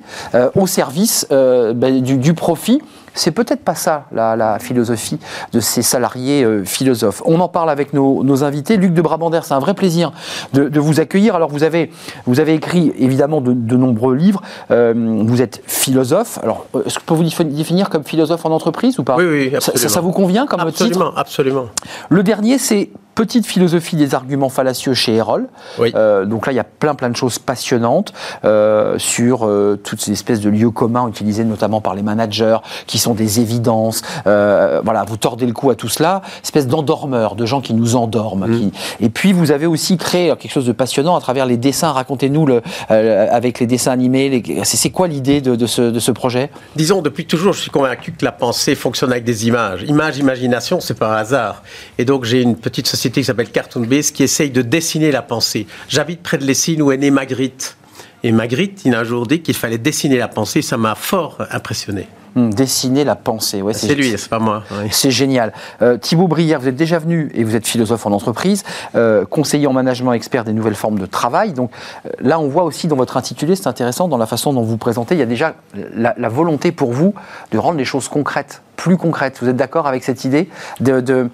au 0.56 0.66
service 0.66 1.21
euh, 1.30 1.72
ben, 1.72 2.00
du, 2.00 2.34
profit. 2.34 2.80
C'est 3.14 3.30
peut-être 3.30 3.62
pas 3.62 3.74
ça 3.74 4.06
la, 4.12 4.58
philosophie 4.58 5.18
de 5.52 5.60
ces 5.60 5.82
salariés 5.82 6.44
euh, 6.44 6.64
philosophes. 6.64 7.22
On 7.26 7.40
en 7.40 7.48
parle 7.48 7.70
avec 7.70 7.92
nos, 7.92 8.44
invités. 8.44 8.76
Luc 8.76 8.94
de 8.94 9.02
Brabander, 9.02 9.40
c'est 9.42 9.52
un 9.52 9.58
vrai 9.58 9.74
plaisir 9.74 10.12
de, 10.54 10.80
vous 10.80 11.00
accueillir. 11.00 11.34
Alors 11.34 11.50
vous 11.50 11.62
avez, 11.62 11.90
vous 12.26 12.40
avez 12.40 12.54
écrit 12.54 12.92
évidemment 12.98 13.40
de, 13.40 13.76
nombreux 13.76 14.14
livres. 14.14 14.42
Euh, 14.70 14.94
vous 15.26 15.42
êtes 15.42 15.62
philosophe. 15.66 16.38
Alors 16.42 16.66
est-ce 16.86 16.98
que 16.98 17.02
vous 17.08 17.22
vous 17.22 17.44
définir 17.44 17.90
comme 17.90 18.04
philosophe 18.04 18.46
en 18.46 18.50
entreprise 18.50 18.98
ou 18.98 19.04
pas? 19.04 19.16
Oui, 19.16 19.24
oui, 19.24 19.54
absolument. 19.54 19.88
Ça, 19.88 20.00
vous 20.00 20.12
convient 20.12 20.46
comme 20.46 20.60
absolument, 20.60 21.12
Absolument. 21.16 21.66
Le 22.08 22.22
dernier, 22.22 22.58
c'est 22.58 22.90
petite 23.14 23.46
philosophie 23.46 23.96
des 23.96 24.14
arguments 24.14 24.48
fallacieux 24.48 24.94
chez 24.94 25.14
Erol. 25.14 25.48
Euh, 25.80 26.24
donc 26.24 26.46
là, 26.46 26.52
il 26.52 26.56
y 26.56 26.60
a 26.60 26.64
plein 26.64 26.94
plein 26.94 27.10
de 27.10 27.16
choses 27.16 27.38
passionnantes 27.38 28.12
euh, 28.44 28.98
sur 28.98 29.46
euh, 29.46 29.80
toutes 29.82 30.00
ces 30.00 30.12
espèces 30.12 30.40
de 30.40 30.48
lieux 30.48 30.70
communs 30.70 31.08
utilisés 31.08 31.44
notamment 31.44 31.80
par 31.80 31.94
les 31.94 32.02
managers, 32.02 32.58
qui 32.86 32.98
sont 32.98 33.14
des 33.14 33.40
évidences. 33.40 34.02
voilà, 34.24 35.04
vous 35.06 35.16
tordez 35.16 35.46
le 35.46 35.52
cou 35.52 35.70
à 35.70 35.74
tout 35.74 35.88
cela, 35.88 36.22
espèce 36.42 36.66
d'endormeurs, 36.66 37.34
de 37.34 37.46
gens 37.46 37.60
qui 37.60 37.74
nous 37.74 37.96
endorment. 37.96 38.46
Mm. 38.46 38.70
Et 39.00 39.08
puis 39.08 39.32
vous 39.32 39.50
avez 39.50 39.66
aussi 39.66 39.96
créé 39.96 40.28
quelque 40.36 40.52
chose 40.52 40.66
de 40.66 40.72
passionnant 40.72 41.16
à 41.16 41.20
travers 41.20 41.46
les 41.46 41.56
dessins. 41.56 41.92
Racontez-nous 41.92 42.46
le, 42.46 42.62
avec 42.88 43.60
les 43.60 43.66
dessins 43.66 43.92
animés. 43.92 44.42
C'est 44.64 44.90
quoi 44.90 45.08
l'idée 45.08 45.40
de, 45.40 45.56
de, 45.56 45.66
ce, 45.66 45.82
de 45.82 46.00
ce 46.00 46.10
projet? 46.12 46.50
Disons, 46.76 47.02
depuis 47.02 47.26
toujours, 47.26 47.52
je 47.52 47.60
suis 47.60 47.70
convaincu 47.70 48.12
que 48.12 48.24
la 48.24 48.32
pensée 48.32 48.74
fonctionne 48.74 49.12
avec 49.12 49.24
des 49.24 49.46
images. 49.46 49.82
Image, 49.82 50.18
imagination, 50.18 50.80
c'est 50.80 50.98
pas 50.98 51.14
un 51.14 51.16
hasard. 51.16 51.62
Et 51.98 52.04
donc 52.04 52.24
j'ai 52.24 52.40
une 52.40 52.56
petite 52.56 52.86
société 52.86 53.01
qui 53.10 53.24
s'appelle 53.24 53.50
Cartoon 53.50 53.82
Base 53.82 54.10
qui 54.10 54.22
essaye 54.22 54.50
de 54.50 54.62
dessiner 54.62 55.10
la 55.10 55.22
pensée. 55.22 55.66
J'habite 55.88 56.22
près 56.22 56.38
de 56.38 56.44
Lessines 56.44 56.82
où 56.82 56.92
est 56.92 56.96
née 56.96 57.10
Magritte. 57.10 57.76
Et 58.24 58.30
Magritte, 58.32 58.82
il 58.84 58.94
a 58.94 59.00
un 59.00 59.04
jour 59.04 59.26
dit 59.26 59.40
qu'il 59.40 59.54
fallait 59.54 59.78
dessiner 59.78 60.18
la 60.18 60.28
pensée. 60.28 60.62
Ça 60.62 60.76
m'a 60.76 60.94
fort 60.94 61.38
impressionné. 61.50 62.06
Hmm, 62.34 62.48
dessiner 62.48 63.04
la 63.04 63.14
pensée. 63.14 63.60
Ouais, 63.60 63.74
c'est 63.74 63.94
lui, 63.94 64.14
c'est 64.16 64.28
pas 64.28 64.38
moi. 64.38 64.62
C'est 64.90 65.10
génial. 65.10 65.52
Euh, 65.82 65.98
Thibaut 65.98 66.28
Brière, 66.28 66.60
vous 66.60 66.68
êtes 66.68 66.76
déjà 66.76 66.98
venu 66.98 67.30
et 67.34 67.44
vous 67.44 67.56
êtes 67.56 67.66
philosophe 67.66 68.06
en 68.06 68.12
entreprise, 68.12 68.64
euh, 68.94 69.26
conseiller 69.26 69.66
en 69.66 69.74
management, 69.74 70.12
expert 70.12 70.44
des 70.44 70.54
nouvelles 70.54 70.74
formes 70.74 70.98
de 70.98 71.04
travail. 71.04 71.52
Donc 71.52 71.70
euh, 72.06 72.10
là, 72.20 72.40
on 72.40 72.48
voit 72.48 72.62
aussi 72.62 72.86
dans 72.86 72.96
votre 72.96 73.18
intitulé, 73.18 73.54
c'est 73.54 73.66
intéressant, 73.66 74.08
dans 74.08 74.16
la 74.16 74.26
façon 74.26 74.54
dont 74.54 74.62
vous 74.62 74.78
présentez, 74.78 75.14
il 75.14 75.18
y 75.18 75.22
a 75.22 75.26
déjà 75.26 75.54
la 75.94 76.28
volonté 76.30 76.72
pour 76.72 76.92
vous 76.92 77.14
de 77.50 77.58
rendre 77.58 77.76
les 77.76 77.84
choses 77.84 78.08
concrètes 78.08 78.62
plus 78.82 78.96
concrète. 78.96 79.38
Vous 79.40 79.48
êtes 79.48 79.56
d'accord 79.56 79.86
avec 79.86 80.02
cette 80.02 80.24
idée 80.24 80.48
de, 80.80 81.00
de, 81.00 81.28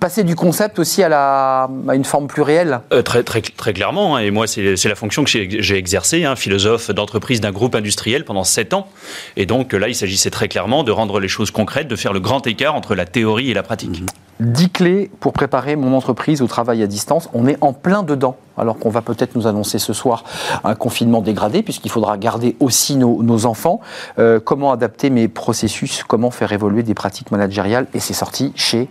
passer 0.00 0.24
du 0.24 0.34
concept 0.34 0.80
aussi 0.80 1.04
à, 1.04 1.08
la, 1.08 1.70
à 1.88 1.94
une 1.94 2.04
forme 2.04 2.26
plus 2.26 2.42
réelle 2.42 2.80
euh, 2.92 3.00
très, 3.00 3.22
très, 3.22 3.42
très 3.42 3.72
clairement. 3.72 4.16
Hein. 4.16 4.22
et 4.22 4.32
moi, 4.32 4.48
c'est 4.48 4.84
la 4.84 4.94
fonction 4.96 5.22
que 5.22 5.30
j'ai 5.30 5.76
exercée, 5.76 6.24
hein, 6.24 6.34
philosophe 6.34 6.90
d'entreprise 6.90 7.40
d'un 7.40 7.52
groupe 7.52 7.76
industriel 7.76 8.24
pendant 8.24 8.42
sept 8.42 8.74
ans. 8.74 8.88
Et 9.36 9.46
donc 9.46 9.72
là, 9.72 9.86
il 9.86 9.94
s'agissait 9.94 10.30
très 10.30 10.48
clairement 10.48 10.82
de 10.82 10.90
rendre 10.90 11.20
les 11.20 11.28
choses 11.28 11.52
concrètes, 11.52 11.86
de 11.86 11.94
faire 11.94 12.12
le 12.12 12.18
grand 12.18 12.44
écart 12.44 12.74
entre 12.74 12.96
la 12.96 13.06
théorie 13.06 13.52
et 13.52 13.54
la 13.54 13.62
pratique. 13.62 14.02
10 14.40 14.70
clés 14.70 15.10
pour 15.20 15.32
préparer 15.32 15.76
mon 15.76 15.94
entreprise 15.96 16.42
au 16.42 16.48
travail 16.48 16.82
à 16.82 16.88
distance. 16.88 17.28
On 17.34 17.46
est 17.46 17.56
en 17.60 17.72
plein 17.72 18.02
dedans, 18.02 18.36
alors 18.56 18.78
qu'on 18.78 18.90
va 18.90 19.02
peut-être 19.02 19.34
nous 19.34 19.46
annoncer 19.46 19.78
ce 19.78 19.92
soir 19.92 20.24
un 20.64 20.74
confinement 20.74 21.20
dégradé, 21.20 21.62
puisqu'il 21.62 21.90
faudra 21.90 22.16
garder 22.18 22.56
aussi 22.60 22.96
nos, 22.96 23.46
enfants. 23.46 23.80
Euh, 24.18 24.40
comment 24.40 24.72
adapter 24.72 25.10
mes 25.10 25.28
processus? 25.28 26.04
Comment 26.04 26.30
faire 26.30 26.52
évoluer 26.52 26.82
des 26.82 26.94
pratiques 26.94 27.30
managériales? 27.30 27.86
Et 27.94 28.00
c'est 28.00 28.14
sorti 28.14 28.52
chez 28.54 28.88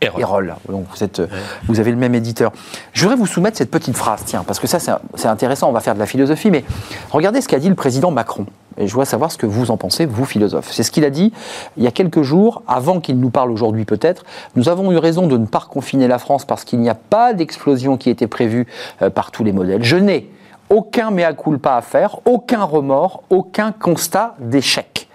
Erol. 0.00 0.54
Donc 0.68 0.86
vous, 0.90 1.04
êtes, 1.04 1.22
vous 1.68 1.80
avez 1.80 1.90
le 1.90 1.96
même 1.96 2.14
éditeur. 2.14 2.52
Je 2.92 3.02
voudrais 3.02 3.16
vous 3.16 3.26
soumettre 3.26 3.56
cette 3.56 3.70
petite 3.70 3.96
phrase, 3.96 4.22
tiens, 4.26 4.44
parce 4.46 4.58
que 4.58 4.66
ça 4.66 4.78
c'est 4.78 5.28
intéressant, 5.28 5.68
on 5.68 5.72
va 5.72 5.80
faire 5.80 5.94
de 5.94 6.00
la 6.00 6.06
philosophie, 6.06 6.50
mais 6.50 6.64
regardez 7.10 7.40
ce 7.40 7.48
qu'a 7.48 7.58
dit 7.58 7.68
le 7.68 7.74
président 7.74 8.10
Macron. 8.10 8.46
Et 8.78 8.86
je 8.86 8.92
voudrais 8.92 9.06
savoir 9.06 9.30
ce 9.30 9.38
que 9.38 9.46
vous 9.46 9.70
en 9.70 9.76
pensez, 9.76 10.06
vous 10.06 10.24
philosophes. 10.24 10.70
C'est 10.72 10.82
ce 10.82 10.90
qu'il 10.90 11.04
a 11.04 11.10
dit 11.10 11.32
il 11.76 11.82
y 11.82 11.86
a 11.86 11.90
quelques 11.90 12.22
jours, 12.22 12.62
avant 12.66 13.00
qu'il 13.00 13.18
nous 13.18 13.30
parle 13.30 13.50
aujourd'hui 13.50 13.84
peut-être. 13.84 14.24
Nous 14.56 14.68
avons 14.68 14.92
eu 14.92 14.98
raison 14.98 15.26
de 15.26 15.36
ne 15.36 15.46
pas 15.46 15.60
reconfiner 15.60 16.08
la 16.08 16.18
France 16.18 16.44
parce 16.44 16.64
qu'il 16.64 16.80
n'y 16.80 16.88
a 16.88 16.94
pas 16.94 17.34
d'explosion 17.34 17.96
qui 17.96 18.10
était 18.10 18.26
prévue 18.26 18.66
euh, 19.02 19.10
par 19.10 19.30
tous 19.30 19.44
les 19.44 19.52
modèles. 19.52 19.82
Je 19.82 19.96
n'ai 19.96 20.30
aucun 20.70 21.10
mea 21.10 21.32
culpa 21.34 21.76
à 21.76 21.82
faire, 21.82 22.18
aucun 22.24 22.64
remords, 22.64 23.22
aucun 23.30 23.72
constat 23.72 24.34
d'échec. 24.40 25.08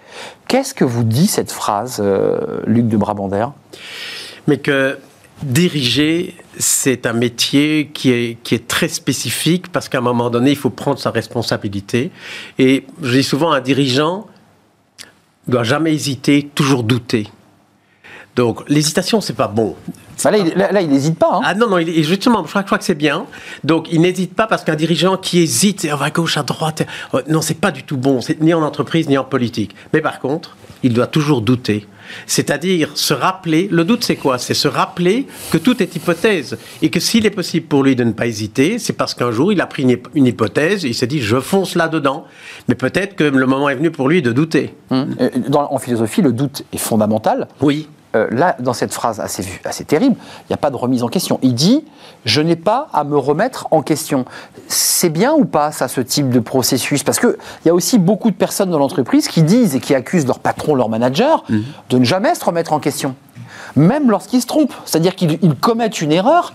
Qu'est-ce 0.48 0.74
que 0.74 0.84
vous 0.84 1.04
dit 1.04 1.26
cette 1.26 1.52
phrase, 1.52 2.00
euh, 2.02 2.60
Luc 2.66 2.88
de 2.88 2.96
Brabander 2.96 3.46
Mais 4.46 4.58
que 4.58 4.98
diriger, 5.42 6.34
c'est 6.58 7.06
un 7.06 7.12
métier 7.12 7.90
qui 7.92 8.10
est, 8.10 8.38
qui 8.42 8.54
est 8.54 8.68
très 8.68 8.88
spécifique 8.88 9.72
parce 9.72 9.88
qu'à 9.88 9.98
un 9.98 10.02
moment 10.02 10.30
donné, 10.30 10.50
il 10.50 10.56
faut 10.56 10.70
prendre 10.70 10.98
sa 10.98 11.10
responsabilité. 11.10 12.10
Et 12.58 12.84
je 13.02 13.12
dis 13.12 13.22
souvent, 13.22 13.52
un 13.52 13.60
dirigeant 13.60 14.26
ne 15.46 15.52
doit 15.52 15.64
jamais 15.64 15.92
hésiter, 15.92 16.50
toujours 16.54 16.82
douter. 16.82 17.28
Donc, 18.36 18.62
l'hésitation, 18.68 19.20
c'est 19.20 19.34
pas 19.34 19.48
bon. 19.48 19.74
Bah 20.22 20.30
là, 20.30 20.80
il 20.82 20.88
n'hésite 20.88 21.18
pas. 21.18 21.36
Hein. 21.36 21.40
Ah 21.44 21.54
non, 21.54 21.68
non, 21.68 21.78
justement, 21.80 22.44
je 22.44 22.50
crois, 22.50 22.78
que 22.78 22.84
c'est 22.84 22.94
bien. 22.94 23.26
Donc, 23.64 23.88
il 23.90 24.00
n'hésite 24.00 24.34
pas 24.34 24.46
parce 24.46 24.64
qu'un 24.64 24.76
dirigeant 24.76 25.16
qui 25.16 25.40
hésite, 25.40 25.88
on 25.90 25.96
va 25.96 26.06
à 26.06 26.10
gauche, 26.10 26.36
à 26.36 26.42
droite, 26.42 26.86
euh, 27.14 27.22
non, 27.28 27.40
c'est 27.40 27.54
pas 27.60 27.70
du 27.70 27.82
tout 27.82 27.96
bon, 27.96 28.20
ni 28.40 28.54
en 28.54 28.62
entreprise, 28.62 29.08
ni 29.08 29.18
en 29.18 29.24
politique. 29.24 29.74
Mais 29.92 30.00
par 30.00 30.20
contre, 30.20 30.56
il 30.82 30.92
doit 30.92 31.06
toujours 31.06 31.40
douter. 31.40 31.86
C'est-à-dire 32.26 32.90
se 32.94 33.14
rappeler, 33.14 33.68
le 33.70 33.84
doute 33.84 34.04
c'est 34.04 34.16
quoi? 34.16 34.38
C'est 34.38 34.54
se 34.54 34.68
rappeler 34.68 35.26
que 35.50 35.58
tout 35.58 35.82
est 35.82 35.94
hypothèse 35.96 36.58
et 36.82 36.90
que 36.90 37.00
s'il 37.00 37.26
est 37.26 37.30
possible 37.30 37.66
pour 37.66 37.82
lui 37.82 37.96
de 37.96 38.04
ne 38.04 38.12
pas 38.12 38.26
hésiter, 38.26 38.78
c'est 38.78 38.92
parce 38.92 39.14
qu'un 39.14 39.30
jour 39.30 39.52
il 39.52 39.60
a 39.60 39.66
pris 39.66 39.86
une 40.14 40.26
hypothèse, 40.26 40.84
il 40.84 40.94
s'est 40.94 41.06
dit 41.06 41.20
je 41.20 41.40
fonce 41.40 41.74
là-dedans. 41.74 42.24
Mais 42.68 42.74
peut-être 42.74 43.16
que 43.16 43.24
le 43.24 43.46
moment 43.46 43.68
est 43.68 43.74
venu 43.74 43.90
pour 43.90 44.08
lui 44.08 44.22
de 44.22 44.32
douter. 44.32 44.74
Hum. 44.90 45.14
En 45.54 45.78
philosophie, 45.78 46.22
le 46.22 46.32
doute 46.32 46.64
est 46.72 46.78
fondamental. 46.78 47.48
Oui. 47.60 47.88
Euh, 48.16 48.26
là, 48.30 48.56
dans 48.58 48.72
cette 48.72 48.92
phrase 48.92 49.20
assez, 49.20 49.44
assez 49.64 49.84
terrible, 49.84 50.16
il 50.18 50.46
n'y 50.50 50.54
a 50.54 50.56
pas 50.56 50.70
de 50.70 50.76
remise 50.76 51.04
en 51.04 51.08
question. 51.08 51.38
Il 51.42 51.54
dit 51.54 51.84
Je 52.24 52.40
n'ai 52.40 52.56
pas 52.56 52.88
à 52.92 53.04
me 53.04 53.16
remettre 53.16 53.68
en 53.70 53.82
question. 53.82 54.24
C'est 54.66 55.10
bien 55.10 55.32
ou 55.32 55.44
pas, 55.44 55.70
ça, 55.70 55.86
ce 55.86 56.00
type 56.00 56.30
de 56.30 56.40
processus? 56.40 57.04
Parce 57.04 57.20
qu'il 57.20 57.36
y 57.66 57.68
a 57.68 57.74
aussi 57.74 57.98
beaucoup 57.98 58.30
de 58.30 58.36
personnes 58.36 58.70
dans 58.70 58.78
l'entreprise 58.78 59.28
qui 59.28 59.42
disent 59.42 59.76
et 59.76 59.80
qui 59.80 59.94
accusent 59.94 60.26
leur 60.26 60.40
patron, 60.40 60.74
leur 60.74 60.88
manager, 60.88 61.44
mmh. 61.48 61.58
de 61.90 61.98
ne 61.98 62.04
jamais 62.04 62.34
se 62.34 62.44
remettre 62.44 62.72
en 62.72 62.80
question. 62.80 63.14
Même 63.76 64.10
lorsqu'ils 64.10 64.42
se 64.42 64.46
trompent. 64.46 64.74
C'est-à-dire 64.84 65.14
qu'ils 65.14 65.38
commettent 65.60 66.00
une 66.00 66.12
erreur 66.12 66.52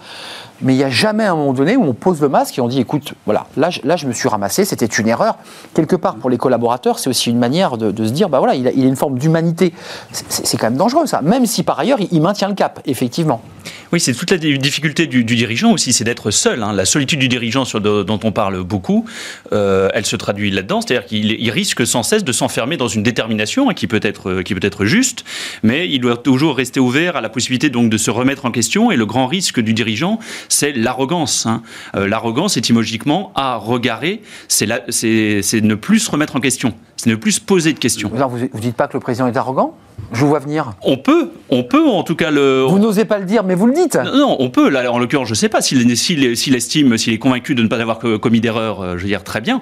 mais 0.61 0.73
il 0.73 0.77
n'y 0.77 0.83
a 0.83 0.89
jamais 0.89 1.25
un 1.25 1.35
moment 1.35 1.53
donné 1.53 1.75
où 1.75 1.83
on 1.83 1.93
pose 1.93 2.21
le 2.21 2.29
masque 2.29 2.57
et 2.57 2.61
on 2.61 2.67
dit 2.67 2.79
écoute, 2.79 3.13
voilà, 3.25 3.47
là, 3.57 3.69
là 3.83 3.97
je 3.97 4.07
me 4.07 4.13
suis 4.13 4.29
ramassé, 4.29 4.63
c'était 4.63 4.85
une 4.85 5.07
erreur. 5.07 5.37
Quelque 5.73 5.95
part, 5.95 6.15
pour 6.15 6.29
les 6.29 6.37
collaborateurs, 6.37 6.99
c'est 6.99 7.09
aussi 7.09 7.29
une 7.29 7.39
manière 7.39 7.77
de, 7.77 8.05
se 8.05 8.11
dire 8.11 8.29
bah 8.29 8.39
voilà, 8.39 8.55
il 8.55 8.67
a, 8.67 8.71
il 8.71 8.85
a 8.85 8.87
une 8.87 8.95
forme 8.95 9.17
d'humanité. 9.17 9.73
C'est 10.11 10.57
quand 10.57 10.67
même 10.67 10.77
dangereux 10.77 11.07
ça, 11.07 11.21
même 11.21 11.45
si 11.45 11.63
par 11.63 11.79
ailleurs 11.79 11.99
il, 11.99 12.21
maintient 12.21 12.47
le 12.47 12.55
cap, 12.55 12.81
effectivement. 12.85 13.41
Oui, 13.91 13.99
c'est 13.99 14.13
toute 14.13 14.31
la 14.31 14.37
difficulté 14.37 15.07
du, 15.07 15.23
dirigeant 15.23 15.71
aussi, 15.71 15.93
c'est 15.93 16.03
d'être 16.03 16.31
seul. 16.31 16.63
Hein. 16.63 16.73
La 16.73 16.85
solitude 16.85 17.19
du 17.19 17.27
dirigeant 17.27 17.65
sur 17.65 17.81
dont 17.81 18.19
on 18.23 18.31
parle 18.31 18.63
beaucoup, 18.63 19.05
euh, 19.53 19.89
elle 19.93 20.05
se 20.05 20.15
traduit 20.15 20.51
là-dedans, 20.51 20.81
c'est-à-dire 20.81 21.05
qu'il 21.05 21.51
risque 21.51 21.85
sans 21.85 22.03
cesse 22.03 22.23
de 22.23 22.31
s'enfermer 22.31 22.77
dans 22.77 22.87
une 22.87 23.03
détermination 23.03 23.69
hein, 23.69 23.73
qui, 23.73 23.87
peut 23.87 23.99
être, 24.01 24.41
qui 24.41 24.55
peut 24.55 24.65
être 24.65 24.85
juste, 24.85 25.25
mais 25.63 25.89
il 25.89 25.99
doit 25.99 26.17
toujours 26.17 26.55
rester 26.55 26.74
ouvert 26.79 27.15
à 27.15 27.21
la 27.21 27.29
possibilité 27.29 27.69
donc 27.69 27.89
de 27.89 27.97
se 27.97 28.11
remettre 28.11 28.45
en 28.45 28.51
question. 28.51 28.91
Et 28.91 28.95
le 28.95 29.05
grand 29.05 29.27
risque 29.27 29.59
du 29.59 29.73
dirigeant, 29.73 30.19
c'est 30.49 30.71
l'arrogance. 30.73 31.45
Hein. 31.45 31.61
Euh, 31.95 32.07
l'arrogance, 32.07 32.57
étymologiquement, 32.57 33.31
à 33.35 33.55
regarder, 33.55 34.21
c'est 34.47 34.65
ne 34.65 35.75
plus 35.75 35.99
se 35.99 36.11
remettre 36.11 36.35
en 36.35 36.39
question, 36.39 36.73
c'est 36.97 37.09
ne 37.09 37.15
plus 37.15 37.33
se 37.33 37.41
poser 37.41 37.73
de 37.73 37.79
questions. 37.79 38.09
vous 38.09 38.37
ne 38.39 38.59
dites 38.59 38.75
pas 38.75 38.87
que 38.87 38.93
le 38.93 38.99
président 38.99 39.27
est 39.27 39.37
arrogant? 39.37 39.75
Je 40.13 40.19
vous 40.19 40.27
vois 40.27 40.39
venir. 40.39 40.73
On 40.83 40.97
peut, 40.97 41.31
on 41.49 41.63
peut 41.63 41.85
en 41.87 42.03
tout 42.03 42.15
cas 42.15 42.31
le. 42.31 42.63
Vous 42.67 42.79
n'osez 42.79 43.05
pas 43.05 43.17
le 43.17 43.25
dire, 43.25 43.43
mais 43.43 43.55
vous 43.55 43.65
le 43.67 43.73
dites. 43.73 43.95
Non, 43.95 44.15
non, 44.17 44.35
on 44.39 44.49
peut. 44.49 44.69
Là, 44.69 44.91
en 44.91 44.99
l'occurrence, 44.99 45.27
je 45.27 45.33
ne 45.33 45.35
sais 45.35 45.49
pas 45.49 45.61
s'il 45.61 45.89
estime, 45.91 46.97
s'il 46.97 47.13
est 47.13 47.17
convaincu 47.17 47.55
de 47.55 47.63
ne 47.63 47.67
pas 47.67 47.79
avoir 47.79 47.99
co- 47.99 48.19
commis 48.19 48.39
d'erreur. 48.39 48.81
euh, 48.81 48.97
Je 48.97 49.01
veux 49.03 49.07
dire 49.07 49.23
très 49.23 49.41
bien. 49.41 49.61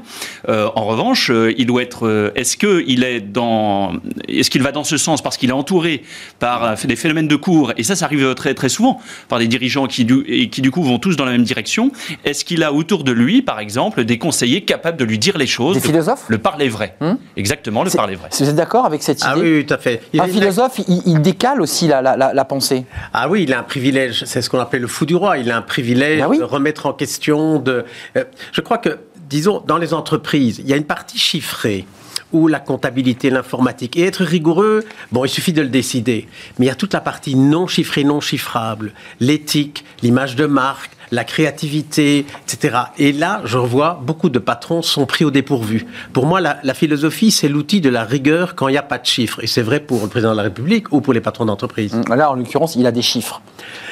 Euh, 0.49 0.67
en 0.75 0.85
revanche, 0.85 1.29
euh, 1.31 1.53
il 1.57 1.65
doit 1.65 1.81
être. 1.81 2.31
Est-ce 2.35 2.57
que 2.57 2.83
il 2.87 3.03
est 3.03 3.21
dans 3.21 3.93
Est-ce 4.27 4.49
qu'il 4.49 4.61
va 4.63 4.71
dans 4.71 4.83
ce 4.83 4.97
sens 4.97 5.21
parce 5.21 5.37
qu'il 5.37 5.49
est 5.49 5.53
entouré 5.53 6.03
par 6.39 6.75
des 6.83 6.95
phénomènes 6.95 7.27
de 7.27 7.35
cours 7.35 7.73
et 7.77 7.83
ça, 7.83 7.95
ça 7.95 8.05
arrive 8.05 8.33
très 8.35 8.53
très 8.53 8.69
souvent 8.69 8.99
par 9.29 9.39
des 9.39 9.47
dirigeants 9.47 9.87
qui 9.87 10.05
du, 10.05 10.23
et 10.27 10.49
qui 10.49 10.61
du 10.61 10.71
coup 10.71 10.83
vont 10.83 10.99
tous 10.99 11.15
dans 11.15 11.25
la 11.25 11.31
même 11.31 11.43
direction. 11.43 11.91
Est-ce 12.25 12.43
qu'il 12.45 12.63
a 12.63 12.73
autour 12.73 13.03
de 13.03 13.11
lui, 13.11 13.41
par 13.41 13.59
exemple, 13.59 14.03
des 14.03 14.17
conseillers 14.17 14.61
capables 14.61 14.97
de 14.97 15.05
lui 15.05 15.17
dire 15.19 15.37
les 15.37 15.47
choses, 15.47 15.75
Des 15.75 15.81
de- 15.81 15.85
philosophes? 15.85 16.25
le 16.27 16.37
parler 16.37 16.69
vrai, 16.69 16.95
Hmm? 16.99 17.13
Exactement, 17.37 17.83
le 17.83 17.89
parler 17.91 18.15
vrai. 18.15 18.29
Vous 18.37 18.47
êtes 18.49 18.55
d'accord 18.55 18.85
avec 18.85 19.01
cette 19.03 19.19
idée? 19.21 19.29
Ah 19.31 19.37
oui, 19.37 19.57
oui, 19.57 19.65
tout 19.65 19.73
à 19.73 19.77
fait. 19.77 20.01
Il 20.13 20.21
Un 20.23 20.27
philosophe, 20.27 20.79
il, 20.87 21.01
il 21.05 21.21
décale 21.21 21.61
aussi 21.61 21.87
la, 21.87 22.01
la- 22.01 22.15
la- 22.17 22.33
la 22.33 22.45
pensée. 22.45 22.85
Ah 23.13 23.29
oui, 23.29 23.43
il 23.43 23.53
a 23.53 23.59
un 23.59 23.63
privilège. 23.63 24.23
C'est 24.25 24.41
ce 24.41 24.49
qu'on 24.49 24.59
appelle 24.59 24.81
le 24.81 24.87
fou 24.87 25.05
du 25.05 25.15
roi. 25.15 25.37
Il 25.37 25.51
a 25.51 25.57
un 25.57 25.61
privilège 25.61 26.19
Ben 26.19 26.27
oui. 26.27 26.37
de 26.39 26.43
remettre 26.43 26.85
en 26.85 26.93
question. 26.93 27.59
De, 27.59 27.85
euh, 28.17 28.23
je 28.51 28.61
crois 28.61 28.77
que, 28.77 28.99
disons, 29.29 29.61
dans 29.65 29.77
les 29.77 29.93
entreprises, 29.93 30.59
il 30.59 30.67
y 30.67 30.73
a 30.73 30.77
une 30.77 30.85
partie 30.85 31.17
chiffrée 31.17 31.85
où 32.31 32.47
la 32.47 32.59
comptabilité, 32.59 33.29
l'informatique. 33.29 33.97
Et 33.97 34.03
être 34.03 34.23
rigoureux, 34.23 34.83
bon, 35.11 35.25
il 35.25 35.29
suffit 35.29 35.53
de 35.53 35.61
le 35.61 35.69
décider. 35.69 36.27
Mais 36.57 36.65
il 36.65 36.69
y 36.69 36.71
a 36.71 36.75
toute 36.75 36.93
la 36.93 37.01
partie 37.01 37.35
non 37.35 37.67
chiffrée, 37.67 38.03
non 38.03 38.21
chiffrable. 38.21 38.93
L'éthique, 39.19 39.85
l'image 40.01 40.35
de 40.35 40.45
marque, 40.45 40.91
la 41.13 41.23
créativité, 41.23 42.25
etc. 42.47 42.77
Et 42.97 43.11
là, 43.11 43.41
je 43.45 43.57
revois 43.57 43.99
beaucoup 44.01 44.29
de 44.29 44.39
patrons 44.39 44.81
sont 44.81 45.05
pris 45.05 45.23
au 45.23 45.31
dépourvu. 45.31 45.85
Pour 46.11 46.25
moi, 46.25 46.41
la, 46.41 46.57
la 46.63 46.73
philosophie, 46.73 47.29
c'est 47.29 47.47
l'outil 47.47 47.81
de 47.81 47.89
la 47.89 48.03
rigueur 48.03 48.55
quand 48.55 48.67
il 48.67 48.71
n'y 48.71 48.77
a 48.77 48.83
pas 48.83 48.97
de 48.97 49.05
chiffres. 49.05 49.43
Et 49.43 49.47
c'est 49.47 49.61
vrai 49.61 49.79
pour 49.79 50.01
le 50.01 50.07
président 50.07 50.31
de 50.31 50.37
la 50.37 50.43
République 50.43 50.91
ou 50.91 51.01
pour 51.01 51.13
les 51.13 51.21
patrons 51.21 51.45
d'entreprise. 51.45 51.95
Là, 52.09 52.31
en 52.31 52.35
l'occurrence, 52.35 52.75
il 52.75 52.87
a 52.87 52.91
des 52.91 53.03
chiffres. 53.03 53.41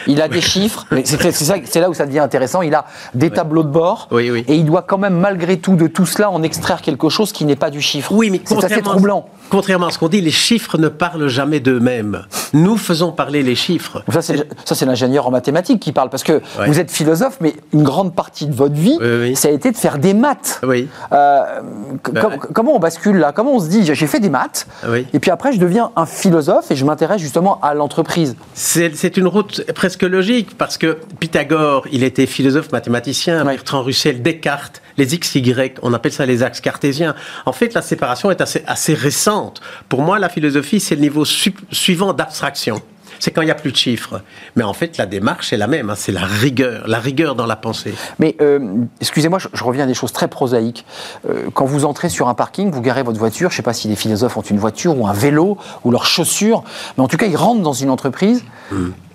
Il 0.08 0.20
a 0.20 0.28
des 0.28 0.42
chiffres. 0.42 0.88
mais 0.92 1.04
C'est 1.06 1.80
là 1.80 1.90
où 1.90 1.94
ça 1.94 2.08
devient 2.08 2.20
intéressant. 2.20 2.64
Il 2.64 2.74
a 2.74 2.86
des 3.14 3.30
tableaux 3.30 3.64
de 3.64 3.70
bord. 3.70 4.08
Oui. 4.12 4.44
Et 4.48 4.56
il 4.56 4.66
doit 4.66 4.82
quand 4.82 4.98
même, 4.98 5.20
malgré 5.20 5.60
tout, 5.60 5.76
de 5.76 5.88
tout 5.88 6.08
cela, 6.08 6.32
en 6.32 6.42
extraire 6.42 6.82
quelque 6.82 7.10
chose 7.10 7.32
qui 7.32 7.46
n'est 7.46 7.56
pas 7.56 7.70
du 7.70 7.82
chiffre. 7.82 8.11
Oui, 8.12 8.30
mais 8.30 8.42
c'est 8.46 8.54
assez 8.58 8.62
contrairement- 8.68 8.90
troublant. 8.92 9.26
Contrairement 9.50 9.88
à 9.88 9.92
ce 9.92 10.00
qu'on 10.00 10.08
dit, 10.08 10.22
les 10.22 10.32
chiffres 10.32 10.78
ne 10.78 10.88
parlent 10.88 11.28
jamais 11.28 11.60
d'eux-mêmes. 11.60 12.22
Nous 12.54 12.78
faisons 12.78 13.12
parler 13.12 13.44
les 13.44 13.56
chiffres. 13.56 14.02
Ça, 14.10 14.22
c'est 14.76 14.86
l'ingénieur 14.86 15.28
en 15.28 15.32
mathématiques 15.32 15.82
qui 15.82 15.92
parle. 15.92 16.10
Parce 16.10 16.24
que 16.24 16.34
Ouais. 16.34 16.68
vous 16.68 16.80
êtes 16.80 16.90
philosophe, 16.90 17.38
mais 17.42 17.56
une 17.74 17.84
grande 17.84 18.16
partie 18.16 18.46
de 18.46 18.54
votre 18.54 18.76
vie, 18.76 18.98
Oui, 19.02 19.08
oui. 19.22 19.36
ça 19.36 19.50
a 19.50 19.52
été 19.52 19.72
de 19.72 19.76
faire 19.78 19.98
des 19.98 20.14
maths. 20.14 20.62
Oui. 20.66 20.88
Euh, 21.12 21.42
Ben, 21.62 22.22
com- 22.22 22.32
ouais. 22.32 22.40
Comment 22.54 22.76
on 22.76 22.80
bascule 22.80 23.18
là? 23.18 23.34
Comment 23.34 23.56
on 23.56 23.60
se 23.60 23.68
dit 23.68 23.84
j'ai 23.84 24.08
fait 24.08 24.20
des 24.22 24.30
maths 24.30 24.68
Oui. 24.88 25.06
et 25.14 25.20
puis 25.20 25.32
après 25.32 25.52
je 25.52 25.60
deviens 25.60 25.92
un 25.98 26.06
philosophe 26.06 26.72
et 26.72 26.76
je 26.78 26.86
m'intéresse 26.86 27.20
justement 27.22 27.60
à 27.62 27.74
l'entreprise? 27.74 28.36
C'est 28.54 28.96
c'est 28.96 29.18
une 29.18 29.28
route 29.28 29.64
presque 29.74 30.04
logique 30.04 30.58
parce 30.58 30.78
que 30.78 30.98
Pythagore, 31.20 31.86
il 31.92 32.04
était 32.04 32.26
philosophe 32.26 32.72
mathématicien, 32.72 33.46
Ouais. 33.46 33.56
Bertrand 33.56 33.84
Russell, 33.84 34.22
Descartes, 34.22 34.82
les 35.02 35.16
x, 35.16 35.36
y, 35.36 35.80
on 35.82 35.94
appelle 35.94 36.12
ça 36.12 36.26
les 36.26 36.44
axes 36.44 36.62
cartésiens. 36.62 37.16
En 37.46 37.54
fait, 37.54 37.74
la 37.74 37.82
séparation 37.82 38.30
est 38.32 38.42
assez, 38.42 38.64
assez 38.68 38.94
récente. 38.94 39.62
Pour 39.90 40.02
moi, 40.04 40.20
la 40.20 40.30
philosophie, 40.30 40.80
c'est 40.80 40.96
le 40.96 41.02
niveau 41.02 41.26
su- 41.26 41.56
suivant 41.72 42.14
d'abstraction. 42.14 42.82
C'est 43.20 43.30
quand 43.32 43.42
il 43.44 43.46
n'y 43.46 43.52
a 43.52 43.56
plus 43.56 43.72
de 43.72 43.78
chiffres. 43.78 44.22
Mais 44.56 44.64
en 44.64 44.74
fait, 44.74 44.98
la 44.98 45.06
démarche 45.06 45.54
est 45.54 45.58
la 45.58 45.68
même. 45.68 45.90
hein, 45.92 45.96
c'est 45.96 46.12
la 46.12 46.26
rigueur, 46.26 46.88
la 46.88 47.00
rigueur 47.00 47.36
dans 47.36 47.46
la 47.46 47.56
pensée. 47.56 47.94
Mais 48.20 48.36
euh, 48.42 48.60
excusez-moi, 49.00 49.38
je, 49.38 49.48
je 49.54 49.64
reviens 49.64 49.84
à 49.84 49.88
des 49.88 49.94
choses 49.94 50.12
très 50.12 50.28
prosaïques. 50.28 50.86
Euh, 51.30 51.50
quand 51.54 51.66
vous 51.66 51.86
entrez 51.86 52.10
sur 52.10 52.30
un 52.30 52.34
parking, 52.34 52.72
vous 52.72 52.82
garez 52.82 53.04
votre 53.04 53.20
voiture, 53.20 53.50
je 53.52 53.56
ne 53.56 53.58
sais 53.58 53.62
pas 53.64 53.74
si 53.74 53.88
les 53.88 53.96
philosophes 53.96 54.38
ont 54.38 54.42
une 54.42 54.58
voiture 54.60 54.98
ou 55.00 55.08
un 55.08 55.14
vélo 55.14 55.58
ou 55.84 55.92
leurs 55.92 56.06
chaussures, 56.06 56.64
mais 56.98 57.04
en 57.04 57.08
tout 57.08 57.18
cas, 57.18 57.28
ils 57.28 57.38
rentrent 57.38 57.62
dans 57.62 57.74
une 57.74 57.90
entreprise 57.92 58.44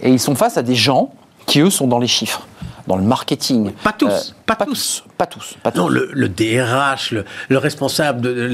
et 0.00 0.10
ils 0.10 0.20
sont 0.20 0.34
face 0.36 0.56
à 0.56 0.62
des 0.62 0.76
gens 0.76 1.12
qui, 1.46 1.60
eux, 1.60 1.70
sont 1.70 1.86
dans 1.88 1.98
les 1.98 2.06
chiffres, 2.08 2.46
dans 2.86 2.96
le 2.96 3.02
marketing. 3.02 3.72
Pas 3.82 3.92
tous, 3.92 4.34
pas 4.46 4.54
tous. 4.56 5.04
Pas 5.18 5.26
tous. 5.26 5.56
Pas 5.62 5.70
tous. 5.72 5.78
Non, 5.80 5.88
le, 5.88 6.10
le 6.12 6.28
DRH, 6.28 7.10
le, 7.12 7.24
le 7.48 7.58
responsable 7.58 8.20
de 8.20 8.50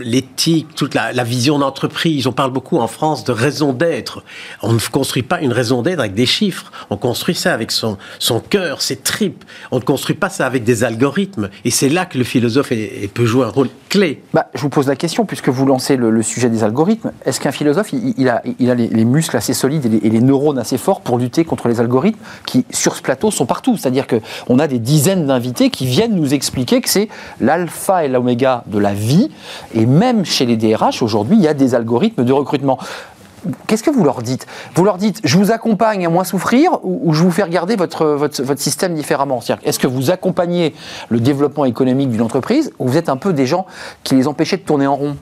l'éthique, 0.00 0.68
toute 0.74 0.94
la, 0.94 1.12
la 1.12 1.24
vision 1.24 1.58
d'entreprise. 1.58 2.26
On 2.26 2.32
parle 2.32 2.50
beaucoup 2.52 2.78
en 2.78 2.86
France 2.88 3.24
de 3.24 3.32
raison 3.32 3.72
d'être. 3.72 4.22
On 4.62 4.72
ne 4.72 4.78
construit 4.90 5.22
pas 5.22 5.40
une 5.40 5.52
raison 5.52 5.82
d'être 5.82 6.00
avec 6.00 6.14
des 6.14 6.26
chiffres. 6.26 6.70
On 6.90 6.96
construit 6.96 7.34
ça 7.34 7.52
avec 7.52 7.70
son, 7.70 7.98
son 8.18 8.40
cœur, 8.40 8.82
ses 8.82 8.96
tripes. 8.96 9.44
On 9.70 9.76
ne 9.76 9.84
construit 9.84 10.16
pas 10.16 10.28
ça 10.30 10.46
avec 10.46 10.64
des 10.64 10.84
algorithmes. 10.84 11.48
Et 11.64 11.70
c'est 11.70 11.88
là 11.88 12.06
que 12.06 12.18
le 12.18 12.24
philosophe 12.24 12.72
est- 12.72 13.04
est- 13.04 13.08
peut 13.12 13.26
jouer 13.26 13.44
un 13.44 13.50
rôle 13.50 13.68
clé. 13.88 14.22
Bah, 14.34 14.48
je 14.54 14.60
vous 14.60 14.68
pose 14.68 14.88
la 14.88 14.96
question, 14.96 15.24
puisque 15.26 15.48
vous 15.48 15.66
lancez 15.66 15.96
le, 15.96 16.10
le 16.10 16.22
sujet 16.22 16.48
des 16.50 16.64
algorithmes. 16.64 17.12
Est-ce 17.24 17.40
qu'un 17.40 17.52
philosophe, 17.52 17.92
il, 17.92 18.14
il 18.18 18.28
a, 18.28 18.42
il 18.58 18.70
a 18.70 18.74
les, 18.74 18.88
les 18.88 19.04
muscles 19.04 19.36
assez 19.36 19.54
solides 19.54 19.86
et 19.86 19.88
les, 19.88 19.96
et 19.98 20.10
les 20.10 20.20
neurones 20.20 20.58
assez 20.58 20.78
forts 20.78 21.00
pour 21.02 21.18
lutter 21.18 21.44
contre 21.44 21.68
les 21.68 21.80
algorithmes 21.80 22.18
qui, 22.46 22.64
sur 22.70 22.96
ce 22.96 23.02
plateau, 23.02 23.30
sont 23.30 23.46
partout? 23.46 23.75
C'est-à-dire 23.76 24.06
qu'on 24.06 24.58
a 24.58 24.66
des 24.66 24.78
dizaines 24.78 25.26
d'invités 25.26 25.70
qui 25.70 25.86
viennent 25.86 26.14
nous 26.14 26.34
expliquer 26.34 26.80
que 26.80 26.88
c'est 26.88 27.08
l'alpha 27.40 28.04
et 28.04 28.08
l'oméga 28.08 28.64
de 28.66 28.78
la 28.78 28.94
vie. 28.94 29.30
Et 29.74 29.86
même 29.86 30.24
chez 30.24 30.46
les 30.46 30.56
DRH, 30.56 31.02
aujourd'hui, 31.02 31.36
il 31.36 31.42
y 31.42 31.48
a 31.48 31.54
des 31.54 31.74
algorithmes 31.74 32.24
de 32.24 32.32
recrutement. 32.32 32.78
Qu'est-ce 33.66 33.82
que 33.82 33.90
vous 33.90 34.04
leur 34.04 34.22
dites? 34.22 34.46
Vous 34.74 34.84
leur 34.84 34.96
dites, 34.96 35.20
je 35.22 35.38
vous 35.38 35.52
accompagne 35.52 36.04
à 36.04 36.08
moins 36.08 36.24
souffrir 36.24 36.78
ou, 36.82 37.12
je 37.12 37.22
vous 37.22 37.30
fais 37.30 37.42
regarder 37.42 37.76
votre, 37.76 38.06
votre, 38.06 38.42
votre 38.42 38.60
système 38.60 38.94
différemment? 38.94 39.40
C'est-à-dire, 39.40 39.68
Est-ce 39.68 39.78
que 39.78 39.86
vous 39.86 40.10
accompagnez 40.10 40.74
le 41.08 41.20
développement 41.20 41.64
économique 41.64 42.10
d'une 42.10 42.22
entreprise 42.22 42.72
ou 42.78 42.88
vous 42.88 42.96
êtes 42.96 43.08
un 43.08 43.16
peu 43.16 43.32
des 43.32 43.46
gens 43.46 43.66
qui 44.02 44.14
les 44.14 44.26
empêchaient 44.26 44.56
de 44.56 44.62
tourner 44.62 44.86
en 44.86 44.96
rond? 44.96 45.16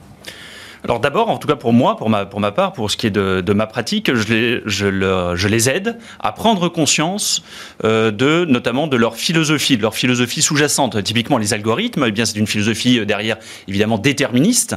Alors 0.85 0.99
d'abord, 0.99 1.31
en 1.31 1.37
tout 1.37 1.47
cas 1.47 1.55
pour 1.55 1.73
moi, 1.73 1.97
pour 1.97 2.11
ma, 2.11 2.51
part, 2.51 2.71
pour 2.71 2.91
ce 2.91 2.97
qui 2.97 3.07
est 3.07 3.11
de, 3.11 3.41
de 3.41 3.53
ma 3.53 3.65
pratique, 3.65 4.13
je 4.13 5.47
les, 5.47 5.69
aide 5.69 5.97
à 6.19 6.31
prendre 6.31 6.69
conscience 6.69 7.41
euh, 7.83 8.11
de, 8.11 8.45
notamment 8.45 8.85
de 8.85 8.95
leur 8.95 9.15
philosophie, 9.15 9.77
de 9.77 9.81
leur 9.81 9.95
philosophie 9.95 10.43
sous-jacente. 10.43 11.01
Typiquement, 11.03 11.39
les 11.39 11.55
algorithmes, 11.55 12.05
eh 12.07 12.25
c'est 12.25 12.37
une 12.37 12.45
philosophie 12.45 12.99
euh, 12.99 13.05
derrière, 13.05 13.37
évidemment 13.67 13.97
déterministe, 13.97 14.75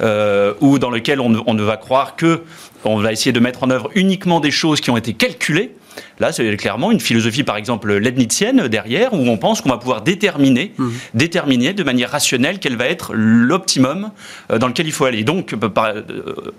euh, 0.00 0.54
ou 0.60 0.78
dans 0.78 0.88
lequel 0.88 1.20
on, 1.20 1.44
on 1.46 1.52
ne 1.52 1.62
va 1.62 1.76
croire 1.76 2.16
que 2.16 2.44
on 2.84 2.96
va 2.96 3.12
essayer 3.12 3.32
de 3.32 3.40
mettre 3.40 3.62
en 3.62 3.70
œuvre 3.70 3.90
uniquement 3.94 4.40
des 4.40 4.50
choses 4.50 4.80
qui 4.80 4.90
ont 4.90 4.96
été 4.96 5.12
calculées. 5.12 5.74
Là, 6.18 6.32
c'est 6.32 6.56
clairement 6.56 6.90
une 6.90 7.00
philosophie, 7.00 7.42
par 7.42 7.56
exemple, 7.56 7.92
leibnizienne 7.94 8.68
derrière, 8.68 9.12
où 9.12 9.28
on 9.28 9.36
pense 9.36 9.60
qu'on 9.60 9.70
va 9.70 9.78
pouvoir 9.78 10.02
déterminer, 10.02 10.72
déterminer 11.14 11.72
de 11.72 11.82
manière 11.82 12.10
rationnelle 12.10 12.58
quel 12.60 12.76
va 12.76 12.86
être 12.86 13.12
l'optimum 13.14 14.10
euh, 14.50 14.58
dans 14.58 14.68
lequel 14.68 14.86
il 14.86 14.92
faut 14.92 15.04
aller. 15.04 15.18
Et 15.18 15.24
donc, 15.24 15.52
euh, 15.52 15.56
euh, 15.78 16.02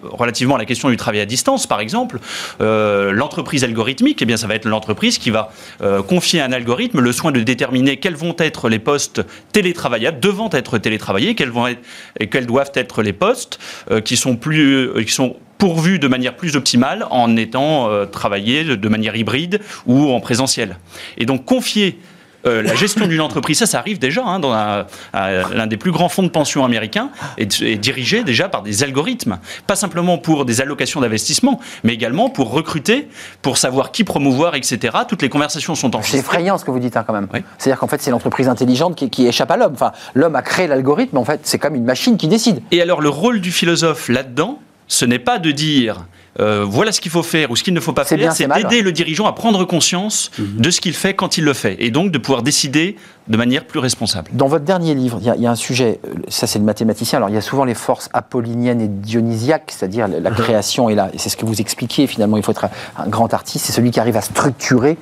relativement 0.03 0.55
à 0.55 0.57
la 0.57 0.65
question 0.65 0.89
du 0.89 0.97
travail 0.97 1.21
à 1.21 1.25
distance, 1.25 1.67
par 1.67 1.79
exemple, 1.79 2.19
euh, 2.61 3.11
l'entreprise 3.11 3.63
algorithmique, 3.63 4.21
eh 4.21 4.25
bien, 4.25 4.37
ça 4.37 4.47
va 4.47 4.55
être 4.55 4.65
l'entreprise 4.65 5.17
qui 5.17 5.29
va 5.29 5.51
euh, 5.81 6.01
confier 6.01 6.41
à 6.41 6.45
un 6.45 6.51
algorithme 6.51 6.99
le 6.99 7.11
soin 7.11 7.31
de 7.31 7.41
déterminer 7.41 7.97
quels 7.97 8.15
vont 8.15 8.35
être 8.37 8.69
les 8.69 8.79
postes 8.79 9.21
télétravaillables, 9.51 10.19
devant 10.19 10.49
être 10.51 10.77
télétravaillés, 10.77 11.35
quels 11.35 11.49
vont 11.49 11.67
être, 11.67 11.81
et 12.19 12.27
quels 12.27 12.45
doivent 12.45 12.71
être 12.75 13.01
les 13.01 13.13
postes 13.13 13.59
euh, 13.91 14.01
qui 14.01 14.17
sont 14.17 14.35
plus, 14.35 14.89
qui 15.05 15.11
sont 15.11 15.35
pourvus 15.57 15.99
de 15.99 16.07
manière 16.07 16.35
plus 16.35 16.55
optimale 16.55 17.05
en 17.09 17.35
étant 17.37 17.89
euh, 17.89 18.05
travaillés 18.05 18.63
de, 18.63 18.89
manière 18.89 19.15
hybride 19.15 19.61
ou 19.85 20.11
en 20.11 20.19
présentiel. 20.19 20.77
Et 21.17 21.25
donc 21.25 21.45
confier 21.45 21.99
euh, 22.45 22.61
la 22.61 22.75
gestion 22.75 23.07
d'une 23.07 23.21
entreprise, 23.21 23.59
ça, 23.59 23.65
ça 23.65 23.79
arrive 23.79 23.99
déjà 23.99 24.21
hein, 24.25 24.41
dans 24.41 24.51
un- 24.51 24.85
un- 25.13 25.49
l'un 25.53 25.65
des 25.65 25.77
plus 25.77 25.91
grands 25.91 26.09
fonds 26.09 26.23
de 26.23 26.27
pension 26.27 26.65
américains, 26.65 27.09
est, 27.37 27.61
est 27.61 27.77
dirigé 27.77 28.25
déjà 28.25 28.49
par 28.49 28.63
des 28.63 28.83
algorithmes. 28.83 29.39
Pas 29.65 29.77
simplement 29.77 30.17
pour 30.17 30.43
des 30.43 30.59
allocations 30.59 30.99
d'investissement, 30.99 31.61
mais 31.85 31.93
également 31.93 32.29
pour 32.29 32.51
recruter, 32.51 33.07
pour 33.41 33.57
savoir 33.57 33.93
qui 33.93 34.03
promouvoir, 34.03 34.55
etc. 34.55 34.93
Toutes 35.07 35.21
les 35.21 35.29
conversations 35.29 35.73
sont 35.73 35.87
C'est 35.89 35.95
enregistrées. 35.95 36.19
effrayant 36.19 36.57
ce 36.57 36.65
que 36.65 36.71
vous 36.71 36.79
dites 36.79 36.97
hein, 36.97 37.05
quand 37.07 37.13
même. 37.13 37.29
Oui. 37.33 37.39
C'est-à-dire 37.57 37.79
qu'en 37.79 37.87
fait, 37.87 38.01
c'est 38.01 38.11
l'entreprise 38.11 38.49
intelligente 38.49 38.95
qui, 38.97 39.09
qui 39.09 39.25
échappe 39.25 39.49
à 39.51 39.55
l'homme. 39.55 39.73
Enfin, 39.75 39.93
l'homme 40.13 40.35
a 40.35 40.41
créé 40.41 40.67
l'algorithme, 40.67 41.17
en 41.19 41.23
fait, 41.23 41.39
c'est 41.43 41.59
comme 41.59 41.75
une 41.75 41.85
machine 41.85 42.17
qui 42.17 42.27
décide. 42.27 42.61
Et 42.71 42.81
alors 42.81 42.99
le 42.99 43.07
rôle 43.07 43.39
du 43.39 43.51
philosophe 43.53 44.09
là-dedans, 44.09 44.59
ce 44.93 45.05
n'est 45.05 45.19
pas 45.19 45.39
de 45.39 45.51
dire 45.51 46.05
euh, 46.39 46.65
voilà 46.67 46.91
ce 46.91 46.99
qu'il 46.99 47.11
faut 47.11 47.21
faire 47.21 47.51
ou 47.51 47.55
ce 47.55 47.63
qu'il 47.63 47.75
ne 47.75 47.79
faut 47.79 47.93
pas 47.93 48.05
faire, 48.05 48.17
c'est 48.33 48.47
d'aider 48.63 48.81
le 48.81 48.91
dirigeant 48.91 49.27
à 49.27 49.33
prendre 49.33 49.63
conscience 49.65 50.31
de 50.39 50.69
ce 50.71 50.81
qu'il 50.81 50.93
fait 50.93 51.13
quand 51.13 51.37
il 51.37 51.43
le 51.43 51.53
fait, 51.53 51.75
et 51.79 51.91
donc 51.91 52.11
de 52.11 52.17
pouvoir 52.17 52.41
décider 52.41 52.95
de 53.27 53.37
manière 53.37 53.65
plus 53.65 53.79
responsable. 53.79 54.29
Dans 54.33 54.47
votre 54.47 54.65
dernier 54.65 54.95
livre, 54.95 55.17
il 55.21 55.27
y, 55.27 55.29
a- 55.29 55.35
il 55.35 55.41
y 55.43 55.47
a 55.47 55.51
un 55.51 55.55
sujet, 55.55 55.99
euh, 56.05 56.13
ça 56.29 56.45
c'est 56.47 56.57
le 56.59 56.65
mathématicien, 56.65 57.17
alors 57.17 57.29
il 57.29 57.35
y 57.35 57.37
a 57.37 57.41
souvent 57.41 57.65
les 57.65 57.75
forces 57.75 58.09
apolliniennes 58.13 58.81
et 58.81 58.87
dionysiaques, 58.87 59.71
c'est-à-dire 59.75 60.07
la, 60.07 60.19
la 60.19 60.31
création 60.31 60.89
et, 60.89 60.95
la, 60.95 61.09
et 61.13 61.17
c'est 61.19 61.29
ce 61.29 61.37
que 61.37 61.45
vous 61.45 61.61
expliquez 61.61 62.07
finalement, 62.07 62.37
il 62.37 62.43
faut 62.43 62.51
être 62.51 62.65
un, 62.65 62.71
un 62.97 63.07
grand 63.07 63.31
artiste, 63.33 63.65
c'est 63.67 63.71
celui 63.73 63.91
qui 63.91 63.99
arrive 63.99 64.17
à 64.17 64.21
structurer 64.21 64.97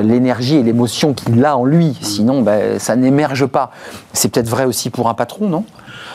l'énergie 0.00 0.56
et 0.56 0.62
l'émotion 0.62 1.14
qu'il 1.14 1.44
a 1.44 1.56
en 1.56 1.64
lui, 1.64 1.96
sinon 2.00 2.42
ben, 2.42 2.78
ça 2.78 2.94
n'émerge 2.96 3.46
pas. 3.46 3.70
C'est 4.12 4.28
peut-être 4.30 4.48
vrai 4.48 4.64
aussi 4.64 4.90
pour 4.90 5.08
un 5.08 5.14
patron, 5.14 5.48
non? 5.48 5.64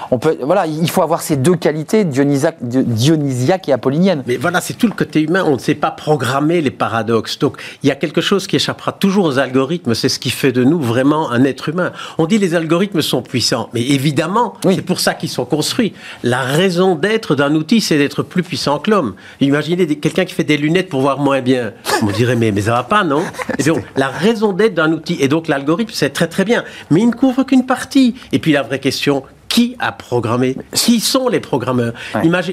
On 0.09 0.17
peut, 0.17 0.37
voilà, 0.41 0.65
il 0.65 0.89
faut 0.89 1.01
avoir 1.01 1.21
ces 1.21 1.37
deux 1.37 1.55
qualités, 1.55 2.03
dionysiaque, 2.05 3.69
et 3.69 3.73
apollinienne. 3.73 4.23
Mais 4.25 4.37
voilà, 4.37 4.61
c'est 4.61 4.73
tout 4.73 4.87
le 4.87 4.93
côté 4.93 5.21
humain. 5.21 5.43
On 5.45 5.53
ne 5.53 5.59
sait 5.59 5.75
pas 5.75 5.91
programmer 5.91 6.61
les 6.61 6.71
paradoxes. 6.71 7.37
Donc, 7.39 7.61
il 7.83 7.89
y 7.89 7.91
a 7.91 7.95
quelque 7.95 8.21
chose 8.21 8.47
qui 8.47 8.55
échappera 8.55 8.91
toujours 8.91 9.25
aux 9.25 9.37
algorithmes. 9.37 9.93
C'est 9.93 10.09
ce 10.09 10.19
qui 10.19 10.29
fait 10.29 10.51
de 10.51 10.63
nous 10.63 10.79
vraiment 10.79 11.31
un 11.31 11.43
être 11.43 11.69
humain. 11.69 11.91
On 12.17 12.25
dit 12.25 12.37
les 12.37 12.55
algorithmes 12.55 13.01
sont 13.01 13.21
puissants, 13.21 13.69
mais 13.73 13.81
évidemment, 13.81 14.53
c'est 14.63 14.81
pour 14.81 14.99
ça 14.99 15.13
qu'ils 15.13 15.29
sont 15.29 15.45
construits. 15.45 15.93
La 16.23 16.41
raison 16.41 16.95
d'être 16.95 17.35
d'un 17.35 17.53
outil, 17.55 17.81
c'est 17.81 17.97
d'être 17.97 18.23
plus 18.23 18.43
puissant 18.43 18.79
que 18.79 18.89
l'homme. 18.89 19.13
Imaginez 19.39 19.85
quelqu'un 19.97 20.25
qui 20.25 20.33
fait 20.33 20.43
des 20.43 20.57
lunettes 20.57 20.89
pour 20.89 21.01
voir 21.01 21.19
moins 21.19 21.41
bien. 21.41 21.73
On 22.01 22.07
dirait, 22.07 22.35
mais, 22.35 22.51
mais 22.51 22.61
ça 22.61 22.73
va 22.73 22.83
pas, 22.83 23.03
non? 23.03 23.23
Et 23.57 23.63
donc, 23.63 23.83
La 23.95 24.07
raison 24.07 24.53
d'être 24.53 24.73
d'un 24.73 24.93
outil, 24.93 25.17
et 25.19 25.27
donc 25.27 25.47
l'algorithme, 25.47 25.91
c'est 25.93 26.09
très 26.09 26.27
très 26.27 26.45
bien, 26.45 26.63
mais 26.89 27.01
il 27.01 27.07
ne 27.07 27.13
couvre 27.13 27.43
qu'une 27.43 27.65
partie. 27.65 28.15
Et 28.31 28.39
puis 28.39 28.51
la 28.51 28.63
vraie 28.63 28.79
question, 28.79 29.23
qui 29.51 29.75
a 29.79 29.91
programmé 29.91 30.55
Qui 30.73 31.01
sont 31.01 31.27
les 31.27 31.41
programmeurs 31.41 31.93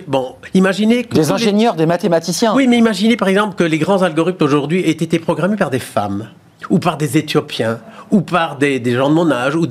bon, 0.08 0.34
imaginez 0.52 1.04
que 1.04 1.14
Des 1.14 1.30
ingénieurs, 1.30 1.76
des 1.76 1.86
mathématiciens. 1.86 2.54
Oui, 2.54 2.66
mais 2.66 2.76
imaginez 2.76 3.16
par 3.16 3.28
exemple 3.28 3.54
que 3.54 3.62
les 3.62 3.78
grands 3.78 4.02
algorithmes 4.02 4.44
aujourd'hui 4.44 4.80
aient 4.80 4.90
été 4.90 5.20
programmés 5.20 5.56
par 5.56 5.70
des 5.70 5.78
femmes 5.78 6.28
ou 6.70 6.80
par 6.80 6.96
des 6.96 7.16
Éthiopiens, 7.16 7.78
ou 8.10 8.20
par 8.20 8.56
des, 8.56 8.82
gens 8.94 9.08
de 9.08 9.14
mon 9.14 9.30
âge, 9.30 9.54
ou 9.54 9.66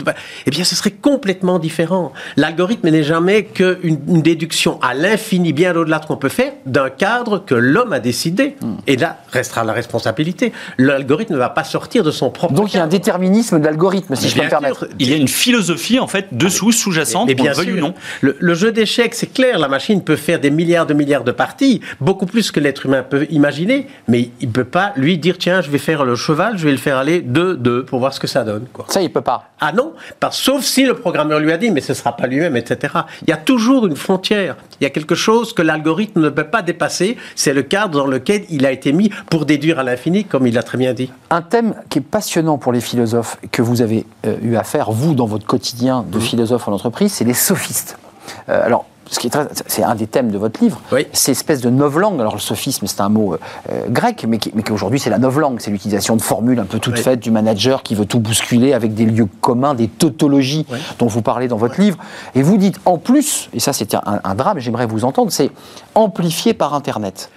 eh 0.45 0.49
bien, 0.49 0.63
ce 0.63 0.75
serait 0.75 0.91
complètement 0.91 1.59
différent. 1.59 2.13
L'algorithme 2.35 2.89
n'est 2.89 3.03
jamais 3.03 3.43
qu'une 3.43 3.99
une 4.07 4.21
déduction 4.21 4.79
à 4.81 4.93
l'infini, 4.93 5.53
bien 5.53 5.75
au-delà 5.75 5.97
de 5.97 6.03
ce 6.03 6.07
qu'on 6.07 6.17
peut 6.17 6.29
faire, 6.29 6.53
d'un 6.65 6.89
cadre 6.89 7.43
que 7.43 7.55
l'homme 7.55 7.93
a 7.93 7.99
décidé. 7.99 8.55
Hmm. 8.61 8.75
Et 8.88 8.95
là, 8.95 9.17
restera 9.31 9.63
la 9.63 9.73
responsabilité. 9.73 10.53
L'algorithme 10.77 11.33
ne 11.33 11.39
va 11.39 11.49
pas 11.49 11.63
sortir 11.63 12.03
de 12.03 12.11
son 12.11 12.29
propre. 12.29 12.53
Donc 12.53 12.73
il 12.73 12.77
y 12.77 12.79
a 12.79 12.83
un 12.83 12.88
déterminisme 12.88 13.59
de 13.59 13.65
l'algorithme, 13.65 14.15
si 14.15 14.29
je 14.29 14.35
peux 14.35 14.43
me 14.43 14.49
permettre. 14.49 14.88
Il 14.99 15.09
y 15.09 15.13
a 15.13 15.17
une 15.17 15.27
philosophie, 15.27 15.99
en 15.99 16.07
fait, 16.07 16.27
dessous, 16.31 16.71
sous-jacente, 16.71 17.31
bien 17.33 17.53
sûr. 17.53 17.75
ou 17.75 17.79
non? 17.79 17.93
Le, 18.21 18.35
le 18.39 18.53
jeu 18.53 18.71
d'échecs, 18.71 19.15
c'est 19.15 19.33
clair, 19.33 19.59
la 19.59 19.67
machine 19.67 20.03
peut 20.03 20.15
faire 20.15 20.39
des 20.39 20.49
milliards 20.49 20.85
de 20.85 20.93
milliards 20.93 21.23
de 21.23 21.31
parties, 21.31 21.81
beaucoup 22.01 22.25
plus 22.25 22.51
que 22.51 22.59
l'être 22.59 22.85
humain 22.85 23.03
peut 23.03 23.27
imaginer, 23.29 23.88
mais 24.07 24.29
il 24.41 24.47
ne 24.47 24.53
peut 24.53 24.63
pas, 24.63 24.93
lui, 24.95 25.17
dire 25.17 25.38
tiens, 25.38 25.61
je 25.61 25.69
vais 25.69 25.77
faire 25.77 26.05
le 26.05 26.15
cheval, 26.15 26.57
je 26.57 26.65
vais 26.65 26.71
le 26.71 26.77
faire 26.77 26.97
aller 26.97 27.21
2-2 27.21 27.83
pour 27.83 27.99
voir 27.99 28.13
ce 28.13 28.19
que 28.19 28.26
ça 28.28 28.43
donne. 28.43 28.65
Quoi. 28.71 28.86
Ça, 28.89 29.01
il 29.01 29.11
peut 29.11 29.21
pas. 29.21 29.49
Ah 29.59 29.71
non, 29.71 29.93
sauf 30.32 30.63
si 30.63 30.86
le 30.86 30.93
programmeur 30.93 31.39
lui 31.39 31.51
a 31.51 31.57
dit, 31.57 31.71
mais 31.71 31.82
ce 31.82 31.93
ne 31.93 31.95
sera 31.95 32.15
pas 32.15 32.28
lui-même, 32.28 32.55
etc. 32.55 32.93
Il 33.23 33.30
y 33.30 33.34
a 33.34 33.38
toujours 33.38 33.88
une 33.88 33.95
frontière. 33.95 34.55
Il 34.80 34.84
y 34.84 34.88
a 34.88 34.89
quelque 34.89 35.15
chose 35.15 35.53
que 35.53 35.61
l'algorithme 35.61 36.21
ne 36.21 36.30
peut 36.30 36.43
pas 36.43 36.61
dépasser. 36.61 37.17
C'est 37.36 37.53
le 37.53 37.63
cadre 37.63 37.99
dans 37.99 38.07
lequel 38.07 38.43
il 38.49 38.65
a 38.65 38.71
été 38.71 38.93
mis 38.93 39.09
pour 39.30 39.45
déduire 39.45 39.80
à 39.80 39.84
l'infini, 39.84 40.25
comme 40.25 40.45
il 40.47 40.53
l'a 40.53 40.63
très 40.63 40.78
bien 40.78 40.93
dit. 40.93 41.11
Un 41.30 41.41
thème 41.41 41.73
qui 41.89 41.99
est 41.99 42.01
passionnant 42.01 42.57
pour 42.57 42.71
les 42.71 42.82
philosophes, 42.82 43.38
que 43.51 43.61
vous 43.61 43.82
avez 43.82 44.05
euh, 44.25 44.36
eu 44.41 44.55
à 44.55 44.63
faire, 44.63 44.91
vous, 44.91 45.15
dans 45.15 45.25
votre 45.25 45.45
quotidien 45.45 46.05
de 46.07 46.17
mmh. 46.17 46.21
philosophe 46.21 46.67
en 46.67 46.73
entreprise, 46.73 47.13
c'est 47.13 47.25
les 47.25 47.34
sophistes. 47.34 47.97
Euh, 48.49 48.65
alors, 48.65 48.86
c'est 49.09 49.83
un 49.83 49.95
des 49.95 50.07
thèmes 50.07 50.31
de 50.31 50.37
votre 50.37 50.61
livre, 50.61 50.81
oui. 50.91 51.07
c'est 51.13 51.31
espèce 51.31 51.61
de 51.61 51.69
novlangue. 51.69 52.19
Alors 52.19 52.35
le 52.35 52.39
sophisme, 52.39 52.87
c'est 52.87 53.01
un 53.01 53.09
mot 53.09 53.33
euh, 53.33 53.37
euh, 53.71 53.85
grec, 53.89 54.25
mais, 54.27 54.37
qui, 54.37 54.51
mais 54.53 54.63
qu'aujourd'hui 54.63 54.99
c'est 54.99 55.09
la 55.09 55.19
novlangue. 55.19 55.59
C'est 55.59 55.71
l'utilisation 55.71 56.15
de 56.15 56.21
formules 56.21 56.59
un 56.59 56.65
peu 56.65 56.79
toutes 56.79 56.99
faites 56.99 57.19
du 57.19 57.31
manager 57.31 57.83
qui 57.83 57.95
veut 57.95 58.05
tout 58.05 58.19
bousculer 58.19 58.73
avec 58.73 58.93
des 58.93 59.05
lieux 59.05 59.27
communs, 59.41 59.73
des 59.73 59.87
tautologies 59.87 60.65
dont 60.99 61.07
vous 61.07 61.21
parlez 61.21 61.47
dans 61.47 61.57
votre 61.57 61.79
livre. 61.79 61.97
Et 62.35 62.41
vous 62.41 62.57
dites 62.57 62.79
en 62.85 62.97
plus, 62.97 63.49
et 63.53 63.59
ça 63.59 63.73
c'est 63.73 63.95
un, 63.95 64.35
drame, 64.35 64.59
j'aimerais 64.59 64.85
vous 64.85 65.05
entendre, 65.05 65.31
c'est 65.31 65.51
amplifié 65.95 66.53
par 66.53 66.73
Internet. 66.73 67.29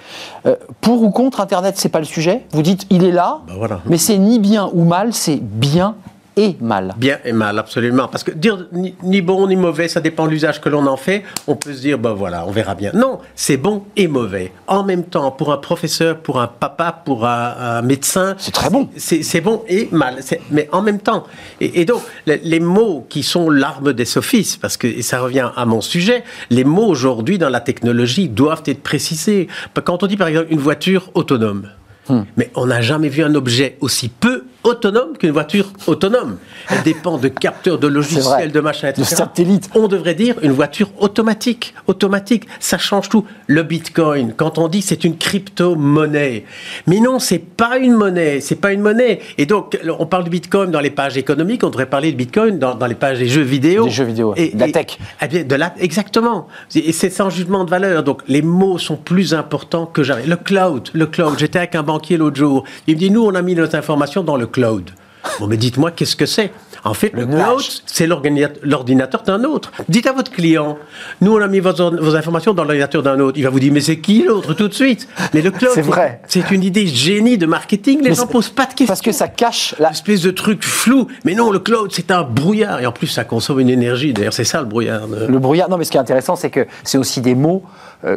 Euh, 0.47 0.57
pour 0.81 1.03
ou 1.03 1.11
contre 1.11 1.41
Internet, 1.41 1.75
c'est 1.79 1.89
pas 1.89 2.01
le 2.01 2.05
sujet. 2.05 2.47
Vous 2.53 2.63
dites 2.63 2.87
il 2.91 3.05
est 3.05 3.13
là, 3.13 3.41
bah, 3.47 3.81
mais 3.87 3.99
c'est 3.99 4.19
ni 4.19 4.39
bien 4.39 4.71
ou 4.73 4.85
mal, 4.85 5.13
c'est 5.13 5.39
bien 5.41 5.95
et 6.37 6.57
mal. 6.61 6.95
Bien 6.97 7.19
et 7.25 7.33
mal, 7.33 7.59
absolument. 7.59 8.09
Parce 8.09 8.25
que 8.25 8.31
dire 8.31 8.67
ni, 8.73 9.23
bon 9.23 9.47
ni 9.49 9.57
mauvais, 9.57 9.89
ça 9.89 10.01
dépend 10.01 10.27
de 10.27 10.31
l'usage 10.31 10.61
que 10.61 10.69
l'on 10.69 10.87
en 10.87 10.97
fait. 10.97 11.25
On 11.47 11.57
peut 11.57 11.73
se 11.73 11.81
dire, 11.81 11.99
ben 11.99 12.13
voilà, 12.13 12.47
on 12.47 12.51
verra 12.51 12.75
bien. 12.75 12.93
Non, 12.95 13.19
c'est 13.35 13.57
bon 13.57 13.85
et 13.97 14.09
mauvais. 14.09 14.53
En 14.67 14.85
même 14.85 15.05
temps, 15.05 15.31
pour 15.31 15.53
un 15.53 15.59
professeur, 15.59 16.19
pour 16.19 16.41
un 16.41 16.47
papa, 16.47 17.03
pour 17.05 17.27
un, 17.27 17.83
médecin. 17.83 18.35
C'est 18.39 18.53
très 18.53 18.71
bon. 18.71 18.89
C'est 18.97 19.41
bon 19.41 19.63
et 19.69 19.89
mal. 19.91 20.21
Mais 20.51 20.69
en 20.73 20.83
même 20.83 21.01
temps. 21.01 21.25
Et, 21.61 21.85
donc, 21.85 22.03
les, 22.27 22.61
mots 22.61 23.07
qui 23.09 23.23
sont 23.23 23.51
l'arme 23.51 23.93
des 23.93 24.05
sophistes, 24.05 24.61
parce 24.61 24.77
que 24.77 24.87
et 24.87 25.03
ça 25.03 25.21
revient 25.21 25.51
à 25.57 25.65
mon 25.65 25.81
sujet, 25.81 26.25
les 26.51 26.65
mots 26.65 26.87
aujourd'hui 26.87 27.39
dans 27.39 27.49
la 27.49 27.61
technologie 27.61 28.29
doivent 28.29 28.63
être 28.67 28.83
précisés. 28.83 29.49
Quand 29.85 30.03
on 30.03 30.07
dit 30.07 30.17
par 30.17 30.29
exemple 30.29 30.49
une 30.51 30.59
voiture 30.61 31.11
autonome, 31.15 31.69
hmm. 32.09 32.21
mais 32.37 32.51
on 32.55 32.67
n'a 32.67 32.81
jamais 32.81 33.09
vu 33.09 33.23
un 33.23 33.35
objet 33.35 33.77
aussi 33.81 34.09
peu 34.09 34.45
autonome 34.65 35.17
qu'une 35.17 35.31
voiture 35.31 35.73
autonome. 35.87 36.39
Elle 36.69 36.83
dépend 36.83 37.19
de 37.19 37.29
capteurs, 37.29 37.79
de 37.79 37.87
logiciels, 37.87 38.53
de 38.53 38.61
machin, 38.61 38.89
etc. 38.89 39.11
De 39.11 39.17
satellites. 39.17 39.71
On 39.75 39.89
devrait 39.89 40.15
dire 40.15 40.37
une 40.43 40.53
voiture 40.53 40.91
automatique. 40.99 41.75
Automatique, 41.87 42.47
ça 42.59 42.79
change 42.79 43.09
tout. 43.09 43.25
Le 43.47 43.63
Bitcoin, 43.63 44.35
quand 44.37 44.59
on 44.59 44.69
dit 44.69 44.83
c'est 44.83 45.05
une 45.05 45.17
crypto-monnaie, 45.17 46.45
mais 46.87 47.01
non, 47.01 47.19
c'est 47.19 47.39
pas 47.39 47.79
une 47.79 47.95
monnaie, 47.95 48.41
c'est 48.41 48.57
pas 48.57 48.73
une 48.73 48.81
monnaie. 48.81 49.21
Et 49.39 49.47
donc, 49.47 49.79
on 49.99 50.07
parle 50.07 50.25
du 50.25 50.31
Bitcoin 50.31 50.71
dans 50.71 50.81
les 50.81 50.91
pages 50.91 51.17
économiques, 51.17 51.65
on 51.65 51.71
devrait 51.71 51.87
parler 51.87 52.13
de 52.13 52.17
Bitcoin 52.17 52.59
dans, 52.59 52.87
les 52.87 52.95
pages 52.95 53.19
des 53.19 53.29
jeux 53.29 53.43
vidéo. 53.43 53.85
Des 53.85 53.91
jeux 53.91 54.05
vidéo, 54.05 54.35
et, 54.37 54.51
de 54.51 54.61
la 54.61 54.71
tech. 54.71 54.99
Eh 55.23 55.29
bien, 55.29 55.45
de 55.45 55.55
la, 55.55 55.75
exactement. 55.79 56.49
Et 56.75 56.93
c'est 56.93 57.11
sans 57.11 57.31
jugement 57.31 57.65
de 57.65 57.71
valeur. 57.71 58.03
Donc, 58.03 58.23
les 58.29 58.43
mots 58.43 58.79
sont 58.79 58.97
plus 58.97 59.35
importants 59.35 59.87
que 59.87 60.03
jamais. 60.03 60.27
Le 60.27 60.37
cloud, 60.37 60.89
le 60.93 61.07
cloud. 61.07 61.35
J'étais 61.39 61.59
avec 61.59 61.75
un 61.75 61.83
banquier 61.83 62.17
l'autre 62.17 62.37
jour. 62.37 62.65
Il 62.87 62.95
me 62.95 62.99
dit, 62.99 63.11
nous, 63.11 63.25
on 63.25 63.35
a 63.35 63.43
mis 63.43 63.55
nos 63.55 63.75
informations 63.75 64.23
dans 64.23 64.37
le 64.37 64.47
cloud. 64.51 64.91
Bon, 65.39 65.47
mais 65.47 65.57
dites-moi, 65.57 65.91
qu'est-ce 65.91 66.17
que 66.17 66.27
c'est? 66.27 66.51
En 66.83 66.95
fait, 66.95 67.13
le, 67.13 67.27
cloud, 67.27 67.63
c'est 67.85 68.07
l'ordinateur 68.07 69.23
d'un 69.23 69.45
autre. 69.45 69.71
Dites 69.89 70.07
à 70.07 70.13
votre 70.13 70.31
client, 70.31 70.79
nous, 71.21 71.35
on 71.35 71.41
a 71.41 71.47
mis 71.47 71.61
vos, 71.61 72.17
informations 72.17 72.55
dans 72.55 72.65
l'ordinateur 72.65 73.03
d'un 73.03 73.21
autre. 73.21 73.37
Il 73.37 73.45
va 73.45 73.51
vous 73.51 73.61
dire, 73.61 73.73
mais 73.73 73.83
c'est 73.83 73.99
qui 73.99 74.23
l'autre 74.23 74.55
tout 74.55 74.69
de 74.69 74.73
suite? 74.73 75.07
Mais 75.35 75.43
le 75.43 75.51
cloud, 75.51 75.73
c'est 75.75 75.83
vrai. 75.83 76.23
C'est 76.27 76.51
une 76.51 76.65
idée 76.65 76.87
génie 76.87 77.37
de 77.37 77.45
marketing. 77.45 78.03
Les 78.03 78.15
gens 78.15 78.25
ne 78.25 78.31
posent 78.31 78.49
pas 78.49 78.65
de 78.65 78.71
questions. 78.71 78.87
Parce 78.87 79.03
que 79.03 79.13
ça 79.13 79.29
cache 79.29 79.75
la... 79.79 79.91
espèce 79.91 80.23
de 80.23 80.31
truc 80.31 80.65
flou. 80.65 81.07
Mais 81.25 81.35
non, 81.35 81.51
le 81.51 81.59
cloud, 81.59 81.91
c'est 81.93 82.11
un 82.11 82.23
brouillard. 82.23 82.81
Et 82.81 82.87
en 82.87 82.93
plus, 82.93 83.09
ça 83.09 83.25
consomme 83.25 83.61
une 83.61 83.71
énergie. 83.71 84.15
D'ailleurs, 84.15 84.33
c'est 84.33 84.45
ça 84.45 84.61
le 84.61 84.67
brouillard. 84.67 85.07
Le 85.07 85.39
brouillard, 85.39 85.69
non, 85.69 85.77
mais 85.77 85.85
ce 85.85 85.91
qui 85.91 85.99
est 85.99 86.01
intéressant, 86.01 86.35
c'est 86.35 86.51
que 86.51 86.67
c'est 86.83 86.99
aussi 86.99 87.21
des 87.21 87.35
mots 87.35 87.63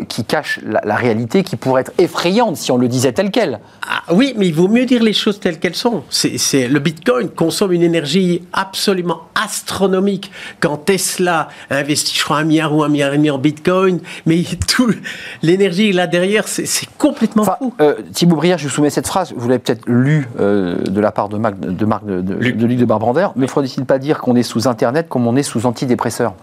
qui 0.07 0.23
cachent 0.23 0.59
la, 0.63 0.95
réalité 0.95 1.43
qui 1.43 1.55
pourrait 1.55 1.81
être 1.81 1.91
effrayante 1.97 2.57
si 2.57 2.71
on 2.71 2.77
le 2.77 2.87
disait 2.87 3.11
tel 3.11 3.31
quel. 3.31 3.59
Ah, 3.87 4.13
oui, 4.13 4.33
mais 4.37 4.47
il 4.47 4.53
vaut 4.53 4.67
mieux 4.67 4.85
dire 4.85 5.03
les 5.03 5.13
choses 5.13 5.39
telles 5.39 5.59
qu'elles 5.59 5.75
sont. 5.75 6.03
C'est, 6.09 6.67
le 6.67 6.79
Bitcoin 6.79 7.29
consomme 7.29 7.73
une 7.73 7.83
énergie 7.83 8.43
absolument 8.53 9.23
astronomique. 9.35 10.31
Quand 10.59 10.77
Tesla 10.77 11.49
investit, 11.69 12.15
je 12.15 12.23
crois, 12.23 12.37
un 12.37 12.43
milliard 12.43 12.75
ou 12.75 12.83
un 12.83 12.89
milliard 12.89 13.13
et 13.13 13.17
demi 13.17 13.29
en 13.29 13.37
Bitcoin, 13.37 13.99
mais 14.25 14.43
tout 14.67 14.93
l'énergie 15.41 15.91
là 15.91 16.07
derrière, 16.07 16.47
c'est, 16.47 16.67
complètement 16.97 17.43
fou. 17.43 17.73
Euh, 17.81 17.95
Thibaut 18.13 18.35
Brière, 18.35 18.57
je 18.57 18.67
vous 18.67 18.73
soumets 18.73 18.89
cette 18.89 19.07
phrase. 19.07 19.33
Vous 19.35 19.47
l'avez 19.47 19.59
peut-être 19.59 19.83
lu 19.87 20.27
euh, 20.39 20.77
de 20.77 21.01
la 21.01 21.11
part 21.11 21.29
de 21.29 21.37
Marc 21.37 21.59
de, 21.59 21.85
Marc 21.85 22.05
de, 22.05 22.21
de, 22.21 22.51
de, 22.51 22.67
de 22.75 22.85
Barbrander, 22.85 23.27
mais 23.35 23.43
ne 23.43 23.47
faudrait-il 23.47 23.85
pas 23.85 23.99
dire 23.99 24.19
qu'on 24.19 24.35
est 24.35 24.43
sous 24.43 24.67
Internet 24.67 25.07
comme 25.09 25.27
on 25.27 25.35
est 25.35 25.43
sous 25.43 25.65
antidépresseurs? 25.65 26.33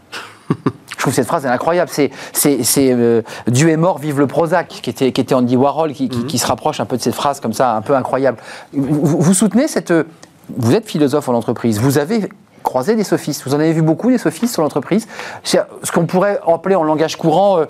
je 1.01 1.05
trouve 1.05 1.15
cette 1.15 1.27
phrase 1.27 1.47
incroyable. 1.47 1.91
C'est, 1.93 2.11
c'est, 2.33 2.93
euh, 2.93 3.23
Dieu 3.47 3.71
est 3.71 3.77
mort, 3.77 3.99
vive 3.99 4.19
le 4.19 4.27
Prozac, 4.27 4.69
qui 4.69 4.91
était, 4.91 5.13
qui 5.13 5.21
était 5.21 5.35
Andy 5.35 5.57
Warhol, 5.57 5.93
qui, 5.93 6.09
qui, 6.09 6.39
se 6.39 6.47
rapproche 6.47 6.81
un 6.81 6.85
peu 6.85 6.97
de 6.97 7.03
cette 7.03 7.15
phrase 7.15 7.41
comme 7.41 7.53
ça, 7.53 7.75
un 7.75 7.83
peu 7.83 7.95
incroyable. 7.97 8.39
Vous, 8.73 9.35
soutenez 9.35 9.69
cette. 9.69 9.93
Vous 10.57 10.75
êtes 10.75 10.87
philosophe 10.87 11.29
en 11.29 11.35
entreprise. 11.35 11.81
Vous 11.81 11.99
avez 11.99 12.29
croisé 12.63 12.97
des 12.97 13.05
sophistes. 13.05 13.43
Vous 13.47 13.55
en 13.55 13.61
avez 13.61 13.73
vu 13.73 13.83
beaucoup 13.83 14.11
des 14.11 14.19
sophistes 14.19 14.53
sur 14.53 14.63
l'entreprise. 14.63 15.07
C'est 15.43 15.61
ce 15.83 15.93
qu'on 15.93 16.07
pourrait 16.07 16.39
appeler 16.47 16.75
en 16.75 16.83
langage 16.83 17.17
courant 17.17 17.61
euh, 17.61 17.65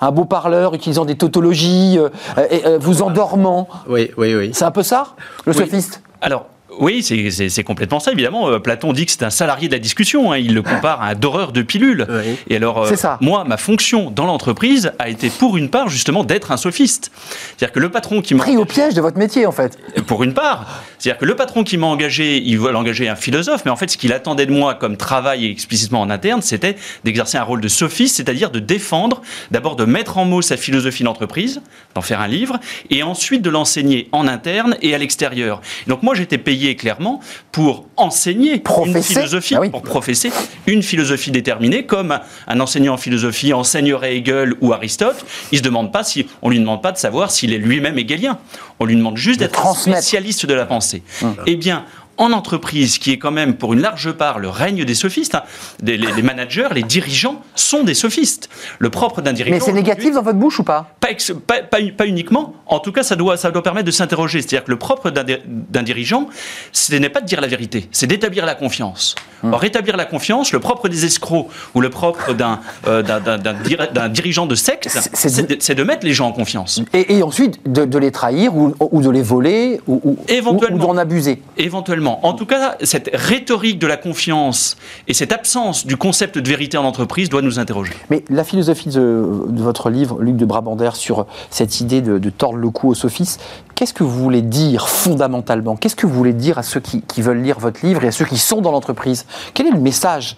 un 0.00 0.12
beau 0.12 0.24
parleur 0.24 0.74
utilisant 0.74 1.04
des 1.04 1.16
tautologies, 1.16 1.98
euh, 1.98 2.08
et, 2.50 2.78
vous 2.78 3.02
endormant. 3.02 3.68
Oui, 3.88 4.10
oui, 4.16 4.34
oui. 4.34 4.50
C'est 4.52 4.64
un 4.64 4.70
peu 4.70 4.82
ça, 4.82 5.08
le 5.44 5.52
sophiste? 5.52 6.02
Alors, 6.20 6.46
oui, 6.78 7.02
c'est 7.02 7.64
complètement 7.64 8.00
ça, 8.00 8.12
évidemment. 8.12 8.48
Euh, 8.48 8.58
Platon 8.58 8.92
dit 8.92 9.06
que 9.06 9.12
c'est 9.12 9.22
un 9.22 9.30
salarié 9.30 9.68
de 9.68 9.72
la 9.72 9.78
discussion. 9.78 10.32
Hein. 10.32 10.38
Il 10.38 10.54
le 10.54 10.62
compare 10.62 11.02
à 11.02 11.08
un 11.08 11.14
doreur 11.14 11.52
de 11.52 11.62
pilules. 11.62 12.06
Et 12.48 12.56
alors, 12.56 12.84
euh, 12.84 12.94
moi, 13.20 13.44
ma 13.44 13.56
fonction 13.56 14.10
dans 14.10 14.26
l'entreprise 14.26 14.92
a 14.98 15.08
été, 15.08 15.30
pour 15.30 15.56
une 15.56 15.70
part, 15.70 15.88
justement, 15.88 16.24
d'être 16.24 16.52
un 16.52 16.56
sophiste. 16.56 17.10
C'est-à-dire 17.56 17.72
que 17.72 17.80
le 17.80 17.90
patron 17.90 18.22
qui 18.22 18.34
m'a... 18.34 18.42
Pris 18.42 18.56
au 18.56 18.64
piège 18.64 18.94
de 18.94 19.00
votre 19.00 19.18
métier, 19.18 19.46
en 19.46 19.52
fait. 19.52 19.78
Pour 20.06 20.22
une 20.22 20.34
part. 20.34 20.82
C'est-à-dire 20.98 21.18
que 21.18 21.24
le 21.24 21.36
patron 21.36 21.64
qui 21.64 21.76
m'a 21.76 21.86
engagé, 21.86 22.42
il 22.44 22.58
veut 22.58 22.74
engager 22.74 23.08
un 23.08 23.16
philosophe, 23.16 23.64
mais 23.64 23.70
en 23.70 23.76
fait, 23.76 23.90
ce 23.90 23.96
qu'il 23.96 24.12
attendait 24.12 24.46
de 24.46 24.52
moi 24.52 24.74
comme 24.74 24.96
travail 24.96 25.46
explicitement 25.46 26.00
en 26.00 26.10
interne, 26.10 26.42
c'était 26.42 26.76
d'exercer 27.04 27.38
un 27.38 27.42
rôle 27.42 27.60
de 27.60 27.68
sophiste, 27.68 28.16
c'est-à-dire 28.16 28.50
de 28.50 28.58
défendre, 28.58 29.22
d'abord 29.50 29.76
de 29.76 29.84
mettre 29.84 30.18
en 30.18 30.24
mots 30.24 30.42
sa 30.42 30.56
philosophie 30.56 31.04
d'entreprise, 31.04 31.60
d'en 31.94 32.02
faire 32.02 32.20
un 32.20 32.28
livre, 32.28 32.58
et 32.90 33.02
ensuite 33.02 33.42
de 33.42 33.50
l'enseigner 33.50 34.08
en 34.12 34.26
interne 34.26 34.76
et 34.82 34.94
à 34.94 34.98
l'extérieur. 34.98 35.60
Donc 35.86 36.02
moi, 36.02 36.14
j'étais 36.14 36.38
payé 36.38 36.65
clairement 36.74 37.20
pour 37.52 37.86
enseigner 37.96 38.62
une 38.84 39.02
philosophie, 39.02 39.54
ah 39.54 39.68
pour 39.70 39.82
professer 39.82 40.30
une 40.66 40.82
philosophie 40.82 41.30
déterminée, 41.30 41.86
comme 41.86 42.18
un 42.46 42.60
enseignant 42.60 42.94
en 42.94 42.96
philosophie 42.96 43.52
enseignerait 43.52 44.16
Hegel 44.16 44.54
ou 44.60 44.72
Aristote. 44.72 45.24
Il 45.52 45.58
se 45.58 45.62
demande 45.62 45.92
pas 45.92 46.02
si, 46.02 46.26
on 46.42 46.50
lui 46.50 46.58
demande 46.58 46.82
pas 46.82 46.92
de 46.92 46.98
savoir 46.98 47.30
s'il 47.30 47.52
est 47.52 47.58
lui-même 47.58 47.98
hegelien. 47.98 48.38
On 48.80 48.84
lui 48.84 48.96
demande 48.96 49.16
juste 49.16 49.40
d'être 49.40 49.76
spécialiste 49.76 50.46
de 50.46 50.54
la 50.54 50.66
pensée. 50.66 51.02
Hum. 51.22 51.36
Eh 51.46 51.56
bien, 51.56 51.84
en 52.18 52.32
entreprise, 52.32 52.98
qui 52.98 53.12
est 53.12 53.18
quand 53.18 53.30
même 53.30 53.54
pour 53.54 53.74
une 53.74 53.80
large 53.80 54.12
part 54.12 54.38
le 54.38 54.48
règne 54.48 54.84
des 54.84 54.94
sophistes, 54.94 55.34
hein, 55.34 55.42
les, 55.82 55.96
les, 55.96 56.22
managers, 56.22 56.68
les 56.72 56.82
dirigeants 56.82 57.42
sont 57.54 57.84
des 57.84 57.94
sophistes. 57.94 58.48
Le 58.78 58.90
propre 58.90 59.20
d'un 59.20 59.32
dirigeant. 59.32 59.56
Mais 59.56 59.60
c'est 59.60 59.72
négatif 59.72 60.14
dans 60.14 60.22
votre 60.22 60.38
bouche 60.38 60.60
ou 60.60 60.64
pas? 60.64 60.90
Pas, 61.00 61.08
pas, 61.46 61.62
pas, 61.62 61.78
pas, 61.96 62.06
uniquement. 62.06 62.54
En 62.66 62.78
tout 62.78 62.92
cas, 62.92 63.02
ça 63.02 63.16
doit, 63.16 63.36
ça 63.36 63.50
doit 63.50 63.62
permettre 63.62 63.86
de 63.86 63.90
s'interroger. 63.90 64.40
C'est-à-dire 64.40 64.64
que 64.64 64.70
le 64.70 64.78
propre 64.78 65.10
d'un 65.10 65.82
dirigeant, 65.82 66.28
ce 66.72 66.94
n'est 66.94 67.08
pas 67.08 67.20
de 67.20 67.26
dire 67.26 67.40
la 67.40 67.46
vérité, 67.46 67.88
c'est 67.92 68.06
d'établir 68.06 68.46
la 68.46 68.54
confiance. 68.54 69.14
Hum. 69.42 69.52
Or, 69.52 69.64
établir 69.64 69.96
la 69.96 70.06
confiance, 70.06 70.52
le 70.52 70.60
propre 70.60 70.88
des 70.88 71.04
escrocs 71.04 71.48
ou 71.74 71.80
le 71.80 71.90
propre 71.90 72.32
d'un 72.32 72.60
euh, 72.86 74.08
dirigeant 74.08 74.46
de 74.46 74.54
secte, 74.54 74.88
c'est 75.12 75.74
de, 75.74 75.82
mettre 75.82 76.04
les 76.04 76.12
gens 76.12 76.28
en 76.28 76.32
confiance. 76.32 76.80
Et, 76.92 77.16
et 77.16 77.22
ensuite, 77.22 77.60
de, 77.70 77.84
de, 77.84 77.98
les 77.98 78.10
trahir 78.10 78.56
ou, 78.56 78.74
ou, 78.80 79.02
de 79.02 79.10
les 79.10 79.22
voler 79.22 79.80
ou, 79.86 80.00
ou, 80.02 80.18
ou 80.28 80.78
d'en 80.78 80.96
abuser. 80.96 81.42
Éventuellement. 81.56 82.05
En 82.06 82.32
tout 82.34 82.46
cas, 82.46 82.76
cette 82.82 83.10
rhétorique 83.12 83.78
de 83.78 83.86
la 83.86 83.96
confiance 83.96 84.76
et 85.08 85.14
cette 85.14 85.32
absence 85.32 85.86
du 85.86 85.96
concept 85.96 86.38
de 86.38 86.48
vérité 86.48 86.76
en 86.78 86.84
entreprise 86.84 87.28
doit 87.28 87.42
nous 87.42 87.58
interroger. 87.58 87.92
Mais 88.10 88.24
la 88.30 88.44
philosophie 88.44 88.88
de, 88.88 89.24
votre 89.52 89.90
livre, 89.90 90.20
Luc 90.20 90.36
de 90.36 90.44
Brabander, 90.44 90.90
sur 90.94 91.26
cette 91.50 91.80
idée 91.80 92.00
de, 92.00 92.30
tordre 92.30 92.58
le 92.58 92.70
cou 92.70 92.88
aux 92.88 92.94
sophistes, 92.94 93.40
qu'est-ce 93.74 93.94
que 93.94 94.04
vous 94.04 94.22
voulez 94.22 94.42
dire 94.42 94.88
fondamentalement? 94.88 95.76
Qu'est-ce 95.76 95.96
que 95.96 96.06
vous 96.06 96.14
voulez 96.14 96.32
dire 96.32 96.58
à 96.58 96.62
ceux 96.62 96.80
qui 96.80 97.22
veulent 97.22 97.42
lire 97.42 97.58
votre 97.58 97.84
livre 97.84 98.04
et 98.04 98.08
à 98.08 98.12
ceux 98.12 98.24
qui 98.24 98.38
sont 98.38 98.60
dans 98.60 98.72
l'entreprise? 98.72 99.26
Quel 99.54 99.66
est 99.66 99.72
le 99.72 99.80
message 99.80 100.36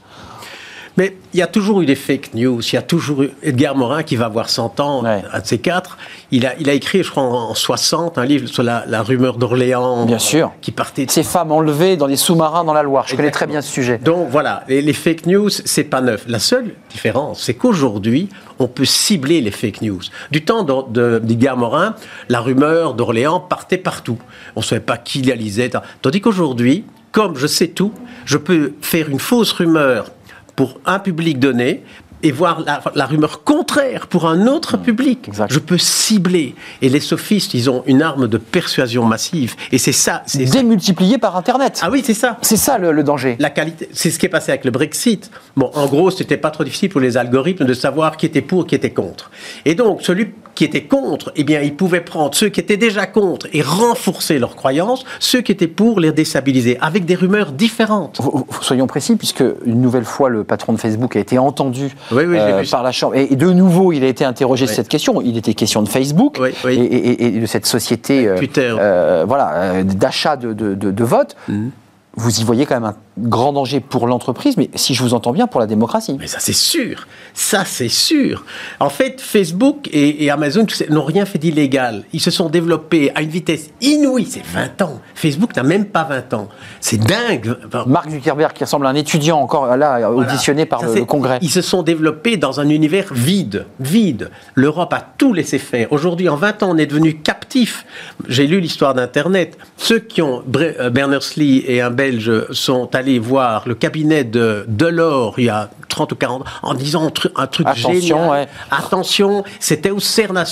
mais 0.99 1.17
il 1.33 1.39
y 1.39 1.43
a 1.43 1.47
toujours 1.47 1.81
eu 1.81 1.87
des 1.87 1.95
fake 1.95 2.35
news. 2.35 2.61
Il 2.61 2.75
y 2.75 2.77
a 2.77 2.83
toujours 2.83 3.23
eu 3.23 3.31
Edgar 3.45 3.77
Morin 3.77 4.03
qui 4.03 4.17
va 4.17 4.25
avoir 4.25 4.51
100 4.51 4.81
ans, 4.81 5.05
un 5.05 5.21
de 5.21 5.47
ces 5.47 5.59
quatre. 5.59 5.97
Il 6.33 6.45
a, 6.45 6.59
il 6.59 6.69
a 6.69 6.73
écrit, 6.73 7.05
je 7.05 7.11
crois, 7.13 7.23
en 7.23 7.55
60, 7.55 8.19
un 8.19 8.25
livre 8.25 8.49
sur 8.49 8.65
la, 8.65 9.03
rumeur 9.03 9.39
d'Orléans. 9.39 10.07
Bien 10.07 10.19
sûr. 10.19 10.51
Qui 10.61 10.73
partait. 10.73 11.07
Ces 11.09 11.23
femmes 11.23 11.53
enlevées 11.53 11.97
dans 11.97 12.09
les 12.09 12.17
sous-marins 12.17 12.65
dans 12.65 12.73
la 12.73 12.83
Loire. 12.83 13.05
Je 13.07 13.15
connais 13.15 13.31
très 13.31 13.47
bien 13.47 13.63
ce 13.63 13.71
sujet. 13.71 13.99
Donc 13.99 14.27
voilà, 14.29 14.65
les, 14.69 14.93
fake 14.93 15.27
news, 15.27 15.51
c'est 15.51 15.85
pas 15.85 16.01
neuf. 16.01 16.25
La 16.27 16.41
seule 16.41 16.75
différence, 16.91 17.45
c'est 17.45 17.55
qu'aujourd'hui, 17.55 18.29
on 18.59 18.67
peut 18.67 18.85
cibler 18.85 19.41
les 19.41 19.53
fake 19.53 19.83
news. 19.83 20.01
Du 20.33 20.45
temps 20.45 20.65
d'Edgar 20.65 21.57
Morin, 21.57 21.95
la 22.29 22.41
rumeur 22.41 22.95
d'Orléans 22.95 23.39
partait 23.39 23.79
partout. 23.79 24.19
On 24.57 24.61
ne 24.61 24.65
savait 24.65 24.81
pas 24.81 24.97
qui 24.97 25.23
la 25.23 25.37
lisait. 25.37 25.71
Tandis 26.03 26.21
qu'aujourd'hui, 26.21 26.85
comme 27.13 27.37
je 27.37 27.47
sais 27.47 27.69
tout, 27.69 27.93
je 28.25 28.37
peux 28.37 28.75
faire 28.81 29.09
une 29.09 29.21
fausse 29.21 29.53
rumeur 29.53 30.11
pour 30.59 30.81
un 30.87 30.99
public 30.99 31.39
donné 31.39 31.85
et 32.23 32.33
voir 32.33 32.65
la, 32.95 33.07
rumeur 33.07 33.45
contraire 33.45 34.07
pour 34.07 34.27
un 34.27 34.47
autre 34.47 34.77
mmh, 34.77 34.83
public. 34.83 35.31
Je 35.49 35.59
peux 35.59 35.79
cibler. 35.79 36.55
Et 36.83 36.89
les 36.89 37.01
sophistes, 37.01 37.55
ils 37.55 37.71
ont 37.71 37.83
une 37.87 38.03
arme 38.03 38.29
de 38.29 38.39
persuasion 38.39 39.05
massive. 39.05 39.55
Et 39.73 39.79
c'est 39.79 39.93
ça. 39.93 40.23
C'est 40.27 40.45
démultiplié 40.45 41.19
par 41.19 41.37
Internet. 41.37 41.81
Ah 41.83 41.91
oui, 41.91 42.03
c'est 42.05 42.15
ça. 42.15 42.39
C'est 42.43 42.57
ça 42.57 42.79
le, 42.79 43.03
danger. 43.03 43.37
La 43.39 43.51
qualité. 43.51 43.89
C'est 43.93 44.11
ce 44.11 44.19
qui 44.19 44.27
est 44.27 44.31
passé 44.31 44.51
avec 44.51 44.65
le 44.65 44.71
Brexit. 44.71 45.31
Bon, 45.57 45.71
en 45.75 45.87
gros, 45.87 46.11
c'était 46.11 46.37
pas 46.37 46.51
trop 46.51 46.65
difficile 46.65 46.89
pour 46.89 47.01
les 47.01 47.17
algorithmes 47.17 47.65
de 47.65 47.75
savoir 47.75 48.17
qui 48.17 48.27
était 48.27 48.43
pour, 48.43 48.67
qui 48.67 48.75
était 48.75 48.91
contre. 48.91 49.31
Et 49.65 49.75
donc, 49.75 50.03
celui 50.03 50.33
qui 50.59 50.65
était 50.65 50.83
contre, 50.83 51.33
eh 51.37 51.45
bien, 51.45 51.61
ils 51.61 51.77
pouvaient 51.77 52.01
prendre 52.01 52.35
ceux 52.35 52.49
qui 52.49 52.59
étaient 52.59 52.77
déjà 52.77 53.07
contre 53.07 53.47
et 53.53 53.63
renforcer 53.63 54.41
leurs 54.41 54.57
croyances, 54.57 55.05
ceux 55.21 55.41
qui 55.41 55.53
étaient 55.53 55.69
pour 55.69 56.01
les 56.01 56.11
déstabiliser, 56.11 56.77
avec 56.81 57.05
des 57.05 57.15
rumeurs 57.15 57.53
différentes. 57.53 58.21
Soyons 58.61 58.89
précis, 58.89 59.15
puisque 59.15 59.45
une 59.65 59.81
nouvelle 59.81 60.05
fois, 60.05 60.29
le 60.29 60.43
patron 60.43 60.73
de 60.73 60.79
Facebook 60.79 61.15
a 61.15 61.21
été 61.21 61.39
entendu 61.39 61.95
euh, 62.13 62.65
par 62.71 62.83
la 62.83 62.93
Chambre. 62.93 63.15
Et 63.17 63.37
de 63.37 63.51
nouveau, 63.51 63.93
il 63.93 64.05
a 64.05 64.09
été 64.09 64.25
interrogé 64.25 64.67
sur 64.67 64.75
cette 64.75 64.89
question. 64.89 65.21
Il 65.23 65.37
était 65.37 65.55
question 65.55 65.83
de 65.83 65.89
Facebook 65.89 66.41
et, 66.69 67.31
de 67.41 67.47
cette 67.47 67.67
société 67.67 68.27
euh, 68.27 68.41
euh, 68.59 69.25
voilà, 69.27 69.83
d'achat 69.85 70.37
de, 70.37 70.53
de, 70.53 70.75
de, 70.75 71.05
vote. 71.05 71.37
Mhm. 71.49 71.71
Vous 72.17 72.41
y 72.41 72.45
voyez 72.45 72.67
quand 72.67 72.75
même 72.75 72.85
un 72.85 72.97
grand 73.19 73.53
danger 73.53 73.81
pour 73.81 74.07
l'entreprise, 74.07 74.57
mais 74.57 74.71
si 74.75 74.95
je 74.95 75.03
vous 75.03 75.15
entends 75.15 75.33
bien, 75.33 75.47
pour 75.47 75.61
la 75.61 75.67
démocratie. 75.67 76.17
Mais 76.19 76.27
ça, 76.27 76.39
c'est 76.41 76.53
sûr. 76.53 77.07
Ça, 77.35 77.65
c'est 77.65 77.89
sûr. 77.89 78.45
En 78.81 78.91
fait, 78.91 79.21
Facebook 79.21 79.89
et, 79.93 80.31
Amazon 80.31 80.67
n'ont 80.91 81.05
rien 81.05 81.25
fait 81.25 81.39
d'illégal. 81.39 82.05
Ils 82.13 82.21
se 82.21 82.31
sont 82.31 82.49
développés 82.49 83.11
à 83.15 83.23
une 83.23 83.31
vitesse 83.31 83.71
inouïe. 83.81 84.27
C'est 84.29 84.45
20 84.45 84.83
ans. 84.83 85.01
Facebook 85.15 85.57
n'a 85.57 85.63
même 85.63 85.87
pas 85.87 86.05
20 86.05 86.35
ans. 86.35 86.49
C'est 86.81 86.99
dingue. 86.99 87.57
Mark 87.87 88.11
Zuckerberg, 88.11 88.53
qui 88.53 88.65
ressemble 88.65 88.87
à 88.87 88.91
un 88.91 88.95
étudiant 88.95 89.39
encore 89.39 89.77
là, 89.77 90.11
auditionné 90.11 90.67
par 90.67 90.83
le, 90.83 91.05
Congrès. 91.05 91.39
Ils 91.43 91.51
se 91.51 91.63
sont 91.63 91.83
développés 91.83 92.37
dans 92.37 92.61
un 92.61 92.69
univers 92.69 93.13
vide. 93.13 93.67
Vide. 93.81 94.31
L'Europe 94.55 94.93
a 94.93 95.01
tout 95.01 95.33
laissé 95.33 95.59
faire. 95.59 95.93
Aujourd'hui, 95.93 96.29
en 96.29 96.37
20 96.37 96.63
ans, 96.63 96.71
on 96.73 96.79
est 96.79 96.87
devenu 96.87 97.15
captif. 97.15 97.85
J'ai 98.29 98.47
lu 98.47 98.61
l'histoire 98.61 98.95
d'Internet. 98.95 99.57
Ceux 99.77 99.99
qui 99.99 100.23
ont. 100.23 100.43
Euh, 100.57 100.91
Berners-Lee 100.91 101.65
et 101.67 101.81
un 101.81 101.91
Belge 101.91 102.53
sont 102.53 102.95
allés 102.95 103.08
voir 103.17 103.63
le 103.67 103.75
cabinet 103.75 104.25
de 104.25 104.67
Delors 104.69 105.39
il 105.39 105.47
y 105.47 105.49
a 105.49 105.71
30 105.89 106.13
ou 106.13 106.17
40 106.17 106.45
en 106.63 106.75
disant 106.75 107.07
un 107.07 107.11
truc, 107.11 107.33
un 107.37 107.47
truc 107.47 107.67
Attention, 107.67 108.33
Attention, 108.71 109.45
c'était 109.59 109.91
au 109.91 110.01
CERN 110.01 110.45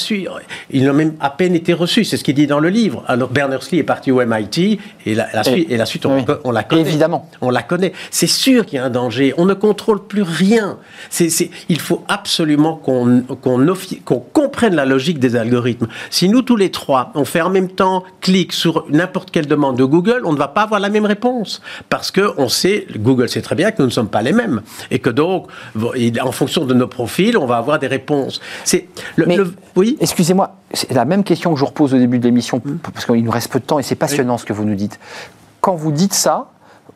Il 0.71 0.85
n'a 0.85 0.93
même 0.93 1.15
à 1.21 1.31
peine 1.31 1.55
été 1.55 1.73
reçu, 1.73 2.05
c'est 2.05 2.17
ce 2.17 2.25
qu'il 2.25 2.35
dit 2.35 2.47
dans 2.47 2.61
le 2.61 2.69
livre. 2.69 3.05
Alors 3.07 3.29
Berners-Lee 3.29 3.79
est 3.79 3.85
parti 3.85 4.11
au 4.11 4.25
MIT 4.25 4.81
et 5.05 5.15
la, 5.15 5.45
suite, 5.45 5.71
et 5.71 5.77
la 5.77 5.87
suite 5.87 6.07
on, 6.07 6.25
on, 6.45 6.51
la 6.51 6.63
connaît. 6.63 6.83
Évidemment. 6.83 7.29
On 7.41 7.51
la 7.51 7.63
connaît. 7.63 7.93
C'est 8.11 8.27
sûr 8.27 8.65
qu'il 8.65 8.77
y 8.77 8.79
a 8.79 8.85
un 8.85 8.91
danger. 8.91 9.35
On 9.37 9.45
ne 9.45 9.55
contrôle 9.55 10.07
plus 10.07 10.23
rien. 10.23 10.79
C'est, 11.11 11.29
il 11.69 11.81
faut 11.81 12.03
absolument 12.09 12.77
qu'on, 12.77 13.23
qu'on, 13.43 13.67
qu'on 14.05 14.21
comprenne 14.21 14.75
la 14.75 14.85
logique 14.85 15.19
des 15.19 15.37
algorithmes. 15.37 15.87
Si 16.11 16.29
nous 16.29 16.43
tous 16.43 16.57
les 16.57 16.71
trois, 16.71 17.13
on 17.15 17.25
fait 17.25 17.41
en 17.41 17.51
même 17.51 17.69
temps 17.69 18.05
clic 18.21 18.53
sur 18.53 18.87
n'importe 18.91 19.31
quelle 19.31 19.47
demande 19.47 19.77
de 19.77 19.85
Google, 19.85 20.23
on 20.25 20.33
ne 20.33 20.39
va 20.39 20.49
pas 20.49 20.63
avoir 20.63 20.81
la 20.81 20.89
même 20.89 21.07
réponse 21.07 21.61
parce 21.89 22.11
que 22.11 22.33
on 22.47 22.49
sait, 22.49 22.87
Google 22.97 23.29
sait 23.29 23.43
très 23.43 23.57
bien 23.57 23.73
que 23.73 23.83
nous 23.83 23.87
ne 23.87 23.93
sommes 23.93 24.09
pas 24.09 24.23
les 24.23 24.33
mêmes 24.33 24.63
et 24.93 25.01
que 25.01 25.11
donc, 25.11 25.49
en 25.75 26.33
fonction 26.33 26.65
de 26.65 26.75
nos 26.75 26.87
profils, 26.87 27.37
on 27.37 27.47
va 27.47 27.57
avoir 27.57 27.81
des 27.81 27.89
réponses. 27.89 28.41
C'est 28.65 28.87
le, 29.17 29.53
oui? 29.75 29.97
Excusez-moi, 30.01 30.55
c'est 30.73 30.93
la 30.93 31.05
même 31.05 31.25
question 31.25 31.51
que 31.53 31.57
je 31.57 31.61
vous 31.61 31.67
repose 31.67 31.93
au 31.93 31.99
début 31.99 32.21
de 32.21 32.25
l'émission 32.25 32.63
hmm. 32.65 32.79
parce 32.79 33.05
qu'il 33.05 33.25
nous 33.25 33.31
reste 33.33 33.51
peu 33.51 33.59
de 33.59 33.65
temps 33.65 33.81
et 33.81 33.83
c'est 33.83 33.97
passionnant 33.97 34.39
ce 34.39 34.45
que 34.45 34.53
vous 34.53 34.65
nous 34.65 34.77
dites. 34.77 35.01
Quand 35.61 35.75
vous 35.75 35.91
dites 35.91 36.15
ça, 36.15 36.53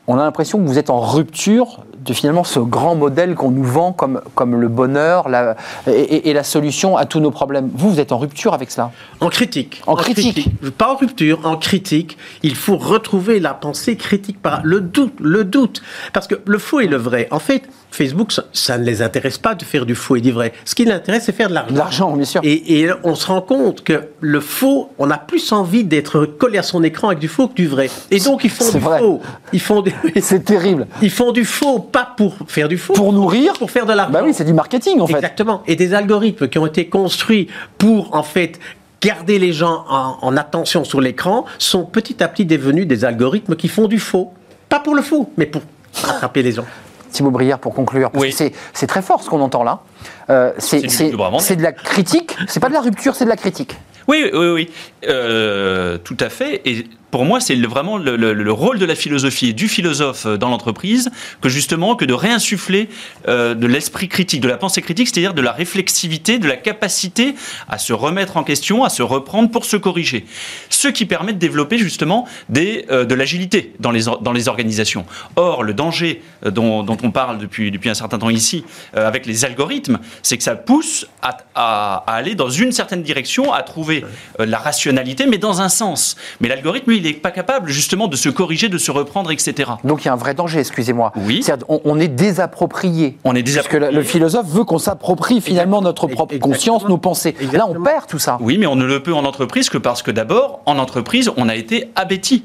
on 0.06 0.18
a 0.18 0.22
l'impression 0.22 0.58
que 0.58 0.68
vous 0.68 0.78
êtes 0.78 0.90
en 0.90 1.00
rupture 1.00 1.84
de 2.00 2.12
finalement 2.12 2.44
ce 2.44 2.58
grand 2.58 2.94
modèle 2.94 3.34
qu'on 3.34 3.50
nous 3.50 3.64
vend 3.64 3.92
comme, 3.92 4.20
comme 4.34 4.60
le 4.60 4.68
bonheur 4.68 5.28
la, 5.28 5.56
et, 5.86 6.32
la 6.32 6.44
solution 6.44 6.96
à 6.96 7.04
tous 7.04 7.20
nos 7.20 7.30
problèmes. 7.30 7.70
Vous, 7.74 7.90
vous 7.90 8.00
êtes 8.00 8.12
en 8.12 8.18
rupture 8.18 8.54
avec 8.54 8.70
cela 8.70 8.90
En 9.20 9.28
critique. 9.28 9.82
En, 9.86 9.94
critique. 9.94 10.48
Pas 10.78 10.92
en 10.92 10.96
rupture, 10.96 11.40
en 11.44 11.56
critique. 11.56 12.16
Il 12.42 12.54
faut 12.54 12.76
retrouver 12.76 13.40
la 13.40 13.54
pensée 13.54 13.96
critique 13.96 14.40
par 14.40 14.60
le 14.64 14.80
doute, 14.80 15.14
le 15.20 15.44
doute. 15.44 15.82
Parce 16.12 16.26
que 16.26 16.36
le 16.44 16.58
faux 16.58 16.80
et 16.80 16.86
le 16.86 16.96
vrai, 16.96 17.28
en 17.30 17.38
fait, 17.38 17.62
Facebook, 17.90 18.32
ça, 18.52 18.78
ne 18.78 18.84
les 18.84 19.02
intéresse 19.02 19.38
pas 19.38 19.54
de 19.54 19.64
faire 19.64 19.84
du 19.86 19.94
faux 19.94 20.16
et 20.16 20.20
du 20.20 20.32
vrai. 20.32 20.52
Ce 20.64 20.74
qui 20.74 20.84
l'intéresse, 20.84 21.24
c'est 21.24 21.32
faire 21.32 21.48
de 21.48 21.54
l'argent. 21.54 21.74
L'argent, 21.74 22.16
bien 22.16 22.24
sûr. 22.24 22.40
Et, 22.44 22.80
et, 22.80 22.90
on 23.02 23.14
se 23.14 23.26
rend 23.26 23.40
compte 23.40 23.82
que 23.82 24.08
le 24.20 24.40
faux, 24.40 24.90
on 24.98 25.10
a 25.10 25.18
plus 25.18 25.52
envie 25.52 25.84
d'être 25.84 26.24
collé 26.24 26.58
à 26.58 26.62
son 26.62 26.82
écran 26.82 27.08
avec 27.08 27.18
du 27.18 27.28
faux 27.28 27.48
que 27.48 27.54
du 27.54 27.66
vrai. 27.66 27.90
Et 28.10 28.20
donc, 28.20 28.44
ils 28.44 28.50
font 28.50 28.70
du 28.70 28.80
faux. 28.80 29.20
Ils 29.52 29.60
font 29.60 29.84
C'est 30.20 30.44
terrible. 30.44 30.86
Ils 31.02 31.10
font 31.10 31.32
du 31.32 31.44
faux, 31.44 31.78
pas 31.80 32.14
pour 32.16 32.36
faire 32.46 32.68
du 32.68 32.78
faux. 32.78 32.92
Pour 32.92 33.12
nourrir. 33.12 33.54
Pour 33.54 33.70
faire 33.70 33.86
de 33.86 33.92
l'argent. 33.92 34.12
Bah 34.12 34.22
oui, 34.24 34.32
c'est 34.34 34.44
du 34.44 34.54
marketing, 34.54 35.00
en 35.00 35.06
fait. 35.06 35.14
Exactement. 35.14 35.62
Et 35.66 35.76
des 35.76 35.94
algorithmes 35.94 36.48
qui 36.48 36.58
ont 36.58 36.66
été 36.66 36.86
construits 36.86 37.48
pour, 37.78 38.14
en 38.14 38.22
fait, 38.22 38.58
garder 39.00 39.38
les 39.38 39.52
gens 39.52 39.84
en, 39.88 40.16
en 40.20 40.36
attention 40.36 40.84
sur 40.84 41.00
l'écran 41.00 41.44
sont 41.58 41.84
petit 41.84 42.22
à 42.22 42.28
petit 42.28 42.44
devenus 42.44 42.86
des 42.86 43.04
algorithmes 43.04 43.56
qui 43.56 43.68
font 43.68 43.88
du 43.88 43.98
faux. 43.98 44.32
Pas 44.68 44.80
pour 44.80 44.94
le 44.94 45.02
faux, 45.02 45.32
mais 45.36 45.46
pour 45.46 45.62
attraper 46.04 46.42
les 46.42 46.52
gens. 46.52 46.66
Thibaut 47.10 47.30
Brière, 47.30 47.58
pour 47.58 47.74
conclure, 47.74 48.10
parce 48.10 48.26
que 48.26 48.50
c'est 48.72 48.86
très 48.86 49.02
fort 49.02 49.22
ce 49.22 49.30
qu'on 49.30 49.40
entend 49.40 49.62
là. 49.62 49.80
Euh, 50.28 50.52
c'est 50.58 50.80
de 50.82 51.62
la 51.62 51.72
critique, 51.72 52.36
c'est 52.48 52.60
pas 52.60 52.68
de 52.68 52.74
la 52.74 52.80
rupture, 52.80 53.14
c'est 53.14 53.24
de 53.24 53.30
la 53.30 53.36
critique. 53.36 53.76
Oui, 54.08 54.28
oui, 54.32 54.48
oui, 54.48 54.70
euh, 55.08 55.98
tout 55.98 56.16
à 56.20 56.28
fait. 56.28 56.62
Et 56.64 56.86
pour 57.10 57.24
moi, 57.24 57.40
c'est 57.40 57.56
vraiment 57.56 57.98
le, 57.98 58.52
rôle 58.52 58.78
de 58.78 58.84
la 58.84 58.94
philosophie 58.94 59.48
et 59.48 59.52
du 59.52 59.68
philosophe 59.68 60.26
dans 60.26 60.48
l'entreprise 60.48 61.10
que 61.40 61.48
justement 61.48 61.96
que 61.96 62.04
de 62.04 62.14
réinsuffler 62.14 62.88
euh, 63.28 63.54
de 63.54 63.66
l'esprit 63.66 64.08
critique, 64.08 64.40
de 64.40 64.48
la 64.48 64.56
pensée 64.56 64.82
critique, 64.82 65.08
c'est-à-dire 65.08 65.34
de 65.34 65.42
la 65.42 65.52
réflexivité, 65.52 66.38
de 66.38 66.46
la 66.46 66.56
capacité 66.56 67.34
à 67.68 67.78
se 67.78 67.92
remettre 67.92 68.36
en 68.36 68.44
question, 68.44 68.84
à 68.84 68.90
se 68.90 69.02
reprendre 69.02 69.50
pour 69.50 69.64
se 69.64 69.76
corriger. 69.76 70.24
Ce 70.68 70.88
qui 70.88 71.04
permet 71.04 71.32
de 71.32 71.38
développer 71.38 71.78
justement 71.78 72.26
euh, 72.56 73.04
de 73.04 73.14
l'agilité 73.14 73.74
dans 73.80 73.90
les, 73.90 74.04
dans 74.20 74.32
les 74.32 74.48
organisations. 74.48 75.04
Or, 75.36 75.62
le 75.62 75.74
danger 75.74 76.22
euh, 76.46 76.50
dont, 76.50 76.86
on 77.02 77.10
parle 77.10 77.38
depuis, 77.38 77.70
depuis 77.70 77.90
un 77.90 77.94
certain 77.94 78.18
temps 78.18 78.30
ici 78.30 78.64
avec 78.94 79.26
les 79.26 79.44
algorithmes, 79.44 79.98
c'est 80.22 80.36
que 80.36 80.42
ça 80.42 80.54
pousse 80.54 81.06
à, 81.22 81.38
à, 81.54 82.04
à, 82.06 82.14
aller 82.14 82.34
dans 82.34 82.50
une 82.50 82.72
certaine 82.72 83.02
direction, 83.02 83.52
à 83.52 83.62
trouver 83.62 84.04
la 84.38 84.58
rationalité, 84.58 85.26
mais 85.26 85.38
dans 85.38 85.60
un 85.60 85.68
sens. 85.68 86.16
Mais 86.40 86.48
l'algorithme, 86.48 86.90
lui, 86.90 86.99
il 87.00 87.06
n'est 87.06 87.14
pas 87.14 87.30
capable 87.30 87.70
justement 87.70 88.08
de 88.08 88.16
se 88.16 88.28
corriger, 88.28 88.68
de 88.68 88.78
se 88.78 88.90
reprendre, 88.90 89.30
etc. 89.30 89.72
Donc 89.84 90.02
il 90.02 90.06
y 90.06 90.08
a 90.08 90.12
un 90.12 90.16
vrai 90.16 90.34
danger, 90.34 90.60
excusez-moi. 90.60 91.12
Oui. 91.16 91.44
On, 91.68 91.80
on, 91.84 91.98
est 91.98 92.08
désapproprié. 92.08 93.16
On 93.24 93.34
est 93.34 93.42
désapproprié. 93.42 93.80
Parce 93.80 93.92
que 93.92 93.96
le 93.96 94.02
philosophe 94.02 94.46
veut 94.46 94.64
qu'on 94.64 94.78
s'approprie 94.78 95.40
finalement 95.40 95.82
notre 95.82 96.06
propre 96.06 96.36
conscience, 96.36 96.86
nos 96.86 96.98
pensées. 96.98 97.34
Là, 97.52 97.66
on 97.68 97.82
perd 97.82 98.06
tout 98.06 98.18
ça. 98.18 98.38
Oui, 98.40 98.58
mais 98.58 98.66
on 98.66 98.76
ne 98.76 98.84
le 98.84 99.02
peut 99.02 99.14
en 99.14 99.24
entreprise 99.24 99.68
que 99.68 99.78
parce 99.78 100.02
que 100.02 100.10
d'abord, 100.10 100.60
en 100.66 100.78
entreprise, 100.78 101.30
on 101.36 101.48
a 101.48 101.56
été 101.56 101.90
abéti. 101.96 102.44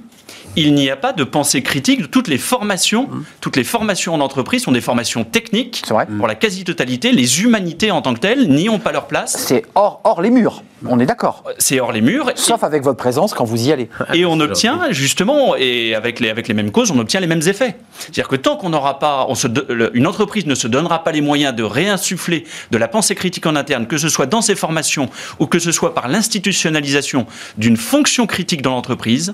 Il 0.56 0.74
n'y 0.74 0.90
a 0.90 0.96
pas 0.96 1.14
de 1.14 1.24
pensée 1.24 1.62
critique. 1.62 2.12
Toutes 2.12 2.28
les 2.28 2.38
formations, 2.38 3.10
toutes 3.42 3.58
les 3.58 3.64
formations 3.64 4.14
en 4.14 4.22
entreprise 4.22 4.64
sont 4.64 4.72
des 4.72 4.82
formations 4.82 5.24
techniques. 5.24 5.84
C'est 5.86 5.94
vrai. 5.94 6.08
Pour 6.18 6.28
la 6.28 6.36
quasi-totalité, 6.36 7.12
les 7.12 7.42
humanités 7.42 7.92
en 7.92 8.02
tant 8.02 8.14
que 8.14 8.20
telles 8.20 8.48
n'y 8.50 8.70
ont 8.70 8.80
pas 8.80 8.92
leur 8.92 9.08
place. 9.08 9.36
C'est 9.38 9.64
hors, 9.76 10.02
hors 10.04 10.22
les 10.22 10.30
murs. 10.30 10.64
On 10.88 11.00
est 11.00 11.06
d'accord. 11.06 11.44
C'est 11.58 11.80
hors 11.80 11.92
les 11.92 12.02
murs. 12.02 12.32
Sauf 12.36 12.64
avec 12.64 12.84
votre 12.84 12.98
présence 12.98 13.34
quand 13.34 13.46
vous 13.46 13.68
y 13.68 13.72
allez. 13.72 13.90
Et 14.14 14.26
on 14.26 14.40
obtient 14.40 14.92
justement, 14.92 15.56
et 15.56 15.96
avec 15.96 16.20
les, 16.20 16.30
avec 16.30 16.48
les 16.48 16.54
mêmes 16.54 16.72
causes, 16.72 16.92
on 16.92 17.00
obtient 17.00 17.20
les 17.20 17.28
mêmes 17.28 17.42
effets. 17.48 17.76
C'est-à-dire 17.98 18.28
que 18.28 18.36
tant 18.36 18.56
qu'on 18.56 18.70
n'aura 18.70 19.00
pas, 19.00 19.26
on 19.30 19.36
se, 19.36 19.48
une 19.94 20.08
entreprise 20.08 20.46
ne 20.46 20.56
se 20.56 20.68
donnera 20.68 21.04
pas 21.04 21.12
les 21.12 21.22
moyens 21.22 21.56
de 21.56 21.64
réinsuffler 21.64 22.46
de 22.72 22.78
la 22.78 22.88
pensée 22.88 23.16
critique 23.16 23.46
en 23.46 23.56
interne, 23.56 23.88
que 23.88 23.98
ce 23.98 24.10
soit 24.10 24.26
dans 24.26 24.42
ses 24.42 24.56
formations 24.56 25.10
ou 25.40 25.48
que 25.48 25.60
ce 25.60 25.72
soit 25.72 25.94
par 25.94 26.08
l'institutionnalisation 26.08 27.26
d'une 27.58 27.78
fonction 27.78 28.28
critique 28.28 28.62
dans 28.62 28.72
l'entreprise, 28.72 29.34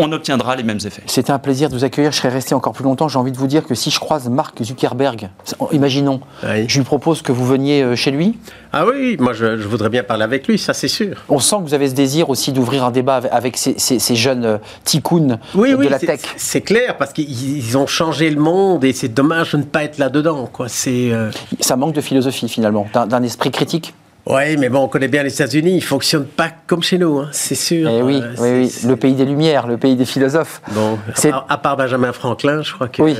on 0.00 0.10
obtiendra 0.12 0.56
les 0.56 0.62
mêmes 0.62 0.78
effets. 0.84 1.02
C'était 1.06 1.30
un 1.32 1.38
plaisir 1.38 1.68
de 1.68 1.74
vous 1.74 1.84
accueillir. 1.84 2.10
Je 2.12 2.16
serais 2.18 2.28
resté 2.30 2.54
encore 2.54 2.72
plus 2.72 2.84
longtemps. 2.84 3.08
J'ai 3.08 3.18
envie 3.18 3.32
de 3.32 3.36
vous 3.38 3.46
dire 3.46 3.64
que 3.66 3.74
si 3.74 3.90
je 3.90 4.00
croise 4.00 4.28
Mark 4.28 4.62
Zuckerberg, 4.62 5.28
imaginons, 5.72 6.20
Oui. 6.42 6.64
je 6.68 6.78
lui 6.78 6.84
propose 6.84 7.22
que 7.22 7.32
vous 7.32 7.46
veniez 7.46 7.82
euh, 7.82 7.96
chez 7.96 8.10
lui. 8.10 8.38
Ah 8.72 8.86
oui, 8.86 9.16
moi 9.18 9.32
je, 9.32 9.56
je 9.58 9.66
voudrais 9.68 9.88
bien 9.88 10.02
parler 10.02 10.24
avec 10.24 10.46
lui, 10.48 10.58
ça 10.58 10.72
c'est 10.74 10.88
sûr. 10.88 11.16
On 11.28 11.38
sent 11.38 11.56
que 11.56 11.62
vous 11.62 11.74
avez 11.74 11.88
ce 11.88 11.94
désir 11.94 12.30
aussi 12.30 12.52
d'ouvrir 12.52 12.84
un 12.84 12.90
débat 12.90 13.20
avec, 13.30 13.56
ces, 13.56 13.74
ces- 13.78 13.98
ces 13.98 14.16
jeunes 14.16 14.44
euh, 14.44 14.58
tycoons 14.84 15.38
Oui, 15.54 15.70
de 15.72 15.76
oui, 15.76 15.88
la 15.88 15.98
c'est- 15.98 16.06
tech. 16.06 16.20
C'est 16.36 16.60
clair, 16.60 16.96
parce 16.96 17.12
qu'ils 17.12 17.30
ils 17.30 17.76
ont 17.76 17.86
changé 17.86 18.30
le 18.30 18.40
monde 18.40 18.84
et 18.84 18.92
c'est 18.92 19.08
dommage 19.08 19.52
de 19.52 19.58
ne 19.58 19.62
pas 19.64 19.84
être 19.84 19.98
là-dedans. 19.98 20.48
quoi. 20.52 20.68
C'est. 20.68 21.10
euh, 21.12 21.30
Ça 21.60 21.76
manque 21.76 21.94
de 21.94 22.00
philosophie 22.00 22.48
finalement, 22.48 22.86
d'un 22.94 23.22
esprit 23.22 23.50
critique. 23.50 23.94
Oui, 24.26 24.56
mais 24.58 24.68
bon, 24.68 24.80
on 24.84 24.88
connaît 24.88 25.08
bien 25.08 25.22
les 25.22 25.32
États-Unis, 25.32 25.72
ils 25.72 25.76
ne 25.76 25.80
fonctionnent 25.80 26.26
pas 26.26 26.50
comme 26.66 26.82
chez 26.82 26.98
nous, 26.98 27.18
hein, 27.18 27.28
c'est 27.32 27.54
sûr. 27.54 27.88
Eh 27.90 28.02
oui, 28.02 28.20
Euh, 28.22 28.34
oui, 28.38 28.70
oui, 28.82 28.88
le 28.88 28.96
pays 28.96 29.14
des 29.14 29.24
lumières, 29.24 29.66
le 29.66 29.76
pays 29.78 29.96
des 29.96 30.04
philosophes. 30.04 30.60
Bon, 30.72 30.98
C'est- 31.14 31.28
à 31.28 31.32
part, 31.32 31.46
à 31.48 31.58
part 31.58 31.76
Benjamin 31.78 32.12
Franklin, 32.12 32.62
je 32.62 32.72
crois 32.74 32.88
que. 32.88 33.02
Oui. 33.02 33.16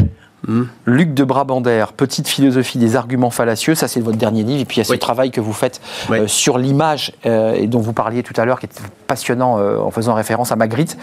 Hmm. 0.49 0.65
Luc 0.87 1.13
de 1.15 1.23
Brabander, 1.25 1.85
Petite 1.97 2.27
philosophie 2.29 2.79
des 2.79 2.97
arguments 2.97 3.31
fallacieux, 3.31 3.75
ça 3.75 3.89
c'est 3.89 4.01
votre 4.01 4.17
dernier 4.17 4.43
livre, 4.43 4.61
et 4.63 4.65
puis 4.65 4.77
il 4.77 4.81
y 4.81 4.83
a 4.83 4.85
ce 4.85 4.93
Oui. 4.93 4.99
travail 4.99 5.31
que 5.31 5.41
vous 5.41 5.53
faites 5.53 5.81
Oui. 6.09 6.19
euh, 6.21 6.27
sur 6.27 6.57
l'image, 6.57 7.13
euh, 7.27 7.53
et 7.55 7.67
dont 7.67 7.81
vous 7.81 7.93
parliez 7.93 8.23
tout 8.23 8.33
à 8.41 8.45
l'heure, 8.45 8.59
qui 8.59 8.67
est 8.67 8.81
passionnant 9.07 9.59
euh, 9.59 9.79
en 9.79 9.91
faisant 9.91 10.15
référence 10.15 10.51
à 10.53 10.57
Magritte. 10.57 10.97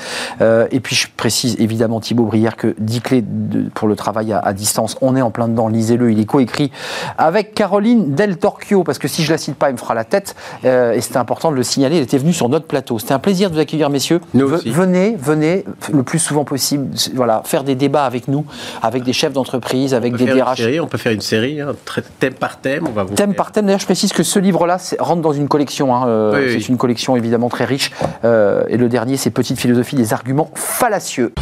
Et 0.72 0.80
puis 0.80 0.96
je 0.96 1.08
précise 1.16 1.56
évidemment 1.60 2.00
Thibaut 2.00 2.24
Brière 2.26 2.56
que 2.56 2.74
10 2.80 3.02
clés 3.02 3.24
de- 3.26 3.70
pour 3.70 3.88
le 3.88 3.96
travail 3.96 4.34
à, 4.34 4.40
à 4.40 4.54
distance, 4.54 4.96
on 5.02 5.16
est 5.16 5.22
en 5.22 5.30
plein 5.32 5.48
dedans, 5.48 5.68
lisez-le, 5.68 6.12
il 6.12 6.20
est 6.20 6.26
coécrit 6.26 6.72
avec 7.18 7.54
Caroline 7.54 8.16
Del 8.16 8.38
Torchio, 8.38 8.84
parce 8.84 8.98
que 8.98 9.08
si 9.08 9.24
je 9.24 9.32
la 9.32 9.38
cite 9.38 9.56
pas, 9.56 9.70
il 9.70 9.74
me 9.74 9.78
fera 9.78 9.94
la 9.94 10.04
tête, 10.06 10.36
et 10.64 11.00
c'était 11.02 11.18
important 11.18 11.52
de 11.52 11.56
le 11.58 11.64
signaler, 11.64 11.98
elle 11.98 12.04
était 12.04 12.18
venue 12.18 12.34
sur 12.34 12.50
notre 12.50 12.66
plateau. 12.66 12.98
C'était 13.00 13.14
un 13.14 13.20
plaisir 13.20 13.50
de 13.50 13.56
vous 13.56 13.62
accueillir, 13.62 13.90
messieurs. 13.90 14.22
Nous 14.34 14.48
Ve- 14.48 14.54
aussi. 14.56 14.70
venez, 14.72 15.16
venez 15.20 15.64
le 15.92 16.04
plus 16.04 16.20
souvent 16.20 16.44
possible, 16.46 16.88
voilà, 17.14 17.42
faire 17.46 17.64
des 17.64 17.76
débats 17.76 18.06
avec 18.06 18.28
nous, 18.28 18.46
avec 18.82 19.04
des 19.04 19.14
chefs 19.14 19.27
d'entreprise, 19.34 19.94
avec 19.94 20.16
des 20.16 20.26
DRH. 20.26 20.58
série, 20.58 20.80
on 20.80 20.88
peut 20.88 20.98
faire 20.98 21.12
une 21.12 21.22
série, 21.22 21.62
hein, 21.62 21.74
thème 22.20 22.34
par 22.34 22.58
thème. 22.60 22.86
On 22.88 22.92
va 22.92 23.04
vous 23.04 23.16
Thème 23.16 23.30
faire- 23.30 23.36
par 23.38 23.52
thème. 23.52 23.66
D'ailleurs, 23.66 23.80
je 23.80 23.86
précise 23.86 24.14
que 24.14 24.24
ce 24.24 24.40
livre-là 24.40 24.78
rentre 25.00 25.22
dans 25.22 25.34
une 25.34 25.48
collection. 25.48 25.96
hein, 25.96 26.08
euh, 26.08 26.32
Oui, 26.34 26.52
c'est 26.52 26.58
oui. 26.58 26.66
une 26.70 26.78
collection 26.78 27.16
évidemment 27.16 27.50
très 27.50 27.66
riche. 27.66 27.92
Euh, 28.24 28.64
et 28.68 28.78
le 28.78 28.90
dernier, 28.90 29.18
c'est 29.18 29.30
Petite 29.30 29.60
philosophie 29.60 29.96
des 29.96 30.14
arguments 30.14 30.50
fallacieux. 30.56 31.34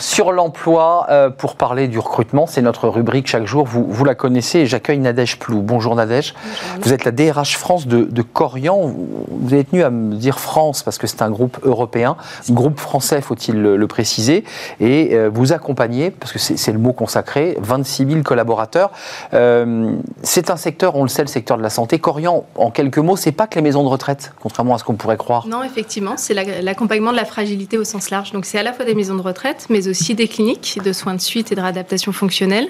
Sur 0.00 0.32
l'emploi 0.32 1.06
euh, 1.10 1.30
pour 1.30 1.56
parler 1.56 1.88
du 1.88 1.98
recrutement, 1.98 2.46
c'est 2.46 2.62
notre 2.62 2.88
rubrique 2.88 3.26
chaque 3.26 3.44
jour. 3.46 3.64
Vous, 3.66 3.84
vous 3.88 4.04
la 4.04 4.14
connaissez 4.14 4.60
et 4.60 4.66
j'accueille 4.66 4.98
Nadège 4.98 5.38
Plou. 5.38 5.60
Bonjour 5.62 5.94
Nadège. 5.94 6.34
Vous 6.80 6.92
êtes 6.92 7.04
la 7.04 7.10
DRH 7.10 7.56
France 7.58 7.86
de, 7.86 8.04
de 8.04 8.22
Corian. 8.22 8.78
Vous 8.80 9.26
vous 9.30 9.52
avez 9.54 9.64
tenu 9.64 9.82
à 9.82 9.90
me 9.90 10.14
dire 10.14 10.38
France 10.38 10.82
parce 10.82 10.98
que 10.98 11.06
c'est 11.06 11.22
un 11.22 11.30
groupe 11.30 11.58
européen, 11.62 12.16
groupe 12.50 12.78
français, 12.78 13.20
faut-il 13.20 13.60
le, 13.60 13.76
le 13.76 13.86
préciser. 13.86 14.44
Et 14.80 15.10
euh, 15.14 15.30
vous 15.32 15.52
accompagnez, 15.52 16.10
parce 16.10 16.32
que 16.32 16.38
c'est 16.38 16.72
le 16.72 16.78
mot 16.78 16.92
consacré, 16.92 17.56
26 17.60 18.06
000 18.10 18.22
collaborateurs. 18.22 18.90
Euh, 19.34 19.92
c'est 20.22 20.50
un 20.50 20.56
secteur, 20.56 20.96
on 20.96 21.02
le 21.02 21.08
sait, 21.08 21.22
le 21.22 21.28
secteur 21.28 21.56
de 21.56 21.62
la 21.62 21.70
santé. 21.70 21.98
Corian, 21.98 22.44
en 22.56 22.70
quelques 22.70 22.98
mots, 22.98 23.16
c'est 23.16 23.32
pas 23.32 23.46
que 23.46 23.56
les 23.56 23.62
maisons 23.62 23.82
de 23.84 23.88
retraite, 23.88 24.32
contrairement 24.40 24.74
à 24.74 24.78
ce 24.78 24.84
qu'on 24.84 24.94
pourrait 24.94 25.16
croire. 25.16 25.46
Non, 25.46 25.62
effectivement, 25.62 26.14
c'est 26.16 26.34
la- 26.34 26.62
l'accompagnement 26.62 27.12
de 27.12 27.16
la 27.16 27.24
fragilité 27.24 27.78
au 27.78 27.84
sens 27.84 28.10
large. 28.10 28.32
Donc, 28.32 28.44
c'est 28.44 28.58
à 28.58 28.62
la 28.62 28.72
fois 28.72 28.84
des 28.84 28.94
maisons 28.94 29.14
de 29.14 29.22
retraite, 29.22 29.57
mais 29.68 29.88
aussi 29.88 30.14
des 30.14 30.28
cliniques 30.28 30.78
de 30.84 30.92
soins 30.92 31.14
de 31.14 31.20
suite 31.20 31.52
et 31.52 31.54
de 31.54 31.60
réadaptation 31.60 32.12
fonctionnelle, 32.12 32.68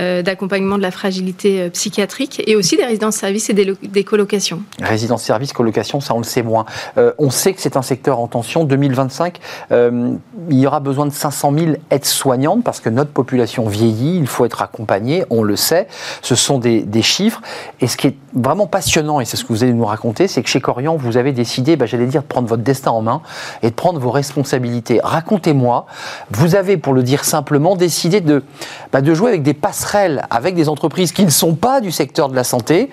euh, 0.00 0.22
d'accompagnement 0.22 0.76
de 0.76 0.82
la 0.82 0.90
fragilité 0.90 1.60
euh, 1.62 1.70
psychiatrique, 1.70 2.42
et 2.46 2.54
aussi 2.56 2.76
des 2.76 2.84
résidences-services 2.84 3.48
et 3.50 3.54
des, 3.54 3.64
lo- 3.64 3.76
des 3.82 4.04
colocations. 4.04 4.62
Résidence 4.82 5.22
service, 5.22 5.52
colocation, 5.52 6.00
ça 6.00 6.14
on 6.14 6.18
le 6.18 6.24
sait 6.24 6.42
moins. 6.42 6.66
Euh, 6.98 7.12
on 7.18 7.30
sait 7.30 7.54
que 7.54 7.60
c'est 7.62 7.76
un 7.76 7.82
secteur 7.82 8.18
en 8.20 8.26
tension. 8.26 8.64
2025, 8.64 9.38
euh, 9.72 10.12
il 10.50 10.58
y 10.58 10.66
aura 10.66 10.80
besoin 10.80 11.06
de 11.06 11.12
500 11.12 11.52
000 11.58 11.72
aides-soignantes 11.90 12.62
parce 12.62 12.80
que 12.80 12.90
notre 12.90 13.10
population 13.10 13.66
vieillit, 13.66 14.18
il 14.18 14.26
faut 14.26 14.44
être 14.44 14.60
accompagné, 14.62 15.24
on 15.30 15.42
le 15.42 15.56
sait. 15.56 15.86
Ce 16.22 16.34
sont 16.34 16.58
des, 16.58 16.82
des 16.82 17.02
chiffres. 17.02 17.40
Et 17.80 17.86
ce 17.86 17.96
qui 17.96 18.08
est 18.08 18.16
vraiment 18.34 18.66
passionnant, 18.66 19.20
et 19.20 19.24
c'est 19.24 19.36
ce 19.38 19.44
que 19.44 19.52
vous 19.52 19.62
allez 19.62 19.72
nous 19.72 19.84
raconter, 19.86 20.28
c'est 20.28 20.42
que 20.42 20.48
chez 20.48 20.60
Corian, 20.60 20.96
vous 20.96 21.16
avez 21.16 21.32
décidé, 21.32 21.76
bah, 21.76 21.86
j'allais 21.86 22.06
dire, 22.06 22.22
de 22.22 22.26
prendre 22.26 22.48
votre 22.48 22.62
destin 22.62 22.90
en 22.90 23.00
main 23.02 23.22
et 23.62 23.70
de 23.70 23.74
prendre 23.74 23.98
vos 23.98 24.10
responsabilités. 24.10 25.00
Racontez-moi, 25.02 25.86
vous 26.30 26.54
avez, 26.54 26.76
pour 26.76 26.92
le 26.92 27.02
dire 27.02 27.24
simplement, 27.24 27.76
décidé 27.76 28.20
de, 28.20 28.44
bah, 28.92 29.00
de 29.00 29.14
jouer 29.14 29.28
avec 29.28 29.42
des 29.42 29.54
passerelles 29.54 30.26
avec 30.30 30.54
des 30.54 30.68
entreprises 30.68 31.12
qui 31.12 31.24
ne 31.24 31.30
sont 31.30 31.54
pas 31.54 31.80
du 31.80 31.90
secteur 31.90 32.28
de 32.28 32.36
la 32.36 32.44
santé 32.44 32.90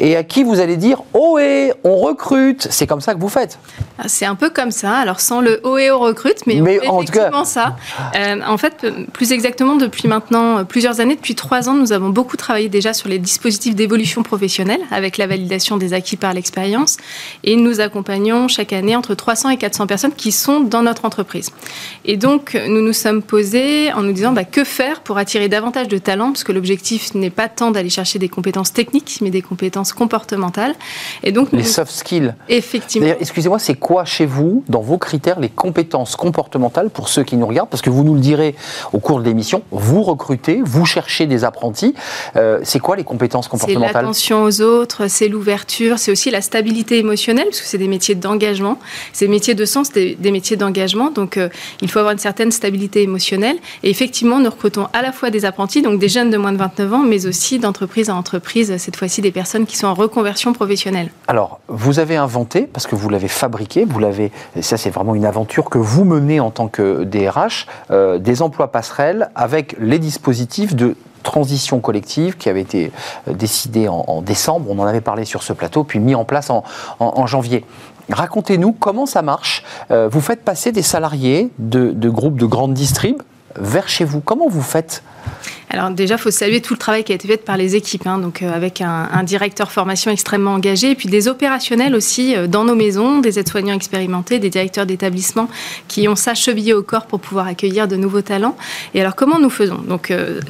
et 0.00 0.16
à 0.16 0.24
qui 0.24 0.42
vous 0.42 0.58
allez 0.60 0.76
dire 0.76 1.02
ohé, 1.14 1.72
on 1.84 1.96
recrute. 1.96 2.66
C'est 2.70 2.86
comme 2.86 3.00
ça 3.02 3.14
que 3.14 3.20
vous 3.20 3.28
faites. 3.28 3.58
Ah, 3.98 4.04
C'est 4.08 4.24
un 4.24 4.34
peu 4.34 4.48
comme 4.50 4.70
ça, 4.70 4.94
alors 4.96 5.20
sans 5.20 5.40
le 5.42 5.60
haut 5.62 5.76
et 5.76 5.90
haut 5.90 5.98
recrute, 5.98 6.46
mais, 6.46 6.54
Mais 6.60 6.80
on 6.88 6.94
en 6.94 7.00
fait 7.00 7.04
tout 7.06 7.12
cas- 7.12 7.18
effectivement 7.20 7.44
ça. 7.44 7.76
Euh, 8.16 8.40
en 8.46 8.56
fait, 8.56 8.86
plus 9.12 9.30
exactement, 9.32 9.76
depuis 9.76 10.08
maintenant 10.08 10.58
euh, 10.58 10.64
plusieurs 10.64 11.00
années, 11.00 11.16
depuis 11.16 11.34
trois 11.34 11.68
ans, 11.68 11.74
nous 11.74 11.92
avons 11.92 12.08
beaucoup 12.08 12.38
travaillé 12.38 12.70
déjà 12.70 12.94
sur 12.94 13.08
les 13.10 13.18
dispositifs 13.18 13.74
d'évolution 13.74 14.22
professionnelle 14.22 14.80
avec 14.90 15.18
la 15.18 15.26
validation 15.26 15.76
des 15.76 15.92
acquis 15.92 16.16
par 16.16 16.32
l'expérience. 16.32 16.96
Et 17.44 17.56
nous 17.56 17.80
accompagnons 17.80 18.48
chaque 18.48 18.72
année 18.72 18.96
entre 18.96 19.14
300 19.14 19.50
et 19.50 19.56
400 19.58 19.86
personnes 19.86 20.12
qui 20.14 20.32
sont 20.32 20.60
dans 20.60 20.82
notre 20.82 21.04
entreprise. 21.04 21.50
Et 22.06 22.16
donc, 22.16 22.58
nous 22.68 22.80
nous 22.80 22.94
sommes 22.94 23.22
posés 23.22 23.92
en 23.92 24.00
nous 24.02 24.12
disant 24.12 24.32
bah, 24.32 24.44
que 24.44 24.64
faire 24.64 25.02
pour 25.02 25.18
attirer 25.18 25.48
davantage 25.50 25.88
de 25.88 25.98
talents, 25.98 26.32
parce 26.32 26.44
que 26.44 26.52
l'objectif 26.52 27.14
n'est 27.14 27.28
pas 27.28 27.48
tant 27.48 27.70
d'aller 27.70 27.90
chercher 27.90 28.18
des 28.18 28.30
compétences 28.30 28.72
techniques, 28.72 29.18
mais 29.20 29.28
des 29.30 29.42
compétences 29.42 29.89
comportementales. 29.92 30.74
Et 31.22 31.32
donc, 31.32 31.48
Les 31.52 31.58
nous- 31.58 31.64
soft 31.64 31.92
skills. 31.92 32.34
effectivement. 32.48 33.08
Excusez-moi, 33.20 33.58
c'est 33.58 33.74
quoi 33.74 34.04
chez 34.04 34.26
vous, 34.26 34.64
dans 34.68 34.80
vos 34.80 34.98
critères, 34.98 35.40
les 35.40 35.48
compétences 35.48 36.16
comportementales 36.16 36.90
pour 36.90 37.08
ceux 37.08 37.22
qui 37.24 37.36
nous 37.36 37.46
regardent? 37.46 37.68
Parce 37.70 37.82
que 37.82 37.90
vous 37.90 38.04
nous 38.04 38.14
le 38.14 38.20
direz 38.20 38.54
au 38.92 38.98
cours 38.98 39.20
de 39.20 39.24
l'émission, 39.24 39.62
vous 39.70 40.02
recrutez, 40.02 40.60
vous 40.64 40.86
cherchez 40.86 41.26
des 41.26 41.44
apprentis. 41.44 41.94
Euh, 42.36 42.60
c'est 42.62 42.78
quoi 42.80 42.96
les 42.96 43.04
compétences 43.04 43.46
C'est 43.46 43.50
comportementales 43.50 43.92
l'attention 44.02 44.44
aux 44.44 44.60
autres, 44.60 45.08
c'est 45.08 45.28
l'ouverture, 45.28 45.98
c'est 45.98 46.12
aussi 46.12 46.30
la 46.30 46.40
stabilité 46.40 46.98
émotionnelle, 46.98 47.46
parce 47.46 47.60
que 47.60 47.66
c'est 47.66 47.78
des 47.78 47.88
métiers 47.88 48.14
d'engagement, 48.14 48.78
c'est 49.12 49.26
des 49.26 49.30
métiers 49.30 49.54
de 49.54 49.64
sens, 49.64 49.90
des, 49.92 50.14
des 50.14 50.30
métiers 50.30 50.56
d'engagement. 50.56 51.10
Donc, 51.10 51.36
euh, 51.36 51.48
il 51.82 51.90
faut 51.90 51.98
avoir 51.98 52.12
une 52.12 52.18
certaine 52.18 52.50
stabilité 52.52 53.02
émotionnelle. 53.02 53.56
Et 53.82 53.90
effectivement, 53.90 54.38
nous 54.38 54.50
recrutons 54.50 54.88
à 54.92 55.02
la 55.02 55.12
fois 55.12 55.30
des 55.30 55.44
apprentis, 55.44 55.82
donc 55.82 55.98
des 56.00 56.08
jeunes 56.08 56.30
de 56.30 56.36
moins 56.36 56.52
de 56.52 56.58
29 56.58 56.92
ans, 56.94 56.98
mais 57.04 57.26
aussi 57.26 57.58
d'entreprise 57.58 58.10
à 58.10 58.14
entreprise, 58.14 58.76
cette 58.78 58.96
fois-ci 58.96 59.20
des 59.20 59.30
personnes 59.32 59.66
qui 59.66 59.69
sont 59.76 59.86
en 59.86 59.94
reconversion 59.94 60.52
professionnelle. 60.52 61.10
Alors, 61.28 61.60
vous 61.68 61.98
avez 61.98 62.16
inventé, 62.16 62.62
parce 62.62 62.86
que 62.86 62.94
vous 62.94 63.08
l'avez 63.08 63.28
fabriqué, 63.28 63.84
vous 63.84 63.98
l'avez, 63.98 64.32
ça 64.60 64.76
c'est 64.76 64.90
vraiment 64.90 65.14
une 65.14 65.24
aventure 65.24 65.70
que 65.70 65.78
vous 65.78 66.04
menez 66.04 66.40
en 66.40 66.50
tant 66.50 66.68
que 66.68 67.04
DRH, 67.04 67.66
euh, 67.90 68.18
des 68.18 68.42
emplois 68.42 68.72
passerelles 68.72 69.30
avec 69.34 69.76
les 69.78 69.98
dispositifs 69.98 70.74
de 70.74 70.96
transition 71.22 71.80
collective 71.80 72.36
qui 72.38 72.48
avaient 72.48 72.62
été 72.62 72.92
euh, 73.28 73.34
décidés 73.34 73.88
en, 73.88 74.22
décembre, 74.22 74.70
on 74.70 74.78
en 74.78 74.86
avait 74.86 75.02
parlé 75.02 75.24
sur 75.24 75.42
ce 75.42 75.52
plateau, 75.52 75.84
puis 75.84 75.98
mis 75.98 76.14
en 76.14 76.24
place 76.24 76.50
en 76.50 77.26
janvier. 77.26 77.64
Racontez-nous 78.12 78.72
comment 78.72 79.06
ça 79.06 79.22
marche. 79.22 79.64
Euh, 79.90 80.08
vous 80.08 80.20
faites 80.20 80.42
passer 80.42 80.72
des 80.72 80.82
salariés 80.82 81.50
de, 81.58 81.90
de 81.90 82.10
groupes 82.10 82.36
de 82.36 82.46
grandes 82.46 82.74
distrib 82.74 83.22
vers 83.56 83.88
chez 83.88 84.04
vous. 84.04 84.20
Comment 84.20 84.48
vous 84.48 84.62
faites? 84.62 85.02
Alors 85.72 85.90
déjà, 85.90 86.16
il 86.16 86.20
faut 86.20 86.32
saluer 86.32 86.60
tout 86.60 86.74
le 86.74 86.78
travail 86.78 87.04
qui 87.04 87.12
a 87.12 87.14
été 87.14 87.28
fait 87.28 87.36
par 87.36 87.56
les 87.56 87.76
équipes, 87.76 88.06
hein, 88.08 88.18
donc 88.18 88.42
euh, 88.42 88.52
avec 88.52 88.80
un, 88.80 89.08
un, 89.12 89.22
directeur 89.22 89.70
formation 89.70 90.10
extrêmement 90.10 90.54
engagé, 90.54 90.90
et 90.90 90.94
puis 90.96 91.08
des 91.08 91.28
opérationnels 91.28 91.94
aussi 91.94 92.34
euh, 92.34 92.48
dans 92.48 92.64
nos 92.64 92.74
maisons, 92.74 93.20
des 93.20 93.38
aides-soignants 93.38 93.76
expérimentés, 93.76 94.40
des 94.40 94.50
directeurs 94.50 94.84
d'établissement 94.84 95.48
qui 95.86 96.08
ont 96.08 96.16
ça 96.16 96.34
chevillé 96.34 96.74
au 96.74 96.82
corps 96.82 97.06
pour 97.06 97.20
pouvoir 97.20 97.46
accueillir 97.46 97.86
de 97.86 97.94
nouveaux 97.94 98.20
talents. 98.20 98.56
Et 98.94 99.00
alors 99.00 99.14
comment 99.14 99.38
nous 99.38 99.50
faisons? 99.50 99.78
Donc 99.78 100.10
euh, 100.10 100.40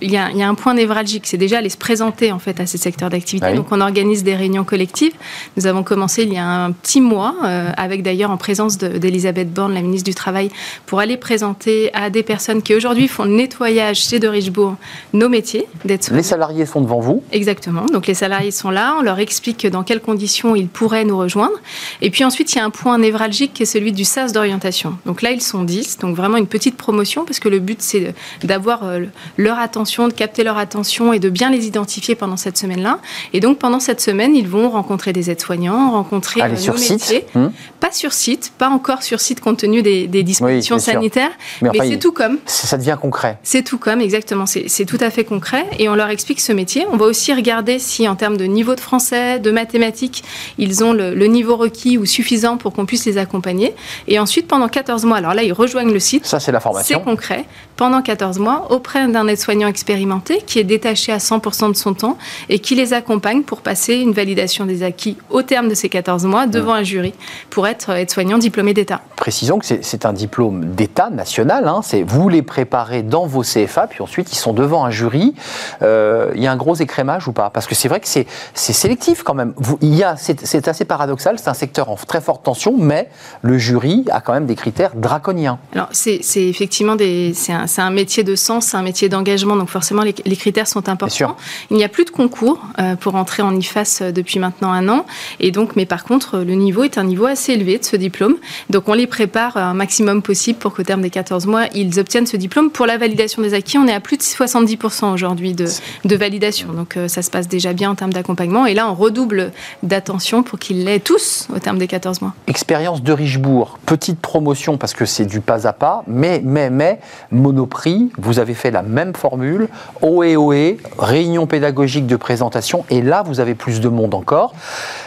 il 0.00 0.10
y, 0.10 0.12
y, 0.12 0.16
a 0.16 0.48
un 0.48 0.54
point 0.54 0.74
névralgique, 0.74 1.26
c'est 1.26 1.36
déjà 1.36 1.58
aller 1.58 1.70
se 1.70 1.76
présenter 1.76 2.30
en 2.30 2.38
fait 2.38 2.60
à 2.60 2.66
ces 2.66 2.78
secteurs 2.78 3.10
d'activité. 3.10 3.46
Ah 3.48 3.50
oui. 3.50 3.56
Donc 3.56 3.72
on 3.72 3.80
organise 3.80 4.22
des 4.22 4.36
réunions 4.36 4.64
collectives. 4.64 5.12
Nous 5.56 5.66
avons 5.66 5.82
commencé 5.82 6.22
il 6.22 6.32
y 6.32 6.38
a 6.38 6.46
un 6.46 6.70
petit 6.70 7.00
mois, 7.00 7.34
avec 7.76 8.02
d'ailleurs 8.02 8.30
en 8.30 8.36
présence 8.36 8.78
d'Elisabeth 8.78 9.52
Borne, 9.52 9.74
la 9.74 9.82
ministre 9.82 10.08
du 10.08 10.14
Travail, 10.14 10.50
pour 10.86 11.00
aller 11.00 11.16
présenter 11.16 11.90
à 11.94 12.10
des 12.10 12.22
personnes 12.22 12.62
qui 12.62 12.74
aujourd'hui 12.74 13.08
font 13.08 13.24
le 13.24 13.30
nettoyage 13.30 13.96
chez 13.96 14.18
de 14.18 14.28
Richebourg 14.28 14.67
nos 15.12 15.28
métiers 15.28 15.66
d'être 15.84 16.12
Les 16.12 16.22
salariés 16.22 16.66
sont 16.66 16.80
devant 16.80 17.00
vous 17.00 17.22
Exactement. 17.32 17.86
Donc 17.86 18.06
les 18.06 18.14
salariés 18.14 18.50
sont 18.50 18.70
là. 18.70 18.96
On 18.98 19.02
leur 19.02 19.18
explique 19.18 19.66
dans 19.66 19.82
quelles 19.82 20.00
conditions 20.00 20.56
ils 20.56 20.68
pourraient 20.68 21.04
nous 21.04 21.16
rejoindre. 21.18 21.54
Et 22.02 22.10
puis 22.10 22.24
ensuite, 22.24 22.52
il 22.52 22.58
y 22.58 22.60
a 22.60 22.64
un 22.64 22.70
point 22.70 22.98
névralgique 22.98 23.54
qui 23.54 23.62
est 23.62 23.66
celui 23.66 23.92
du 23.92 24.04
SAS 24.04 24.32
d'orientation. 24.32 24.96
Donc 25.06 25.22
là, 25.22 25.30
ils 25.30 25.42
sont 25.42 25.62
10. 25.62 25.98
Donc 25.98 26.16
vraiment 26.16 26.36
une 26.36 26.46
petite 26.46 26.76
promotion 26.76 27.24
parce 27.24 27.40
que 27.40 27.48
le 27.48 27.58
but, 27.58 27.82
c'est 27.82 28.14
d'avoir 28.44 28.84
euh, 28.84 29.04
leur 29.36 29.58
attention, 29.58 30.08
de 30.08 30.12
capter 30.12 30.44
leur 30.44 30.58
attention 30.58 31.12
et 31.12 31.18
de 31.18 31.30
bien 31.30 31.50
les 31.50 31.66
identifier 31.66 32.14
pendant 32.14 32.36
cette 32.36 32.58
semaine-là. 32.58 32.98
Et 33.32 33.40
donc 33.40 33.58
pendant 33.58 33.80
cette 33.80 34.00
semaine, 34.00 34.34
ils 34.34 34.48
vont 34.48 34.70
rencontrer 34.70 35.12
des 35.12 35.30
aides-soignants, 35.30 35.92
rencontrer 35.92 36.40
Aller 36.40 36.54
nos 36.54 36.60
sur 36.60 36.74
métiers. 36.74 36.98
site 36.98 37.26
hum. 37.34 37.52
Pas 37.80 37.92
sur 37.92 38.12
site, 38.12 38.52
pas 38.58 38.68
encore 38.68 39.02
sur 39.02 39.20
site 39.20 39.40
compte 39.40 39.58
tenu 39.58 39.82
des, 39.82 40.06
des 40.06 40.22
dispositions 40.22 40.76
Oui, 40.76 40.82
sanitaires. 40.82 41.30
Mais 41.62 41.70
Mais, 41.72 41.80
enfin, 41.80 41.90
c'est 41.90 41.98
tout 41.98 42.12
comme. 42.12 42.38
Ça 42.46 42.76
devient 42.76 42.96
concret. 43.00 43.38
C'est 43.42 43.62
tout 43.62 43.78
comme, 43.78 44.00
exactement. 44.00 44.46
C'est 44.46 44.57
c'est 44.66 44.84
tout 44.84 44.98
à 45.00 45.10
fait 45.10 45.24
concret. 45.24 45.66
Et 45.78 45.88
on 45.88 45.94
leur 45.94 46.08
explique 46.10 46.40
ce 46.40 46.52
métier. 46.52 46.86
On 46.90 46.96
va 46.96 47.06
aussi 47.06 47.32
regarder 47.32 47.78
si, 47.78 48.08
en 48.08 48.16
termes 48.16 48.36
de 48.36 48.44
niveau 48.44 48.74
de 48.74 48.80
français, 48.80 49.38
de 49.38 49.50
mathématiques, 49.50 50.24
ils 50.58 50.82
ont 50.82 50.92
le, 50.92 51.14
le 51.14 51.26
niveau 51.26 51.56
requis 51.56 51.98
ou 51.98 52.06
suffisant 52.06 52.56
pour 52.56 52.72
qu'on 52.72 52.86
puisse 52.86 53.04
les 53.06 53.18
accompagner. 53.18 53.74
Et 54.08 54.18
ensuite, 54.18 54.48
pendant 54.48 54.68
14 54.68 55.04
mois, 55.04 55.18
alors 55.18 55.34
là, 55.34 55.42
ils 55.42 55.52
rejoignent 55.52 55.92
le 55.92 56.00
site. 56.00 56.26
Ça, 56.26 56.40
c'est 56.40 56.52
la 56.52 56.58
C'est 56.58 56.62
formation. 56.64 57.00
concret. 57.00 57.44
Pendant 57.76 58.02
14 58.02 58.38
mois, 58.40 58.72
auprès 58.72 59.06
d'un 59.06 59.28
aide-soignant 59.28 59.68
expérimenté 59.68 60.42
qui 60.44 60.58
est 60.58 60.64
détaché 60.64 61.12
à 61.12 61.18
100% 61.18 61.70
de 61.70 61.76
son 61.76 61.94
temps 61.94 62.18
et 62.48 62.58
qui 62.58 62.74
les 62.74 62.92
accompagne 62.92 63.42
pour 63.42 63.60
passer 63.60 63.94
une 63.94 64.12
validation 64.12 64.66
des 64.66 64.82
acquis 64.82 65.16
au 65.30 65.42
terme 65.42 65.68
de 65.68 65.74
ces 65.74 65.88
14 65.88 66.24
mois 66.24 66.46
devant 66.48 66.72
un 66.72 66.82
jury 66.82 67.14
pour 67.50 67.68
être 67.68 67.90
aide-soignant 67.90 68.38
diplômé 68.38 68.74
d'État. 68.74 69.00
Précisons 69.16 69.58
que 69.60 69.66
c'est- 69.66 69.84
c'est 69.84 70.06
un 70.06 70.12
diplôme 70.12 70.64
d'État 70.74 71.08
national. 71.10 71.68
hein. 71.68 71.80
C'est 71.84 72.02
vous 72.02 72.28
les 72.28 72.42
préparez 72.42 73.02
dans 73.02 73.26
vos 73.26 73.42
CFA, 73.42 73.86
puis 73.86 74.02
ensuite 74.02 74.32
ils 74.32 74.36
sont 74.38 74.47
devant 74.52 74.84
un 74.84 74.90
jury. 74.90 75.34
Euh, 75.82 76.32
Il 76.34 76.42
y 76.42 76.46
a 76.46 76.52
un 76.52 76.56
gros 76.56 76.74
écrémage 76.76 77.28
ou 77.28 77.32
pas? 77.32 77.50
Parce 77.50 77.66
que 77.66 77.74
c'est 77.74 77.88
vrai 77.88 78.00
que 78.00 78.08
c'est 78.08 78.26
sélectif 78.54 79.22
quand 79.22 79.34
même. 79.34 79.52
Vous- 79.56 79.78
il 79.80 79.94
y 79.94 80.02
a- 80.04 80.16
C'est 80.16 80.68
assez 80.68 80.84
paradoxal. 80.84 81.38
C'est 81.38 81.48
un 81.48 81.54
secteur 81.54 81.90
en 81.90 81.96
très 81.96 82.20
forte 82.20 82.44
tension, 82.44 82.74
mais 82.78 83.08
le 83.42 83.58
jury 83.58 84.04
a 84.10 84.20
quand 84.20 84.32
même 84.32 84.46
des 84.46 84.54
critères 84.54 84.92
draconiens. 84.94 85.58
Alors, 85.74 85.88
c'est 85.92 86.20
effectivement 86.36 86.96
des, 86.96 87.32
c'est 87.34 87.52
un, 87.52 87.66
un 87.78 87.90
métier 87.90 88.24
de 88.24 88.34
sens, 88.36 88.66
c'est 88.66 88.76
un 88.76 88.82
métier 88.82 89.08
d'engagement, 89.08 89.56
donc 89.56 89.68
forcément 89.68 90.02
les, 90.02 90.14
les 90.24 90.36
critères 90.36 90.66
sont 90.68 90.88
importants. 90.88 91.36
Il 91.70 91.76
n'y 91.76 91.84
a 91.84 91.88
plus 91.88 92.04
de 92.04 92.10
concours 92.10 92.60
euh, 92.78 92.96
pour 92.96 93.14
entrer 93.14 93.42
en 93.42 93.54
IFAS 93.54 93.98
euh, 94.02 94.12
depuis 94.12 94.38
maintenant 94.38 94.72
un 94.72 94.88
an, 94.88 95.06
et 95.40 95.50
donc, 95.50 95.76
mais 95.76 95.86
par 95.86 96.04
contre, 96.04 96.38
le 96.38 96.54
niveau 96.54 96.84
est 96.84 96.98
un 96.98 97.04
niveau 97.04 97.26
assez 97.26 97.52
élevé 97.52 97.78
de 97.78 97.84
ce 97.84 97.96
diplôme. 97.96 98.36
Donc, 98.70 98.88
on 98.88 98.94
les 98.94 99.06
prépare 99.06 99.56
un 99.56 99.74
maximum 99.74 100.22
possible 100.22 100.58
pour 100.58 100.74
qu'au 100.74 100.82
terme 100.82 101.02
des 101.02 101.10
14 101.10 101.46
mois, 101.46 101.64
ils 101.74 101.98
obtiennent 102.00 102.26
ce 102.26 102.36
diplôme. 102.36 102.70
Pour 102.70 102.86
la 102.86 102.98
validation 102.98 103.42
des 103.42 103.54
acquis, 103.54 103.78
on 103.78 103.86
est 103.86 103.92
à 103.94 104.00
plus 104.00 104.16
de 104.16 104.22
70% 104.38 105.12
aujourd'hui 105.12 105.54
de, 105.54 105.66
de 106.04 106.16
validation. 106.16 106.72
Donc, 106.72 106.96
euh, 106.96 107.08
ça 107.08 107.22
se 107.22 107.30
passe 107.30 107.48
déjà 107.48 107.72
bien 107.72 107.90
en 107.90 107.94
termes 107.94 108.12
d'accompagnement, 108.12 108.66
et 108.66 108.74
là, 108.74 108.88
on 108.88 108.94
redouble 108.94 109.52
d'attention 109.82 110.42
pour 110.42 110.58
qu'ils 110.58 110.84
l'aient 110.84 111.00
tous 111.00 111.48
au 111.54 111.58
terme 111.58 111.78
des 111.78 111.86
14 111.86 112.20
mois. 112.22 112.34
Expérience 112.46 113.02
de 113.02 113.12
Richebourg, 113.12 113.78
petite 113.86 114.20
promotion 114.20 114.78
parce 114.78 114.94
que 114.94 115.04
c'est 115.04 115.26
du 115.26 115.40
pas 115.40 115.66
à 115.66 115.72
pas, 115.72 116.02
mais, 116.06 116.40
mais, 116.44 116.70
mais, 116.70 117.00
Monoprix, 117.32 118.10
vous 118.18 118.38
avez 118.38 118.54
fait 118.54 118.70
la 118.70 118.82
même 118.82 119.14
formule, 119.14 119.68
OE, 120.02 120.36
OE, 120.36 120.76
réunion 120.98 121.46
pédagogique 121.46 122.06
de 122.06 122.16
présentation, 122.16 122.84
et 122.90 123.02
là, 123.02 123.22
vous 123.22 123.40
avez 123.40 123.54
plus 123.54 123.80
de 123.80 123.88
monde 123.88 124.14
encore, 124.14 124.54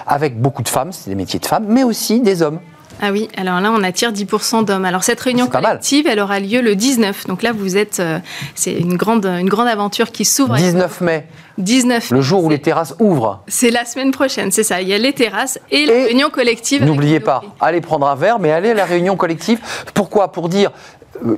avec 0.07 0.39
beaucoup 0.39 0.63
de 0.63 0.69
femmes, 0.69 0.91
c'est 0.91 1.09
des 1.09 1.15
métiers 1.15 1.39
de 1.39 1.45
femmes, 1.45 1.65
mais 1.67 1.83
aussi 1.83 2.21
des 2.21 2.41
hommes. 2.41 2.59
Ah 3.01 3.11
oui, 3.11 3.29
alors 3.35 3.59
là, 3.61 3.71
on 3.71 3.81
attire 3.83 4.11
10% 4.11 4.65
d'hommes. 4.65 4.85
Alors 4.85 5.03
cette 5.03 5.19
réunion 5.19 5.49
mal. 5.51 5.63
collective, 5.63 6.05
elle 6.07 6.19
aura 6.19 6.39
lieu 6.39 6.61
le 6.61 6.75
19. 6.75 7.25
Donc 7.27 7.41
là, 7.41 7.51
vous 7.51 7.75
êtes, 7.75 7.99
euh, 7.99 8.19
c'est 8.53 8.73
une 8.73 8.95
grande, 8.95 9.25
une 9.25 9.49
grande 9.49 9.67
aventure 9.67 10.11
qui 10.11 10.23
s'ouvre. 10.23 10.55
19 10.55 11.01
mai, 11.01 11.25
19. 11.57 12.11
le 12.11 12.21
jour 12.21 12.43
où 12.43 12.49
les 12.49 12.59
terrasses 12.59 12.95
ouvrent. 12.99 13.43
C'est 13.47 13.71
la 13.71 13.85
semaine 13.85 14.11
prochaine, 14.11 14.51
c'est 14.51 14.63
ça. 14.63 14.81
Il 14.81 14.87
y 14.87 14.93
a 14.93 14.99
les 14.99 15.13
terrasses 15.13 15.59
et, 15.71 15.85
la 15.87 15.93
Et 15.93 16.03
réunion 16.05 16.29
collective. 16.29 16.85
N'oubliez 16.85 17.19
pas, 17.19 17.41
allez 17.59 17.81
prendre 17.81 18.07
un 18.07 18.15
verre, 18.15 18.37
mais 18.37 18.51
allez 18.51 18.69
à 18.69 18.75
la 18.75 18.85
réunion 18.85 19.15
collective. 19.15 19.59
Pourquoi? 19.95 20.31
Pour 20.31 20.47
dire, 20.47 20.71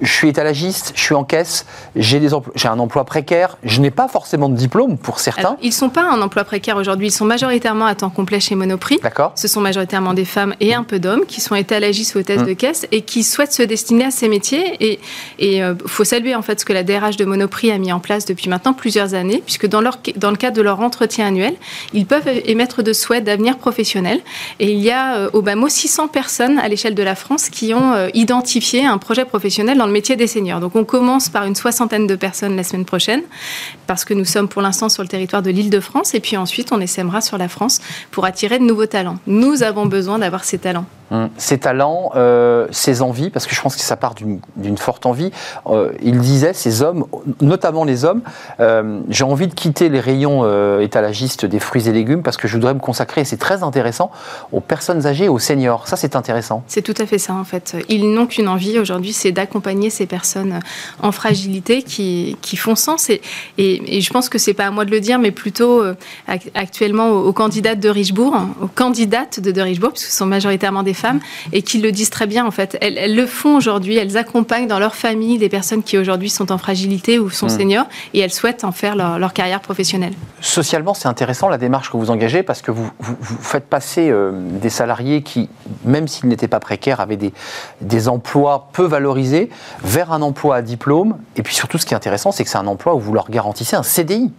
je 0.01 0.11
suis 0.11 0.30
étalagiste, 0.30 0.93
je 0.95 1.01
suis 1.01 1.15
en 1.15 1.24
caisse, 1.24 1.65
j'ai 1.95 2.19
un 2.65 2.80
emploi 2.80 3.05
précaire, 3.05 3.57
je 3.63 3.82
n'ai 3.82 3.91
pas 3.91 4.07
forcément 4.07 4.49
de 4.49 4.55
diplôme 4.55 4.97
pour 4.97 5.19
certains. 5.19 5.41
Alors, 5.41 5.57
ils 5.61 5.69
ne 5.69 5.74
sont 5.74 5.89
pas 5.89 6.11
en 6.11 6.21
emploi 6.21 6.43
précaire 6.43 6.78
aujourd'hui, 6.78 7.07
ils 7.07 7.11
sont 7.11 7.26
majoritairement 7.26 7.86
à 7.86 7.95
temps 7.95 8.09
complet 8.09 8.39
chez 8.39 8.55
Monoprix. 8.55 8.99
D'accord 9.01 9.32
Ce 9.36 9.47
sont 9.47 9.61
majoritairement 9.61 10.13
des 10.13 10.26
femmes 10.26 10.55
et 10.59 10.74
un 10.74 10.84
peu 10.84 10.99
d'hommes 10.99 11.26
qui 11.26 11.41
sont 11.41 11.55
étalagistes 11.55 12.15
ou 12.15 12.19
hôtesses 12.19 12.34
Mmh. 12.43 12.47
de 12.47 12.53
caisse 12.53 12.88
et 12.91 13.01
qui 13.01 13.24
souhaitent 13.24 13.53
se 13.53 13.63
destiner 13.63 14.05
à 14.05 14.11
ces 14.11 14.28
métiers. 14.28 14.76
Et 14.80 14.99
il 15.39 15.76
faut 15.86 16.03
saluer 16.03 16.36
en 16.36 16.41
fait 16.41 16.59
ce 16.59 16.65
que 16.65 16.74
la 16.74 16.84
DRH 16.84 17.17
de 17.17 17.26
Monoprix 17.26 17.71
a 17.71 17.78
mis 17.78 17.91
en 17.91 17.99
place 17.99 18.26
depuis 18.26 18.49
maintenant 18.49 18.74
plusieurs 18.74 19.13
années, 19.13 19.41
puisque 19.43 19.67
dans, 19.67 19.82
leur, 19.82 19.99
dans 20.15 20.32
le 20.32 20.38
cadre 20.38 20.57
de 20.57 20.61
leur 20.61 20.80
entretien 20.82 21.28
annuel, 21.28 21.55
ils 21.93 22.05
peuvent 22.05 22.28
émettre 22.45 22.84
de 22.84 22.93
souhaits 22.93 23.24
d'avenir 23.24 23.57
professionnel. 23.57 24.19
Et 24.59 24.71
il 24.71 24.80
y 24.80 24.91
a 24.91 25.15
euh, 25.15 25.30
au 25.34 25.41
bas 25.41 25.55
mot 25.55 25.69
600 25.69 26.07
personnes 26.07 26.59
à 26.59 26.67
l'échelle 26.67 26.95
de 26.95 27.03
la 27.03 27.15
France 27.15 27.49
qui 27.49 27.74
ont 27.74 27.93
euh, 27.93 28.09
identifié 28.13 28.86
un 28.86 28.97
projet 28.97 29.26
professionnel 29.26 29.62
dans 29.64 29.86
le 29.86 29.91
métier 29.91 30.16
des 30.16 30.28
seniors. 30.28 30.59
Donc 30.59 30.76
on 30.76 30.84
commence 30.84 31.30
par 31.30 31.45
une 31.45 31.55
soixantaine 31.55 32.05
de 32.05 32.16
personnes 32.16 32.55
la 32.55 32.64
semaine 32.64 32.86
prochaine, 32.86 33.22
parce 33.88 34.03
que 34.05 34.14
nous 34.14 34.26
sommes 34.26 34.47
pour 34.47 34.61
l'instant 34.61 34.89
sur 34.89 35.01
le 35.01 35.09
territoire 35.09 35.41
de 35.41 35.49
l'île 35.49 35.70
de 35.70 35.80
France, 35.80 36.14
et 36.14 36.20
puis 36.20 36.36
ensuite 36.38 36.72
on 36.72 36.82
essaimera 36.82 37.22
sur 37.22 37.38
la 37.38 37.47
France 37.47 37.80
pour 38.11 38.26
attirer 38.26 38.59
de 38.59 38.66
nouveaux 38.66 38.86
talents. 38.86 39.18
Nous 39.28 39.64
avons 39.64 39.86
besoin 39.86 40.20
d'avoir 40.20 40.43
ces 40.43 40.57
talents. 40.57 40.86
Hum, 41.11 41.30
Ces 41.38 41.59
talents, 41.59 42.11
euh, 42.16 42.68
ces 42.72 43.01
envies, 43.01 43.30
parce 43.30 43.45
que 43.45 43.53
je 43.53 43.61
pense 43.61 43.76
que 43.76 43.82
ça 43.82 43.95
part 43.95 44.16
d'une 44.16 44.78
forte 44.78 45.05
envie. 45.05 45.32
Euh, 45.68 45.91
il 46.01 46.20
disait, 46.20 46.53
ces 46.53 46.82
hommes, 46.82 47.05
notamment 47.41 47.84
les 47.84 48.03
hommes, 48.05 48.22
euh, 48.59 48.99
j'ai 49.09 49.24
envie 49.24 49.47
de 49.47 49.53
quitter 49.53 49.89
les 49.89 49.99
rayons 49.99 50.24
étalagistes 50.80 51.45
des 51.45 51.59
fruits 51.59 51.88
et 51.88 51.91
légumes 51.91 52.24
parce 52.24 52.38
que 52.38 52.47
je 52.47 52.55
voudrais 52.55 52.74
me 52.74 52.80
consacrer, 52.80 53.22
et 53.22 53.26
c'est 53.26 53.38
très 53.38 53.64
intéressant, 53.64 54.11
aux 54.51 54.59
personnes 54.61 55.05
âgées 55.05 55.26
et 55.26 55.30
aux 55.30 55.39
seniors. 55.39 55.88
Ça, 55.88 55.97
c'est 55.97 56.16
intéressant. 56.16 56.64
C'est 56.68 56.82
tout 56.82 56.95
à 56.97 57.05
fait 57.05 57.20
ça 57.20 57.34
en 57.34 57.43
fait. 57.43 57.76
Ils 57.89 58.11
n'ont 58.11 58.26
qu'une 58.26 58.47
envie 58.47 58.80
aujourd'hui, 58.80 59.14
c'est 59.14 59.32
d'accompagner 59.32 59.53
ces 59.89 60.06
personnes 60.06 60.60
en 61.01 61.12
fragilité 61.12 61.84
qui, 61.84 62.38
qui 62.41 62.56
font 62.58 62.76
sens. 62.76 63.10
Et, 63.10 63.22
et, 63.58 63.97
et 63.97 64.01
je 64.01 64.12
pense 64.12 64.30
que 64.30 64.38
c'est 64.38 64.54
pas 64.54 64.68
à 64.68 64.72
moi 64.72 64.86
de 64.86 64.91
le 64.91 64.99
dire, 64.99 65.20
mais 65.20 65.32
plutôt 65.32 65.82
euh, 65.82 65.95
ac- 66.28 66.49
actuellement 66.54 67.10
aux, 67.10 67.28
aux 67.28 67.34
candidates 67.34 67.80
de 67.80 67.89
Richebourg, 67.89 68.36
hein, 68.36 68.49
aux 68.62 68.68
candidates 68.68 69.39
de, 69.39 69.51
de 69.51 69.62
Richebourg, 69.62 69.91
puisque 69.91 70.08
ce 70.10 70.18
sont 70.18 70.26
majoritairement 70.26 70.84
des 70.84 70.93
femmes, 70.93 71.20
et 71.51 71.62
qui 71.62 71.80
le 71.80 71.91
disent 71.91 72.10
très 72.10 72.28
bien 72.28 72.45
en 72.45 72.51
fait. 72.51 72.78
Elles, 72.82 72.97
elles 72.97 73.16
le 73.16 73.26
font 73.26 73.56
aujourd'hui, 73.58 73.95
elles 73.97 74.18
accompagnent 74.18 74.68
dans 74.68 74.80
leur 74.80 74.95
famille 74.95 75.38
des 75.38 75.49
personnes 75.49 75.84
qui 75.84 75.97
aujourd'hui 75.97 76.30
sont 76.30 76.51
en 76.51 76.58
fragilité 76.58 77.20
ou 77.20 77.30
sont 77.30 77.47
Mm. 77.47 77.49
seniors, 77.49 77.86
et 78.14 78.20
elles 78.20 78.32
souhaitent 78.34 78.64
en 78.64 78.72
faire 78.72 78.95
leur, 78.95 79.20
leur 79.20 79.34
carrière 79.34 79.60
professionnelle. 79.60 80.14
Socialement, 80.41 80.93
c'est 80.93 81.08
intéressant 81.08 81.49
la 81.49 81.58
démarche 81.58 81.91
que 81.91 81.97
vous 81.97 82.10
engagez 82.10 82.43
parce 82.43 82.62
que 82.62 82.72
vous, 82.72 82.89
vous, 82.99 83.16
vous 83.20 83.38
faites 83.41 83.66
passer 83.66 84.10
euh, 84.10 84.32
des 84.62 84.70
salariés 84.70 85.22
qui, 85.22 85.49
même 85.86 86.07
s'ils 86.07 86.29
n'étaient 86.29 86.47
pas 86.47 86.59
précaires, 86.59 86.99
avaient 86.99 87.17
des, 87.17 87.34
des 87.81 88.07
emplois 88.07 88.69
peu 88.73 88.86
valorisés 88.86 89.49
vers 89.84 90.11
un 90.11 90.21
emploi 90.21 90.57
à 90.57 90.61
diplôme. 90.61 91.17
Et 91.36 91.43
puis 91.43 91.55
surtout, 91.55 91.77
ce 91.77 91.86
qui 91.86 91.93
est 91.93 91.97
intéressant, 91.97 92.31
c'est 92.31 92.43
que 92.43 92.49
c'est 92.49 92.57
un 92.57 92.67
emploi 92.67 92.95
où 92.95 92.99
vous 92.99 93.13
leur 93.13 93.29
garantissez 93.29 93.75
un 93.75 93.84
CDI. 93.84 94.31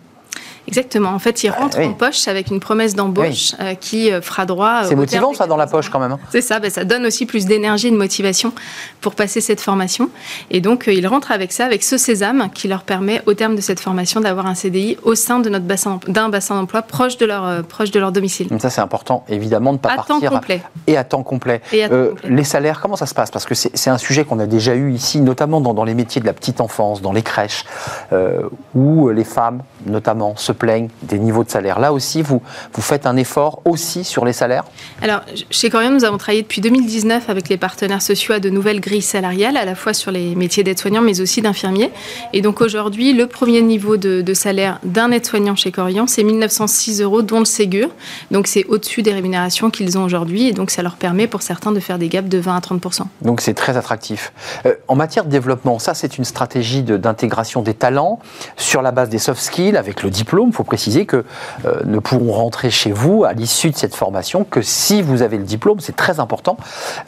Exactement. 0.66 1.10
En 1.10 1.18
fait, 1.18 1.44
ils 1.44 1.50
rentrent 1.50 1.78
oui. 1.78 1.86
en 1.86 1.92
poche 1.92 2.26
avec 2.28 2.50
une 2.50 2.60
promesse 2.60 2.94
d'embauche 2.94 3.54
euh, 3.60 3.74
qui 3.74 4.10
euh, 4.12 4.20
fera 4.22 4.46
droit. 4.46 4.84
C'est 4.84 4.94
au 4.94 4.96
motivant 4.98 5.34
ça 5.34 5.46
dans 5.46 5.56
la 5.56 5.64
14 5.66 5.72
mois. 5.72 5.80
poche 5.80 5.90
quand 5.90 5.98
même. 6.00 6.12
hein. 6.12 6.18
C'est 6.30 6.40
ça, 6.40 6.58
ben, 6.60 6.70
ça 6.70 6.84
donne 6.84 7.04
aussi 7.06 7.26
plus 7.26 7.46
d'énergie 7.46 7.88
et 7.88 7.90
de 7.90 7.96
motivation 7.96 8.52
pour 9.00 9.14
passer 9.14 9.40
cette 9.40 9.60
formation. 9.60 10.08
Et 10.50 10.60
donc, 10.60 10.88
euh, 10.88 10.92
ils 10.92 11.06
rentrent 11.06 11.32
avec 11.32 11.52
ça, 11.52 11.64
avec 11.66 11.82
ce 11.82 11.98
sésame 11.98 12.50
qui 12.54 12.68
leur 12.68 12.82
permet, 12.82 13.22
au 13.26 13.34
terme 13.34 13.56
de 13.56 13.60
cette 13.60 13.80
formation, 13.80 14.20
d'avoir 14.20 14.46
un 14.46 14.54
CDI 14.54 14.96
au 15.02 15.14
sein 15.14 15.38
de 15.40 15.48
notre 15.50 15.64
bassin, 15.66 16.00
d'un 16.08 16.28
bassin 16.28 16.54
d'emploi 16.56 16.82
proche 16.82 17.16
de 17.18 17.26
leur, 17.26 17.44
euh, 17.44 17.62
proche 17.62 17.90
de 17.90 18.00
leur 18.00 18.12
domicile. 18.12 18.48
Donc 18.48 18.60
ça, 18.62 18.70
c'est 18.70 18.80
important, 18.80 19.24
évidemment, 19.28 19.72
de 19.72 19.76
ne 19.76 19.80
pas 19.82 19.90
À 19.92 19.96
temps 19.96 20.04
partir 20.20 20.30
complet. 20.30 20.62
et 20.86 20.96
à 20.96 21.04
temps 21.04 21.22
complet. 21.22 21.60
Et 21.72 21.84
à 21.84 21.88
temps 21.88 21.94
Euh, 21.94 22.08
complet. 22.10 22.30
les 22.30 22.44
salaires, 22.44 22.80
comment 22.80 22.96
ça 22.96 23.06
se 23.06 23.14
passe? 23.14 23.30
Parce 23.30 23.44
que 23.44 23.54
c'est 23.54 23.70
c'est 23.76 23.90
un 23.90 23.98
sujet 23.98 24.24
qu'on 24.24 24.38
a 24.38 24.46
déjà 24.46 24.74
eu 24.74 24.92
ici, 24.92 25.20
notamment 25.20 25.60
dans, 25.60 25.74
dans 25.74 25.84
les 25.84 25.94
métiers 25.94 26.20
de 26.20 26.26
la 26.26 26.32
petite 26.32 26.60
enfance, 26.60 27.02
dans 27.02 27.12
les 27.12 27.22
crèches, 27.22 27.64
euh, 28.12 28.42
où 28.74 29.08
les 29.10 29.24
femmes, 29.24 29.62
notamment, 29.86 30.36
se 30.36 30.52
plaignent 30.54 30.88
des 31.02 31.18
niveaux 31.18 31.44
de 31.44 31.50
salaire. 31.50 31.78
Là 31.78 31.92
aussi, 31.92 32.22
vous, 32.22 32.40
vous 32.72 32.82
faites 32.82 33.06
un 33.06 33.16
effort 33.16 33.60
aussi 33.64 34.04
sur 34.04 34.24
les 34.24 34.32
salaires? 34.32 34.64
Alors, 35.02 35.20
chez 35.50 35.70
Corian, 35.70 35.90
nous 35.90 36.04
avons 36.04 36.18
travaillé 36.18 36.42
depuis 36.42 36.60
2019 36.60 37.28
avec 37.28 37.48
les 37.48 37.56
partenaires 37.56 38.02
sociaux 38.02 38.34
à 38.34 38.40
de 38.40 38.50
nouvelles 38.50 38.80
grilles 38.80 39.02
salariales, 39.02 39.56
à 39.56 39.64
la 39.64 39.74
fois 39.74 39.92
sur 39.92 40.10
les 40.10 40.34
métiers 40.34 40.62
d'aide-soignant, 40.62 41.02
mais 41.02 41.20
aussi 41.20 41.42
d'infirmier. 41.42 41.90
Et 42.32 42.40
donc 42.40 42.60
aujourd'hui, 42.60 43.12
le 43.12 43.26
premier 43.26 43.62
niveau 43.62 43.96
de, 43.96 44.34
salaire 44.34 44.80
d'un 44.84 45.10
aide-soignant 45.10 45.56
chez 45.56 45.72
Corian, 45.72 46.06
c'est 46.06 46.24
1906 46.24 47.00
euros, 47.02 47.22
dont 47.22 47.38
le 47.38 47.44
Ségur. 47.44 47.88
Donc 48.30 48.46
c'est 48.46 48.64
au-dessus 48.66 49.02
des 49.02 49.12
rémunérations 49.12 49.70
qu'ils 49.70 49.98
ont 49.98 50.04
aujourd'hui. 50.04 50.48
Et 50.48 50.52
donc 50.52 50.70
ça 50.70 50.82
leur 50.82 50.96
permet 50.96 51.26
pour 51.26 51.42
certains 51.42 51.72
de 51.72 51.80
faire 51.80 51.98
des 51.98 52.08
gaps 52.08 52.28
de 52.28 52.38
20 52.38 52.56
à 52.56 52.60
30% 52.60 53.02
Donc 53.22 53.40
c'est 53.40 53.54
très 53.54 53.76
attractif. 53.76 54.32
Euh, 54.66 54.74
en 54.88 54.96
matière 54.96 55.24
de 55.24 55.30
développement, 55.30 55.78
ça 55.78 55.94
c'est 55.94 56.18
une 56.18 56.24
stratégie 56.24 56.82
d'intégration 56.82 57.62
des 57.62 57.74
talents 57.74 58.18
sur 58.56 58.82
la 58.82 58.92
base 58.92 59.08
des 59.08 59.18
soft 59.18 59.40
skills 59.40 59.76
avec 59.76 60.02
le 60.02 60.10
diplôme. 60.10 60.43
Il 60.48 60.52
faut 60.54 60.64
préciser 60.64 61.06
que 61.06 61.24
euh, 61.66 61.80
ne 61.84 61.98
pourront 61.98 62.32
rentrer 62.32 62.70
chez 62.70 62.92
vous 62.92 63.24
à 63.24 63.32
l'issue 63.32 63.70
de 63.70 63.76
cette 63.76 63.94
formation 63.94 64.44
que 64.44 64.62
si 64.62 65.02
vous 65.02 65.22
avez 65.22 65.38
le 65.38 65.44
diplôme. 65.44 65.80
C'est 65.80 65.96
très 65.96 66.20
important. 66.20 66.56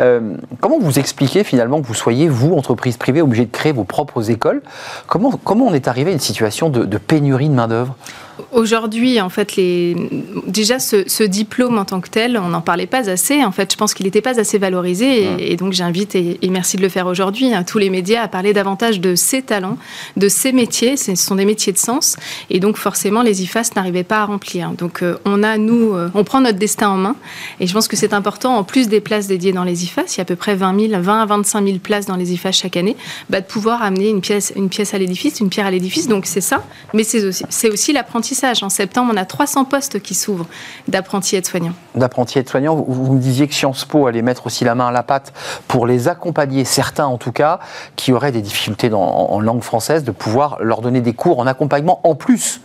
Euh, 0.01 0.37
comment 0.61 0.79
vous 0.79 0.99
expliquez 0.99 1.45
finalement 1.45 1.81
que 1.81 1.87
vous 1.87 1.95
soyez, 1.95 2.29
vous, 2.29 2.55
entreprise 2.55 2.97
privée, 2.97 3.23
obligé 3.23 3.45
de 3.45 3.51
créer 3.51 3.73
vos 3.73 3.85
propres 3.85 4.31
écoles? 4.31 4.63
Comment, 5.07 5.39
on 5.45 5.75
est 5.75 5.89
arrivé 5.89 6.11
à 6.11 6.15
une 6.15 6.21
situation 6.21 6.69
de, 6.69 6.85
de 6.85 6.99
pénurie 6.99 7.49
de 7.49 7.55
main-d'œuvre? 7.55 7.95
Aujourd'hui, 8.53 9.21
en 9.21 9.29
fait, 9.29 9.57
les... 9.57 9.97
déjà 10.47 10.79
ce, 10.79 11.23
diplôme 11.25 11.79
en 11.79 11.85
tant 11.85 12.01
que 12.01 12.09
tel, 12.09 12.39
on 12.39 12.49
n'en 12.49 12.61
parlait 12.61 12.87
pas 12.87 13.09
assez. 13.09 13.43
En 13.43 13.51
fait, 13.51 13.73
je 13.73 13.77
pense 13.77 13.95
qu'il 13.95 14.05
n'était 14.05 14.21
pas 14.21 14.39
assez 14.39 14.59
valorisé. 14.59 15.51
Et, 15.51 15.57
donc, 15.57 15.73
j'invite, 15.73 16.15
et, 16.15 16.39
merci 16.51 16.77
de 16.77 16.83
le 16.83 16.89
faire 16.89 17.07
aujourd'hui, 17.07 17.55
hein, 17.55 17.65
tous 17.65 17.79
les 17.79 17.89
médias 17.89 18.23
à 18.23 18.29
parler 18.29 18.53
davantage 18.53 19.01
de 19.01 19.15
ces 19.15 19.43
talents, 19.43 19.79
de 20.17 20.29
ces 20.29 20.53
métiers. 20.53 20.97
Ce 20.97 21.15
sont 21.15 21.37
des 21.37 21.47
métiers 21.47 21.73
de 21.73 21.79
sens. 21.79 22.17
Et 22.51 22.61
donc, 22.61 22.77
forcément, 22.77 23.23
les 23.23 23.43
IFAS 23.43 23.71
n'arrivaient 23.75 24.05
pas 24.05 24.19
à 24.19 24.25
remplir. 24.27 24.71
Donc, 24.73 25.03
euh, 25.03 25.17
on 25.25 25.43
a, 25.43 25.57
nous, 25.57 25.95
euh, 25.95 26.11
on 26.15 26.23
prend 26.23 26.43
notre 26.43 26.59
destin 26.59 26.91
en 26.91 26.99
main. 26.99 27.17
Et 27.61 27.67
je 27.67 27.73
pense 27.73 27.89
que 27.89 27.97
c'est 27.97 28.13
important, 28.13 28.57
en 28.57 28.65
plus 28.65 28.89
des 28.89 29.01
places 29.01 29.29
dédiées 29.29 29.53
dans 29.53 29.65
les 29.65 29.85
IFAS, 29.85 30.15
il 30.15 30.19
y 30.19 30.21
a 30.21 30.23
à 30.23 30.27
peu 30.27 30.37
près 30.37 30.57
20 30.57 30.89
000, 30.89 31.01
20 31.01 31.23
à 31.23 31.27
25 31.27 31.65
000 31.65 31.79
places 31.79 32.07
dans 32.07 32.17
les 32.17 32.33
IFAS 32.35 32.53
chaque 32.53 32.77
année, 32.77 32.97
bah, 33.31 33.41
de 33.41 33.47
pouvoir 33.47 33.83
amener 33.83 34.11
une 34.11 34.21
pièce, 34.21 34.53
une 34.57 34.69
pièce 34.69 34.93
à 34.93 34.99
l'édifice, 34.99 35.41
une 35.41 35.49
pierre 35.49 35.67
à 35.67 35.71
l'édifice. 35.71 36.07
Donc, 36.07 36.27
c'est 36.27 36.41
ça. 36.43 36.65
Mais 36.93 37.03
c'est 37.03 37.25
aussi, 37.25 37.45
c'est 37.49 37.71
aussi 37.71 37.93
l'apprentissage 37.93 38.26
en 38.63 38.69
septembre, 38.69 39.13
on 39.15 39.17
a 39.17 39.25
300 39.25 39.65
postes 39.65 40.01
qui 40.01 40.15
s'ouvrent 40.15 40.47
d'apprentis 40.89 41.37
aides-soignants. 41.37 41.75
D'apprentis 41.95 42.39
aides-soignants. 42.39 42.75
Vous, 42.75 43.15
me 43.15 43.21
disiez 43.21 43.47
que 43.49 43.55
Sciences 43.55 43.85
Po 43.85 44.07
allait 44.07 44.23
mettre 44.23 44.47
aussi 44.47 44.65
la 44.65 44.75
main 44.75 44.89
à 44.89 44.93
la 44.93 45.03
pâte 45.03 45.33
pour 45.69 45.87
les 45.87 46.09
accompagner, 46.09 46.65
certains 46.65 47.07
en 47.07 47.19
tout 47.19 47.33
cas, 47.33 47.61
qui 47.97 48.13
auraient 48.13 48.33
des 48.33 48.43
difficultés 48.43 48.91
en 48.93 49.41
langue 49.41 49.63
française, 49.63 50.05
de 50.05 50.11
pouvoir 50.11 50.59
leur 50.61 50.81
donner 50.81 51.01
des 51.01 51.13
cours 51.13 51.39
en 51.39 51.47
accompagnement 51.47 52.01
en 52.05 52.15
plus 52.15 52.61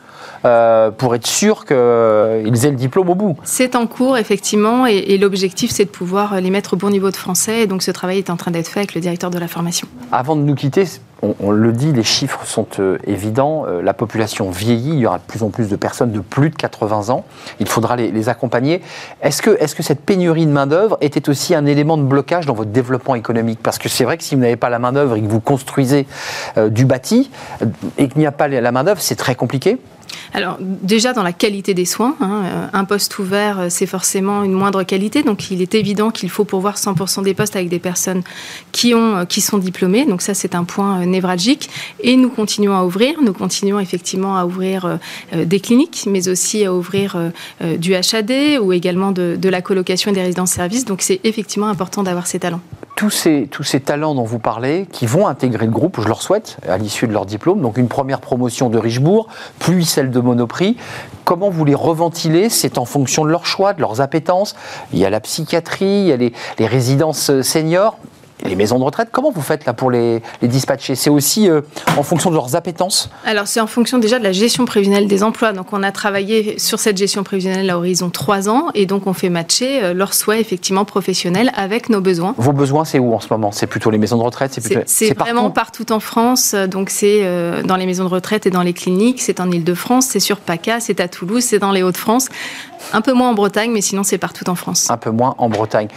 euh, 0.45 0.91
pour 0.91 1.15
être 1.15 1.27
sûr 1.27 1.65
qu'ils 1.65 1.75
aient 1.75 2.71
le 2.71 2.75
diplôme 2.75 3.09
au 3.09 3.15
bout. 3.15 3.37
C'est 3.43 3.75
en 3.75 3.87
cours, 3.87 4.17
effectivement, 4.17 4.85
et, 4.85 5.17
l'objectif, 5.17 5.71
c'est 5.71 5.85
de 5.85 5.89
pouvoir 5.89 6.39
les 6.41 6.49
mettre 6.49 6.73
au 6.73 6.77
bon 6.77 6.89
niveau 6.89 7.11
de 7.11 7.15
français. 7.15 7.61
Et 7.61 7.67
donc, 7.67 7.83
ce 7.83 7.91
travail 7.91 8.17
est 8.17 8.29
en 8.29 8.37
train 8.37 8.51
d'être 8.51 8.67
fait 8.67 8.79
avec 8.79 8.95
le 8.95 9.01
directeur 9.01 9.29
de 9.29 9.37
la 9.37 9.47
formation. 9.47 9.87
Avant 10.11 10.35
de 10.35 10.41
nous 10.41 10.55
quitter, 10.55 10.85
on, 11.21 11.51
le 11.51 11.71
dit, 11.71 11.91
les 11.93 12.03
chiffres 12.03 12.45
sont 12.45 12.67
euh, 12.79 12.97
évidents. 13.05 13.65
Euh, 13.67 13.81
la 13.81 13.93
population 13.93 14.49
vieillit, 14.49 14.93
il 14.93 14.99
y 14.99 15.05
aura 15.05 15.19
de 15.19 15.23
plus 15.23 15.43
en 15.43 15.49
plus 15.49 15.69
de 15.69 15.75
personnes 15.75 16.11
de 16.11 16.19
plus 16.19 16.49
de 16.49 16.55
80 16.55 17.09
ans. 17.09 17.25
Il 17.59 17.67
faudra 17.67 17.95
les, 17.95 18.29
accompagner. 18.29 18.81
Est-ce 19.21 19.41
que, 19.41 19.51
est 19.51 19.75
que 19.75 19.83
cette 19.83 20.01
pénurie 20.01 20.47
de 20.47 20.51
main-d'œuvre 20.51 20.97
était 21.01 21.29
aussi 21.29 21.53
un 21.53 21.65
élément 21.65 21.97
de 21.97 22.03
blocage 22.03 22.47
dans 22.47 22.53
votre 22.55 22.71
développement 22.71 23.13
économique? 23.13 23.59
Parce 23.61 23.77
que 23.77 23.89
c'est 23.89 24.03
vrai 24.03 24.17
que 24.17 24.23
si 24.23 24.33
vous 24.35 24.41
n'avez 24.41 24.55
pas 24.55 24.69
la 24.69 24.79
main-d'œuvre 24.79 25.15
et 25.15 25.21
que 25.21 25.27
vous 25.27 25.39
construisez 25.39 26.07
du 26.69 26.85
bâti 26.85 27.29
et 27.97 28.07
qu'il 28.07 28.19
n'y 28.19 28.25
a 28.25 28.31
pas 28.31 28.47
la 28.47 28.71
main-d'œuvre, 28.71 29.01
c'est 29.01 29.15
très 29.15 29.35
compliqué 29.35 29.77
alors 30.33 30.57
déjà 30.59 31.13
dans 31.13 31.23
la 31.23 31.33
qualité 31.33 31.73
des 31.73 31.85
soins, 31.85 32.15
hein, 32.21 32.43
euh, 32.45 32.67
un 32.73 32.85
poste 32.85 33.19
ouvert, 33.19 33.59
euh, 33.59 33.67
c'est 33.69 33.85
forcément 33.85 34.43
une 34.43 34.53
moindre 34.53 34.83
qualité, 34.83 35.23
donc 35.23 35.51
il 35.51 35.61
est 35.61 35.75
évident 35.75 36.11
qu'il 36.11 36.29
faut 36.29 36.45
pourvoir 36.45 36.77
100% 36.77 37.23
des 37.23 37.33
postes 37.33 37.55
avec 37.55 37.69
des 37.69 37.79
personnes 37.79 38.21
qui, 38.71 38.93
ont, 38.93 39.17
euh, 39.17 39.25
qui 39.25 39.41
sont 39.41 39.57
diplômées, 39.57 40.05
donc 40.05 40.21
ça 40.21 40.33
c'est 40.33 40.55
un 40.55 40.63
point 40.63 41.05
névralgique. 41.05 41.69
Et 42.01 42.15
nous 42.15 42.29
continuons 42.29 42.75
à 42.75 42.83
ouvrir, 42.83 43.21
nous 43.21 43.33
continuons 43.33 43.79
effectivement 43.79 44.37
à 44.37 44.45
ouvrir 44.45 44.99
des 45.33 45.59
cliniques, 45.59 46.05
mais 46.07 46.27
aussi 46.27 46.65
à 46.65 46.73
ouvrir 46.73 47.17
du 47.77 47.95
HAD 47.95 48.59
ou 48.61 48.73
également 48.73 49.11
de, 49.11 49.37
de 49.39 49.49
la 49.49 49.61
colocation 49.61 50.11
et 50.11 50.13
des 50.13 50.21
résidences-services, 50.21 50.85
donc 50.85 51.01
c'est 51.01 51.19
effectivement 51.23 51.67
important 51.67 52.03
d'avoir 52.03 52.27
ces 52.27 52.39
talents 52.39 52.61
tous 53.01 53.63
ces, 53.63 53.79
talents 53.79 54.13
dont 54.13 54.25
vous 54.25 54.37
parlez, 54.37 54.85
qui 54.91 55.07
vont 55.07 55.25
intégrer 55.25 55.65
le 55.65 55.71
groupe, 55.71 55.99
je 55.99 56.07
leur 56.07 56.21
souhaite, 56.21 56.57
à 56.69 56.77
l'issue 56.77 57.07
de 57.07 57.13
leur 57.13 57.25
diplôme, 57.25 57.59
donc 57.59 57.77
une 57.77 57.87
première 57.87 58.21
promotion 58.21 58.69
de 58.69 58.77
Richebourg, 58.77 59.27
puis 59.57 59.85
celle 59.85 60.11
de 60.11 60.19
Monoprix, 60.19 60.77
comment 61.25 61.49
vous 61.49 61.65
les 61.65 61.73
reventilez? 61.73 62.49
C'est 62.49 62.77
en 62.77 62.85
fonction 62.85 63.25
de 63.25 63.31
leur 63.31 63.47
choix, 63.47 63.73
de 63.73 63.81
leurs 63.81 64.01
appétences. 64.01 64.55
Il 64.93 64.99
y 64.99 65.05
a 65.05 65.09
la 65.09 65.19
psychiatrie, 65.19 66.01
il 66.01 66.07
y 66.09 66.11
a 66.11 66.17
les, 66.17 66.31
les 66.59 66.67
résidences 66.67 67.41
seniors 67.41 67.97
les 68.45 68.55
maisons 68.55 68.79
de 68.79 68.83
retraite, 68.83 69.09
comment 69.11 69.31
vous 69.31 69.41
faites 69.41 69.65
là 69.65 69.73
pour 69.73 69.91
les, 69.91 70.21
dispatcher? 70.41 70.95
C'est 70.95 71.09
aussi 71.09 71.49
euh, 71.49 71.61
en 71.97 72.03
fonction 72.03 72.29
de 72.29 72.35
leurs 72.35 72.55
appétences? 72.55 73.09
Alors 73.25 73.47
c'est 73.47 73.59
en 73.59 73.67
fonction 73.67 73.97
déjà 73.97 74.19
de 74.19 74.23
la 74.23 74.31
gestion 74.31 74.65
prévisionnelle 74.65 75.07
des 75.07 75.23
emplois. 75.23 75.53
Donc 75.53 75.67
on 75.71 75.83
a 75.83 75.91
travaillé 75.91 76.57
sur 76.59 76.79
cette 76.79 76.97
gestion 76.97 77.23
prévisionnelle 77.23 77.69
à 77.69 77.77
horizon 77.77 78.09
3 78.09 78.49
ans 78.49 78.67
et 78.73 78.85
donc 78.85 79.07
on 79.07 79.13
fait 79.13 79.29
matcher 79.29 79.83
euh, 79.83 79.93
leurs 79.93 80.13
souhaits 80.13 80.39
effectivement 80.39 80.85
professionnels 80.85 81.51
avec 81.55 81.89
nos 81.89 82.01
besoins. 82.01 82.33
Vos 82.37 82.53
besoins 82.53 82.85
c'est 82.85 82.99
où 82.99 83.13
en 83.13 83.19
ce 83.19 83.27
moment? 83.31 83.51
C'est 83.51 83.67
plutôt 83.67 83.91
les 83.91 83.97
maisons 83.97 84.17
de 84.17 84.23
retraite? 84.23 84.57
C'est 84.85 85.17
vraiment 85.17 85.49
partout. 85.49 85.91
en 85.91 85.99
France. 85.99 86.53
Donc 86.53 86.89
c'est 86.89 87.21
euh, 87.23 87.63
dans 87.63 87.75
les 87.75 87.85
maisons 87.85 88.03
de 88.03 88.09
retraite 88.09 88.45
et 88.45 88.49
dans 88.49 88.61
les 88.61 88.73
cliniques, 88.73 89.21
c'est 89.21 89.39
en 89.39 89.49
Ile-de-France, 89.49 90.07
c'est 90.07 90.19
sur 90.19 90.39
PACA, 90.39 90.79
c'est 90.79 90.99
à 90.99 91.07
Toulouse, 91.07 91.43
c'est 91.43 91.59
dans 91.59 91.71
les 91.71 91.83
Hauts-de-France. 91.83 92.29
Un 92.93 93.01
peu 93.01 93.13
moins 93.13 93.29
en 93.29 93.33
Bretagne, 93.33 93.71
mais 93.71 93.81
sinon 93.81 94.03
c'est 94.03 94.17
partout 94.17 94.49
en 94.49 94.55
France. 94.55 94.89
Un 94.89 94.97
peu 94.97 95.11
moins 95.11 95.35
en 95.37 95.49
Bretagne. 95.49 95.87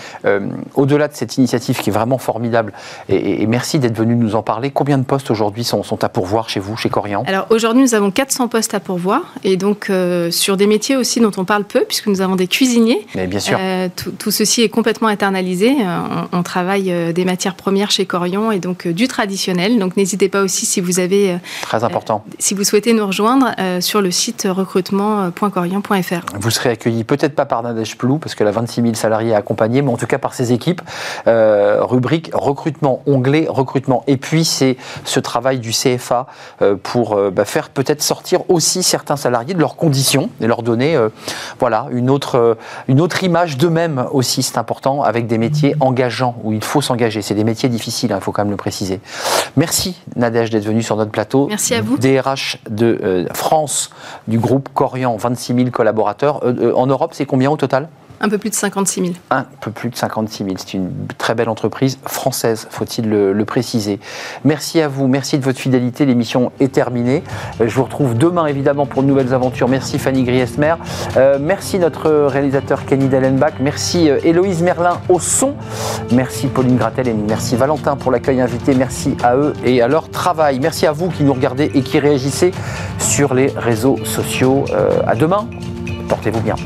Au-delà 0.75 1.09
de 1.09 1.15
cette 1.15 1.37
initiative 1.39 1.79
qui 1.81 1.91
est 1.91 1.93
vraiment 1.93 2.19
forte, 2.19 2.34
formidable. 2.35 2.73
Et, 3.09 3.47
merci 3.47 3.79
d'être 3.79 3.97
venu 3.97 4.17
nous 4.17 4.35
en 4.35 4.43
parler. 4.43 4.73
Combien 4.73 4.99
de 4.99 5.05
postes 5.05 5.31
aujourd'hui 5.31 5.63
sont, 5.63 5.85
à 6.03 6.09
pourvoir 6.09 6.49
chez 6.49 6.59
vous, 6.59 6.77
chez 6.77 6.91
Corian? 6.91 7.23
Alors 7.29 7.47
aujourd'hui, 7.51 7.83
nous 7.83 7.95
avons 7.95 8.11
400 8.11 8.49
postes 8.49 8.75
à 8.75 8.81
pourvoir. 8.81 9.35
Et 9.45 9.57
donc 9.57 9.89
euh, 9.89 10.33
sur 10.33 10.57
des 10.57 10.67
métiers 10.67 10.97
aussi 10.97 11.21
dont 11.21 11.31
on 11.37 11.45
parle 11.45 11.63
peu, 11.63 11.85
puisque 11.87 12.09
nous 12.09 12.21
avons 12.21 12.35
des 12.35 12.49
cuisiniers. 12.49 13.07
Mais 13.15 13.29
bien 13.29 13.39
sûr. 13.39 13.57
Euh, 13.61 13.89
tout, 14.19 14.33
ceci 14.33 14.63
est 14.63 14.69
complètement 14.69 15.07
internalisé. 15.07 15.77
Euh, 15.81 15.99
on, 16.33 16.43
travaille 16.43 16.93
des 17.15 17.25
matières 17.25 17.55
premières 17.55 17.93
chez 17.93 18.05
Corian 18.05 18.51
et 18.51 18.59
donc 18.59 18.89
du 18.89 19.07
traditionnel. 19.07 19.79
Donc 19.79 19.97
n'hésitez 19.97 20.29
pas 20.29 20.43
aussi 20.43 20.67
si 20.67 20.81
vous 20.81 20.99
avez. 20.99 21.39
Très 21.63 21.85
important. 21.85 22.25
si 22.41 22.55
vous 22.55 22.65
souhaitez 22.65 22.93
nous 22.95 23.07
rejoindre 23.07 23.55
sur 23.81 24.03
le 24.03 24.11
site 24.11 24.47
recrutement.corian.fr. 24.51 26.27
Vous 26.39 26.51
serez 26.51 26.71
accueilli 26.71 27.05
peut-être 27.05 27.37
pas 27.37 27.47
par 27.47 27.63
Nadège 27.63 27.97
Plou, 27.97 28.19
parce 28.19 28.35
qu'elle 28.35 28.49
a 28.49 28.51
26 28.51 28.83
000 28.83 28.95
salariés 28.95 29.35
à 29.35 29.39
accompagner, 29.39 29.83
mais 29.83 29.91
en 29.91 29.97
tout 29.97 30.07
cas 30.07 30.19
par 30.19 30.35
ses 30.35 30.53
équipes. 30.53 30.83
rubrique 31.27 32.24
recrutement, 32.33 33.03
onglet 33.07 33.47
recrutement. 33.49 34.05
Et 34.07 34.17
puis 34.17 34.45
c'est 34.45 34.77
ce 35.05 35.21
travail 35.21 35.59
du 35.59 35.71
CFA 35.71 36.27
euh, 36.63 36.77
pour 36.81 37.15
euh, 37.15 37.31
bah, 37.31 37.45
faire 37.45 37.71
peut-être 37.71 38.03
sortir 38.03 38.41
aussi 38.49 38.83
certains 38.83 39.17
salariés 39.17 39.55
de 39.55 39.61
leurs 39.61 39.77
conditions 39.77 40.31
et 40.41 40.47
leur 40.47 40.63
donner 40.63 40.97
euh, 40.97 41.09
voilà, 41.59 41.87
une, 41.91 42.11
autre, 42.11 42.57
une 42.89 43.01
autre 43.01 43.23
image 43.25 43.57
d'eux-mêmes 43.57 44.07
aussi, 44.13 44.43
c'est 44.43 44.59
important, 44.59 45.03
avec 45.03 45.27
des 45.27 45.39
métiers 45.39 45.75
engageants 45.81 46.37
où 46.43 46.53
il 46.53 46.63
faut 46.63 46.81
s'engager. 46.81 47.23
C'est 47.23 47.35
des 47.35 47.45
métiers 47.45 47.69
difficiles, 47.69 48.11
il 48.11 48.15
hein, 48.15 48.21
faut 48.21 48.33
quand 48.33 48.43
même 48.43 48.51
le 48.51 48.57
préciser. 48.57 49.01
Merci 49.57 50.01
Nadège 50.17 50.51
d'être 50.51 50.65
venue 50.65 50.83
sur 50.83 50.97
notre 50.97 51.11
plateau. 51.11 51.47
Merci 51.49 51.75
à 51.75 51.83
vous. 51.83 51.99
DRH 51.99 52.59
de 52.69 53.27
France 53.35 53.91
du 54.29 54.39
groupe 54.39 54.69
Corian, 54.75 55.17
26 55.17 55.55
000 55.55 55.71
collaborateurs. 55.71 56.43
en 56.77 56.87
Europe, 56.87 57.13
c'est 57.15 57.27
combien 57.27 57.51
au 57.51 57.57
total? 57.57 57.89
Un 58.21 58.29
peu 58.29 58.39
plus 58.39 58.51
de 58.51 58.55
56 58.55 59.01
000. 59.01 59.13
Un 59.31 59.45
peu 59.61 59.71
plus 59.71 59.91
de 59.91 59.97
56 59.97 60.45
000. 60.45 60.57
C'est 60.59 60.75
une 60.75 60.91
très 61.19 61.35
belle 61.35 61.49
entreprise 61.49 61.99
française, 62.05 62.67
faut-il 62.71 63.09
le, 63.09 63.45
préciser. 63.45 64.01
Merci 64.45 64.81
à 64.81 64.89
vous, 64.89 65.07
merci 65.07 65.39
de 65.39 65.45
votre 65.45 65.59
fidélité. 65.59 66.07
L'émission 66.07 66.51
est 66.61 66.73
terminée. 66.73 67.23
Euh, 67.61 67.69
je 67.69 67.75
vous 67.75 67.85
retrouve 67.85 68.17
demain, 68.17 68.47
évidemment, 68.47 68.87
pour 68.87 69.03
de 69.03 69.09
nouvelles 69.09 69.35
aventures. 69.35 69.69
Merci 69.69 69.99
Fanny 69.99 70.25
Griesmer. 70.25 70.75
Euh, 71.17 71.39
merci 71.41 71.79
notre 71.79 72.11
réalisateur 72.11 72.87
Kenny 72.87 73.09
Dellenbach. 73.09 73.55
Merci 73.61 74.09
euh, 74.09 74.19
Héloïse 74.25 74.63
Merlin 74.63 74.99
au 75.11 75.21
son. 75.21 75.55
Merci 76.11 76.47
Pauline 76.47 76.77
Gratel 76.77 77.09
et 77.09 77.13
merci 77.13 77.57
Valentin 77.57 77.97
pour 77.97 78.11
l'accueil 78.11 78.41
invité. 78.41 78.75
Merci 78.75 79.17
à 79.23 79.37
eux 79.37 79.53
et 79.65 79.83
à 79.83 79.89
leur 79.89 80.09
travail. 80.09 80.59
Merci 80.61 80.87
à 80.87 80.93
vous 80.93 81.11
qui 81.11 81.25
nous 81.25 81.35
regardez 81.35 81.71
et 81.75 81.83
qui 81.83 81.99
réagissez 81.99 82.53
sur 82.99 83.35
les 83.35 83.49
réseaux 83.49 83.99
sociaux. 84.05 84.65
à 85.07 85.15
demain. 85.15 85.47
Portez-vous 86.09 86.41
bien. 86.41 86.57